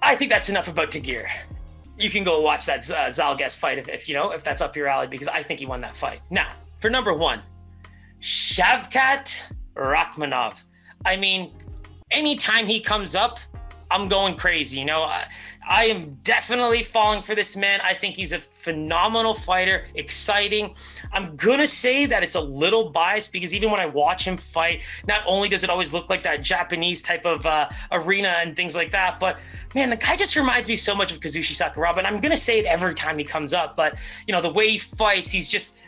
I 0.00 0.14
think 0.14 0.30
that's 0.30 0.48
enough 0.48 0.68
about 0.68 0.92
Tagir 0.92 1.26
you 1.98 2.10
can 2.10 2.24
go 2.24 2.40
watch 2.40 2.66
that 2.66 2.88
uh, 2.90 3.08
Zhalgas 3.08 3.58
fight 3.58 3.78
if, 3.78 3.88
if 3.88 4.08
you 4.08 4.14
know 4.14 4.30
if 4.30 4.44
that's 4.44 4.62
up 4.62 4.76
your 4.76 4.86
alley 4.86 5.08
because 5.08 5.28
I 5.28 5.42
think 5.42 5.60
he 5.60 5.66
won 5.66 5.80
that 5.82 5.96
fight. 5.96 6.20
Now 6.30 6.48
for 6.78 6.90
number 6.90 7.12
one, 7.14 7.42
Shavkat 8.20 9.40
Rakhmonov. 9.74 10.62
I 11.04 11.16
mean, 11.16 11.52
anytime 12.10 12.66
he 12.66 12.80
comes 12.80 13.14
up, 13.14 13.38
I'm 13.90 14.08
going 14.08 14.34
crazy. 14.34 14.78
You 14.78 14.84
know, 14.84 15.02
I, 15.02 15.28
I 15.66 15.84
am 15.86 16.14
definitely 16.22 16.82
falling 16.82 17.22
for 17.22 17.34
this 17.34 17.56
man. 17.56 17.80
I 17.82 17.94
think 17.94 18.16
he's 18.16 18.32
a 18.32 18.38
phenomenal 18.38 19.34
fighter, 19.34 19.86
exciting. 19.94 20.74
I'm 21.12 21.36
gonna 21.36 21.66
say 21.66 22.06
that 22.06 22.22
it's 22.22 22.34
a 22.34 22.40
little 22.40 22.90
biased 22.90 23.32
because 23.32 23.54
even 23.54 23.70
when 23.70 23.80
I 23.80 23.86
watch 23.86 24.26
him 24.26 24.36
fight, 24.36 24.82
not 25.06 25.22
only 25.26 25.48
does 25.48 25.64
it 25.64 25.70
always 25.70 25.92
look 25.92 26.10
like 26.10 26.22
that 26.24 26.42
Japanese 26.42 27.02
type 27.02 27.24
of 27.24 27.46
uh, 27.46 27.68
arena 27.92 28.36
and 28.40 28.56
things 28.56 28.76
like 28.76 28.92
that, 28.92 29.20
but 29.20 29.38
man, 29.74 29.90
the 29.90 29.96
guy 29.96 30.16
just 30.16 30.36
reminds 30.36 30.68
me 30.68 30.76
so 30.76 30.94
much 30.94 31.12
of 31.12 31.20
Kazushi 31.20 31.56
Sakuraba. 31.56 31.98
And 31.98 32.06
I'm 32.06 32.20
gonna 32.20 32.36
say 32.36 32.58
it 32.58 32.66
every 32.66 32.94
time 32.94 33.18
he 33.18 33.24
comes 33.24 33.52
up, 33.52 33.76
but 33.76 33.94
you 34.26 34.32
know, 34.32 34.42
the 34.42 34.52
way 34.52 34.70
he 34.70 34.78
fights, 34.78 35.32
he's 35.32 35.48
just 35.48 35.78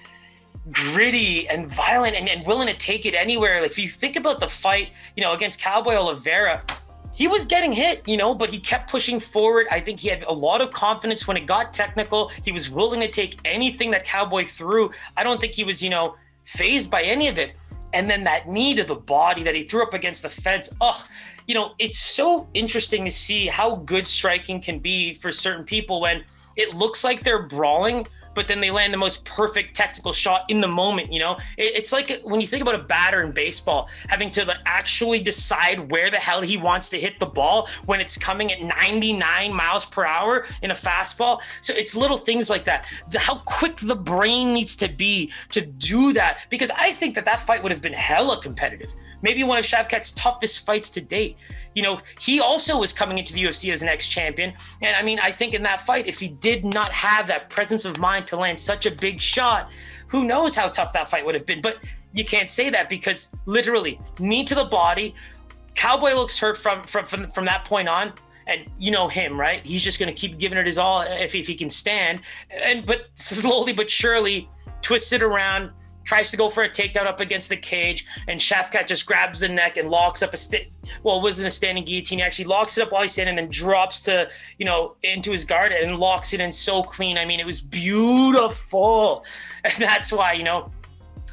gritty 0.70 1.48
and 1.48 1.70
violent 1.70 2.16
and, 2.16 2.28
and 2.28 2.46
willing 2.46 2.66
to 2.66 2.74
take 2.74 3.06
it 3.06 3.14
anywhere. 3.14 3.62
Like 3.62 3.70
if 3.70 3.78
you 3.78 3.88
think 3.88 4.16
about 4.16 4.40
the 4.40 4.48
fight, 4.48 4.90
you 5.16 5.22
know, 5.22 5.32
against 5.32 5.60
Cowboy 5.60 5.94
Oliveira, 5.94 6.62
he 7.20 7.28
was 7.28 7.44
getting 7.44 7.70
hit, 7.70 8.08
you 8.08 8.16
know, 8.16 8.34
but 8.34 8.48
he 8.48 8.58
kept 8.58 8.90
pushing 8.90 9.20
forward. 9.20 9.66
I 9.70 9.78
think 9.78 10.00
he 10.00 10.08
had 10.08 10.22
a 10.22 10.32
lot 10.32 10.62
of 10.62 10.72
confidence 10.72 11.28
when 11.28 11.36
it 11.36 11.44
got 11.44 11.70
technical. 11.70 12.30
He 12.46 12.50
was 12.50 12.70
willing 12.70 12.98
to 13.00 13.08
take 13.08 13.38
anything 13.44 13.90
that 13.90 14.04
Cowboy 14.04 14.46
threw. 14.46 14.90
I 15.18 15.22
don't 15.22 15.38
think 15.38 15.52
he 15.52 15.62
was, 15.62 15.82
you 15.82 15.90
know, 15.90 16.16
phased 16.46 16.90
by 16.90 17.02
any 17.02 17.28
of 17.28 17.36
it. 17.36 17.56
And 17.92 18.08
then 18.08 18.24
that 18.24 18.48
knee 18.48 18.74
to 18.74 18.84
the 18.84 18.94
body 18.94 19.42
that 19.42 19.54
he 19.54 19.64
threw 19.64 19.82
up 19.82 19.92
against 19.92 20.22
the 20.22 20.30
fence. 20.30 20.74
Oh, 20.80 21.06
you 21.46 21.54
know, 21.54 21.74
it's 21.78 21.98
so 21.98 22.48
interesting 22.54 23.04
to 23.04 23.10
see 23.10 23.48
how 23.48 23.76
good 23.76 24.06
striking 24.06 24.62
can 24.62 24.78
be 24.78 25.12
for 25.12 25.30
certain 25.30 25.64
people 25.64 26.00
when 26.00 26.24
it 26.56 26.74
looks 26.74 27.04
like 27.04 27.22
they're 27.22 27.42
brawling, 27.42 28.06
but 28.34 28.48
then 28.48 28.60
they 28.60 28.70
land 28.70 28.92
the 28.92 28.98
most 28.98 29.24
perfect 29.24 29.74
technical 29.74 30.12
shot 30.12 30.44
in 30.48 30.60
the 30.60 30.68
moment. 30.68 31.12
You 31.12 31.20
know, 31.20 31.32
it, 31.56 31.76
it's 31.76 31.92
like 31.92 32.20
when 32.22 32.40
you 32.40 32.46
think 32.46 32.62
about 32.62 32.74
a 32.74 32.82
batter 32.82 33.22
in 33.22 33.32
baseball 33.32 33.88
having 34.08 34.30
to 34.32 34.56
actually 34.66 35.20
decide 35.20 35.90
where 35.90 36.10
the 36.10 36.18
hell 36.18 36.40
he 36.42 36.56
wants 36.56 36.88
to 36.90 37.00
hit 37.00 37.18
the 37.18 37.26
ball 37.26 37.68
when 37.86 38.00
it's 38.00 38.16
coming 38.16 38.52
at 38.52 38.60
99 38.60 39.54
miles 39.54 39.84
per 39.84 40.04
hour 40.04 40.46
in 40.62 40.70
a 40.70 40.74
fastball. 40.74 41.40
So 41.60 41.74
it's 41.74 41.94
little 41.94 42.16
things 42.16 42.50
like 42.50 42.64
that. 42.64 42.86
The, 43.08 43.18
how 43.18 43.36
quick 43.46 43.76
the 43.76 43.96
brain 43.96 44.52
needs 44.54 44.76
to 44.76 44.88
be 44.88 45.32
to 45.50 45.60
do 45.60 46.12
that, 46.14 46.46
because 46.50 46.70
I 46.70 46.92
think 46.92 47.14
that 47.14 47.24
that 47.24 47.40
fight 47.40 47.62
would 47.62 47.72
have 47.72 47.82
been 47.82 47.92
hella 47.92 48.40
competitive 48.40 48.94
maybe 49.22 49.44
one 49.44 49.58
of 49.58 49.64
Shavkat's 49.64 50.12
toughest 50.12 50.64
fights 50.66 50.90
to 50.90 51.00
date. 51.00 51.36
You 51.74 51.82
know, 51.82 52.00
he 52.18 52.40
also 52.40 52.78
was 52.78 52.92
coming 52.92 53.18
into 53.18 53.32
the 53.32 53.44
UFC 53.44 53.72
as 53.72 53.82
an 53.82 53.88
ex 53.88 54.08
champion. 54.08 54.52
And 54.82 54.96
I 54.96 55.02
mean, 55.02 55.20
I 55.20 55.30
think 55.30 55.54
in 55.54 55.62
that 55.64 55.80
fight, 55.82 56.06
if 56.06 56.18
he 56.18 56.28
did 56.28 56.64
not 56.64 56.92
have 56.92 57.26
that 57.28 57.48
presence 57.48 57.84
of 57.84 57.98
mind 57.98 58.26
to 58.28 58.36
land 58.36 58.58
such 58.58 58.86
a 58.86 58.90
big 58.90 59.20
shot, 59.20 59.70
who 60.08 60.24
knows 60.24 60.56
how 60.56 60.68
tough 60.68 60.92
that 60.94 61.08
fight 61.08 61.24
would 61.24 61.34
have 61.34 61.46
been. 61.46 61.60
But 61.60 61.78
you 62.12 62.24
can't 62.24 62.50
say 62.50 62.70
that 62.70 62.90
because 62.90 63.34
literally, 63.46 64.00
knee 64.18 64.44
to 64.44 64.54
the 64.54 64.64
body, 64.64 65.14
Cowboy 65.74 66.14
looks 66.14 66.38
hurt 66.38 66.56
from 66.56 66.82
from 66.82 67.06
from, 67.06 67.28
from 67.28 67.44
that 67.44 67.64
point 67.64 67.88
on 67.88 68.12
and 68.46 68.66
you 68.78 68.90
know 68.90 69.08
him, 69.08 69.38
right? 69.38 69.64
He's 69.64 69.82
just 69.82 69.98
going 69.98 70.12
to 70.12 70.18
keep 70.18 70.38
giving 70.38 70.58
it 70.58 70.66
his 70.66 70.76
all 70.76 71.02
if, 71.02 71.34
if 71.34 71.46
he 71.46 71.54
can 71.54 71.70
stand. 71.70 72.20
And 72.52 72.84
but 72.84 73.08
slowly 73.14 73.72
but 73.72 73.88
surely, 73.88 74.48
twist 74.82 75.12
it 75.12 75.22
around, 75.22 75.70
tries 76.10 76.32
to 76.32 76.36
go 76.36 76.48
for 76.48 76.64
a 76.64 76.68
takedown 76.68 77.06
up 77.06 77.20
against 77.20 77.48
the 77.48 77.56
cage, 77.56 78.04
and 78.26 78.40
Shavkat 78.40 78.88
just 78.88 79.06
grabs 79.06 79.38
the 79.38 79.48
neck 79.48 79.76
and 79.76 79.88
locks 79.88 80.24
up 80.24 80.34
a 80.34 80.36
stick. 80.36 80.68
Well, 81.04 81.18
it 81.18 81.22
wasn't 81.22 81.46
a 81.46 81.52
standing 81.52 81.84
guillotine. 81.84 82.18
He 82.18 82.24
actually 82.24 82.46
locks 82.46 82.76
it 82.76 82.82
up 82.82 82.90
while 82.90 83.02
he's 83.02 83.12
standing, 83.12 83.38
and 83.38 83.46
then 83.46 83.48
drops 83.48 84.00
to 84.02 84.28
you 84.58 84.66
know 84.66 84.96
into 85.04 85.30
his 85.30 85.44
guard 85.44 85.70
and 85.70 85.96
locks 86.00 86.34
it 86.34 86.40
in 86.40 86.50
so 86.50 86.82
clean. 86.82 87.16
I 87.16 87.24
mean, 87.24 87.38
it 87.38 87.46
was 87.46 87.60
beautiful, 87.60 89.24
and 89.64 89.72
that's 89.74 90.12
why 90.12 90.32
you 90.32 90.42
know 90.42 90.72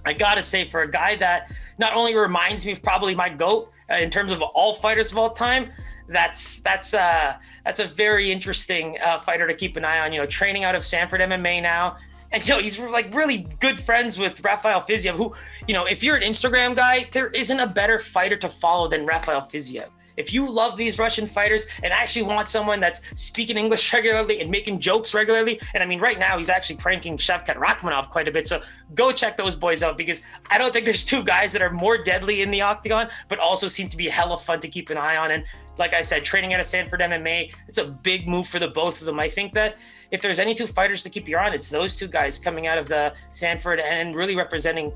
I 0.05 0.13
gotta 0.13 0.43
say 0.43 0.63
for 0.63 0.83
a 0.83 0.91
guy 0.91 1.15
that 1.15 1.51
not 1.79 1.95
only 1.95 2.15
reminds 2.15 2.63
me 2.63 2.71
of 2.71 2.83
probably 2.83 3.15
my 3.15 3.29
goat 3.29 3.71
uh, 3.89 3.95
in 3.95 4.11
terms 4.11 4.31
of 4.31 4.43
all 4.43 4.75
fighters 4.75 5.11
of 5.11 5.17
all 5.17 5.31
time. 5.31 5.71
That's 6.07 6.61
that's 6.61 6.93
uh 6.93 7.35
that's 7.65 7.79
a 7.79 7.85
very 7.85 8.31
interesting 8.31 8.97
uh, 9.03 9.17
fighter 9.17 9.47
to 9.47 9.55
keep 9.55 9.75
an 9.75 9.83
eye 9.83 10.01
on. 10.01 10.13
You 10.13 10.19
know, 10.21 10.27
training 10.27 10.63
out 10.65 10.75
of 10.75 10.85
Sanford 10.85 11.19
MMA 11.19 11.63
now 11.63 11.97
and 12.31 12.45
you 12.47 12.53
know 12.53 12.59
he's 12.59 12.79
like 12.79 13.13
really 13.13 13.47
good 13.59 13.79
friends 13.79 14.19
with 14.19 14.43
Rafael 14.43 14.81
Fiziev, 14.81 15.13
who 15.13 15.33
you 15.67 15.73
know 15.73 15.85
if 15.85 16.03
you're 16.03 16.15
an 16.15 16.23
Instagram 16.23 16.75
guy, 16.75 17.07
there 17.11 17.27
isn't 17.27 17.59
a 17.59 17.67
better 17.67 17.99
fighter 17.99 18.35
to 18.37 18.49
follow 18.49 18.87
than 18.87 19.05
Rafael 19.05 19.41
Fiziev. 19.41 19.89
If 20.17 20.33
you 20.33 20.51
love 20.51 20.75
these 20.75 20.97
Russian 20.97 21.27
fighters 21.27 21.67
and 21.83 21.93
actually 21.93 22.23
want 22.23 22.49
someone 22.49 22.79
that's 22.79 23.01
speaking 23.19 23.55
English 23.55 23.93
regularly 23.93 24.41
and 24.41 24.49
making 24.49 24.79
jokes 24.79 25.13
regularly, 25.13 25.61
and 25.73 25.81
I 25.81 25.85
mean, 25.85 25.99
right 25.99 26.19
now 26.19 26.37
he's 26.37 26.49
actually 26.49 26.77
pranking 26.77 27.17
Shavkat 27.17 27.55
Rakhmonov 27.55 28.09
quite 28.09 28.27
a 28.27 28.31
bit. 28.31 28.47
So 28.47 28.61
go 28.95 29.11
check 29.11 29.37
those 29.37 29.55
boys 29.55 29.83
out 29.83 29.97
because 29.97 30.23
I 30.49 30.57
don't 30.57 30.73
think 30.73 30.85
there's 30.85 31.05
two 31.05 31.23
guys 31.23 31.53
that 31.53 31.61
are 31.61 31.69
more 31.69 31.97
deadly 31.97 32.41
in 32.41 32.49
the 32.49 32.61
octagon, 32.61 33.09
but 33.27 33.39
also 33.39 33.67
seem 33.67 33.89
to 33.89 33.97
be 33.97 34.09
hella 34.09 34.37
fun 34.37 34.59
to 34.61 34.67
keep 34.67 34.89
an 34.89 34.97
eye 34.97 35.17
on. 35.17 35.31
And 35.31 35.45
like 35.77 35.93
I 35.93 36.01
said, 36.01 36.23
training 36.23 36.53
out 36.53 36.59
of 36.59 36.65
Sanford 36.65 37.01
MMA, 37.01 37.53
it's 37.67 37.77
a 37.77 37.85
big 37.85 38.27
move 38.27 38.47
for 38.47 38.59
the 38.59 38.67
both 38.67 38.99
of 38.99 39.05
them. 39.05 39.19
I 39.19 39.27
think 39.27 39.53
that 39.53 39.77
if 40.11 40.21
there's 40.21 40.39
any 40.39 40.53
two 40.53 40.67
fighters 40.67 41.03
to 41.03 41.09
keep 41.09 41.27
your 41.27 41.39
eye 41.39 41.47
on, 41.47 41.53
it's 41.53 41.69
those 41.69 41.95
two 41.95 42.07
guys 42.07 42.39
coming 42.39 42.67
out 42.67 42.77
of 42.77 42.87
the 42.87 43.13
Sanford 43.31 43.79
and 43.79 44.15
really 44.15 44.35
representing 44.35 44.93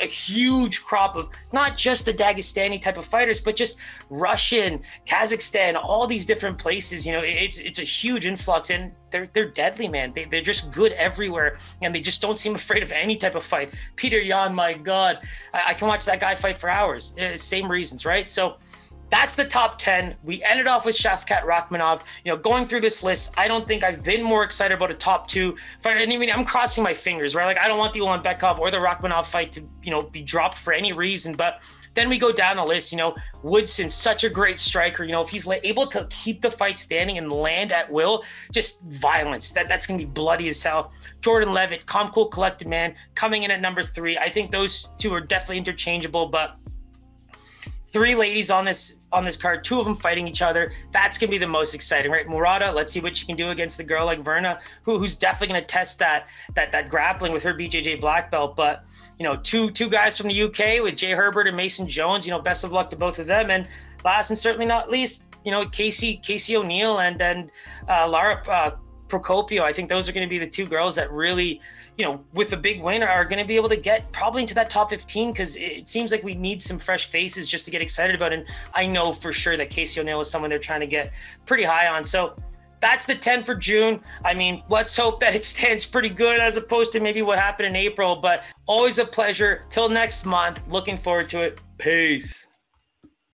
a 0.00 0.06
huge 0.06 0.82
crop 0.82 1.16
of 1.16 1.28
not 1.52 1.76
just 1.76 2.04
the 2.04 2.12
Dagestani 2.12 2.80
type 2.80 2.96
of 2.96 3.04
fighters, 3.04 3.40
but 3.40 3.56
just 3.56 3.78
Russian, 4.10 4.82
Kazakhstan, 5.06 5.76
all 5.76 6.06
these 6.06 6.26
different 6.26 6.58
places. 6.58 7.06
You 7.06 7.12
know, 7.12 7.20
it's 7.20 7.58
it's 7.58 7.78
a 7.78 7.84
huge 7.84 8.26
influx, 8.26 8.70
and 8.70 8.92
they're 9.10 9.26
they're 9.32 9.48
deadly, 9.48 9.88
man. 9.88 10.12
They 10.12 10.24
they're 10.24 10.40
just 10.40 10.72
good 10.72 10.92
everywhere, 10.92 11.58
and 11.82 11.94
they 11.94 12.00
just 12.00 12.20
don't 12.20 12.38
seem 12.38 12.54
afraid 12.64 12.82
of 12.82 12.92
any 12.92 13.16
type 13.16 13.34
of 13.34 13.44
fight. 13.44 13.72
Petr 13.96 14.24
Yan, 14.24 14.54
my 14.54 14.72
God, 14.72 15.18
I, 15.52 15.62
I 15.68 15.74
can 15.74 15.88
watch 15.88 16.04
that 16.06 16.20
guy 16.20 16.34
fight 16.34 16.58
for 16.58 16.68
hours. 16.68 17.16
Uh, 17.18 17.36
same 17.36 17.70
reasons, 17.70 18.04
right? 18.04 18.30
So 18.30 18.56
that's 19.14 19.36
the 19.36 19.44
top 19.44 19.78
10. 19.78 20.16
We 20.24 20.42
ended 20.42 20.66
off 20.66 20.84
with 20.84 20.96
Shavkat 20.96 21.44
Rakhmonov. 21.44 22.02
You 22.24 22.32
know, 22.32 22.36
going 22.36 22.66
through 22.66 22.80
this 22.80 23.04
list, 23.04 23.32
I 23.38 23.46
don't 23.46 23.64
think 23.64 23.84
I've 23.84 24.02
been 24.02 24.24
more 24.24 24.42
excited 24.42 24.74
about 24.74 24.90
a 24.90 24.94
top 24.94 25.28
two 25.28 25.56
fight. 25.80 26.02
And 26.02 26.12
even 26.12 26.28
I'm 26.30 26.44
crossing 26.44 26.82
my 26.82 26.94
fingers, 26.94 27.36
right? 27.36 27.46
Like, 27.46 27.58
I 27.58 27.68
don't 27.68 27.78
want 27.78 27.92
the 27.92 28.00
Ulanbekov 28.00 28.58
or 28.58 28.72
the 28.72 28.78
Rakhmonov 28.78 29.26
fight 29.26 29.52
to, 29.52 29.62
you 29.84 29.92
know, 29.92 30.02
be 30.02 30.20
dropped 30.20 30.58
for 30.58 30.72
any 30.72 30.92
reason. 30.92 31.32
But 31.34 31.62
then 31.94 32.08
we 32.08 32.18
go 32.18 32.32
down 32.32 32.56
the 32.56 32.64
list, 32.64 32.90
you 32.90 32.98
know, 32.98 33.14
Woodson, 33.44 33.88
such 33.88 34.24
a 34.24 34.28
great 34.28 34.58
striker. 34.58 35.04
You 35.04 35.12
know, 35.12 35.22
if 35.22 35.28
he's 35.28 35.48
able 35.48 35.86
to 35.86 36.08
keep 36.10 36.42
the 36.42 36.50
fight 36.50 36.76
standing 36.76 37.16
and 37.16 37.30
land 37.30 37.70
at 37.70 37.88
will, 37.92 38.24
just 38.50 38.84
violence. 38.84 39.52
That 39.52 39.68
that's 39.68 39.86
gonna 39.86 39.98
be 39.98 40.06
bloody 40.06 40.48
as 40.48 40.60
hell. 40.60 40.92
Jordan 41.20 41.54
Leavitt, 41.54 41.86
calm, 41.86 42.10
cool, 42.10 42.26
collected 42.26 42.66
man, 42.66 42.96
coming 43.14 43.44
in 43.44 43.52
at 43.52 43.60
number 43.60 43.84
three. 43.84 44.18
I 44.18 44.28
think 44.28 44.50
those 44.50 44.88
two 44.98 45.14
are 45.14 45.20
definitely 45.20 45.58
interchangeable, 45.58 46.26
but 46.26 46.56
three 47.94 48.16
ladies 48.16 48.50
on 48.50 48.64
this 48.64 49.06
on 49.12 49.24
this 49.24 49.36
card, 49.36 49.62
two 49.62 49.78
of 49.78 49.86
them 49.86 49.94
fighting 49.94 50.26
each 50.26 50.42
other. 50.42 50.72
That's 50.90 51.16
gonna 51.16 51.30
be 51.30 51.38
the 51.38 51.46
most 51.46 51.74
exciting, 51.74 52.10
right? 52.10 52.28
Murata, 52.28 52.72
let's 52.72 52.92
see 52.92 52.98
what 52.98 53.16
she 53.16 53.24
can 53.24 53.36
do 53.36 53.50
against 53.50 53.78
the 53.78 53.84
girl 53.84 54.04
like 54.04 54.20
Virna, 54.20 54.60
who, 54.82 54.98
who's 54.98 55.14
definitely 55.14 55.54
gonna 55.54 55.64
test 55.64 56.00
that 56.00 56.26
that 56.54 56.72
that 56.72 56.88
grappling 56.88 57.32
with 57.32 57.44
her 57.44 57.54
BJJ 57.54 58.00
black 58.00 58.32
belt. 58.32 58.56
But 58.56 58.84
you 59.16 59.24
know, 59.24 59.36
two 59.36 59.70
two 59.70 59.88
guys 59.88 60.18
from 60.18 60.26
the 60.26 60.42
UK 60.42 60.82
with 60.82 60.96
Jai 60.96 61.10
Herbert 61.10 61.46
and 61.46 61.56
Mason 61.56 61.86
Jones. 61.86 62.26
You 62.26 62.32
know, 62.32 62.40
best 62.40 62.64
of 62.64 62.72
luck 62.72 62.90
to 62.90 62.96
both 62.96 63.20
of 63.20 63.28
them. 63.28 63.48
And 63.50 63.68
last 64.04 64.30
and 64.30 64.38
certainly 64.38 64.66
not 64.66 64.90
least, 64.90 65.22
you 65.44 65.52
know, 65.52 65.64
Casey 65.64 66.16
Casey 66.16 66.56
O'Neill 66.56 66.98
and 66.98 67.22
and 67.22 67.52
uh, 67.88 68.08
Lara 68.08 68.42
uh, 68.48 68.70
Procopio. 69.06 69.62
I 69.62 69.72
think 69.72 69.88
those 69.88 70.08
are 70.08 70.12
going 70.12 70.26
to 70.26 70.30
be 70.30 70.38
the 70.38 70.50
two 70.50 70.66
girls 70.66 70.96
that 70.96 71.12
really, 71.12 71.60
you 71.96 72.04
know, 72.04 72.24
with 72.32 72.52
a 72.52 72.56
big 72.56 72.82
win 72.82 73.02
are 73.02 73.24
going 73.24 73.40
to 73.40 73.46
be 73.46 73.56
able 73.56 73.68
to 73.68 73.76
get 73.76 74.10
probably 74.12 74.42
into 74.42 74.54
that 74.54 74.68
top 74.68 74.90
15 74.90 75.32
because 75.32 75.56
it 75.56 75.88
seems 75.88 76.10
like 76.10 76.24
we 76.24 76.34
need 76.34 76.60
some 76.60 76.78
fresh 76.78 77.06
faces 77.06 77.48
just 77.48 77.64
to 77.66 77.70
get 77.70 77.80
excited 77.80 78.16
about. 78.16 78.32
And 78.32 78.46
I 78.74 78.86
know 78.86 79.12
for 79.12 79.32
sure 79.32 79.56
that 79.56 79.70
Casey 79.70 80.00
O'Neill 80.00 80.20
is 80.20 80.30
someone 80.30 80.50
they're 80.50 80.58
trying 80.58 80.80
to 80.80 80.86
get 80.86 81.12
pretty 81.46 81.64
high 81.64 81.88
on. 81.88 82.02
So 82.02 82.34
that's 82.80 83.06
the 83.06 83.14
10 83.14 83.42
for 83.42 83.54
June. 83.54 84.00
I 84.24 84.34
mean, 84.34 84.62
let's 84.68 84.96
hope 84.96 85.20
that 85.20 85.34
it 85.34 85.44
stands 85.54 85.86
pretty 85.86 86.10
good 86.10 86.40
as 86.40 86.56
opposed 86.56 86.92
to 86.92 87.00
maybe 87.00 87.22
what 87.22 87.38
happened 87.38 87.68
in 87.68 87.76
April. 87.76 88.16
But 88.16 88.44
always 88.66 88.98
a 88.98 89.04
pleasure. 89.04 89.64
Till 89.70 89.88
next 89.88 90.26
month. 90.26 90.60
Looking 90.68 90.96
forward 90.96 91.28
to 91.30 91.42
it. 91.42 91.60
Peace. 91.78 92.48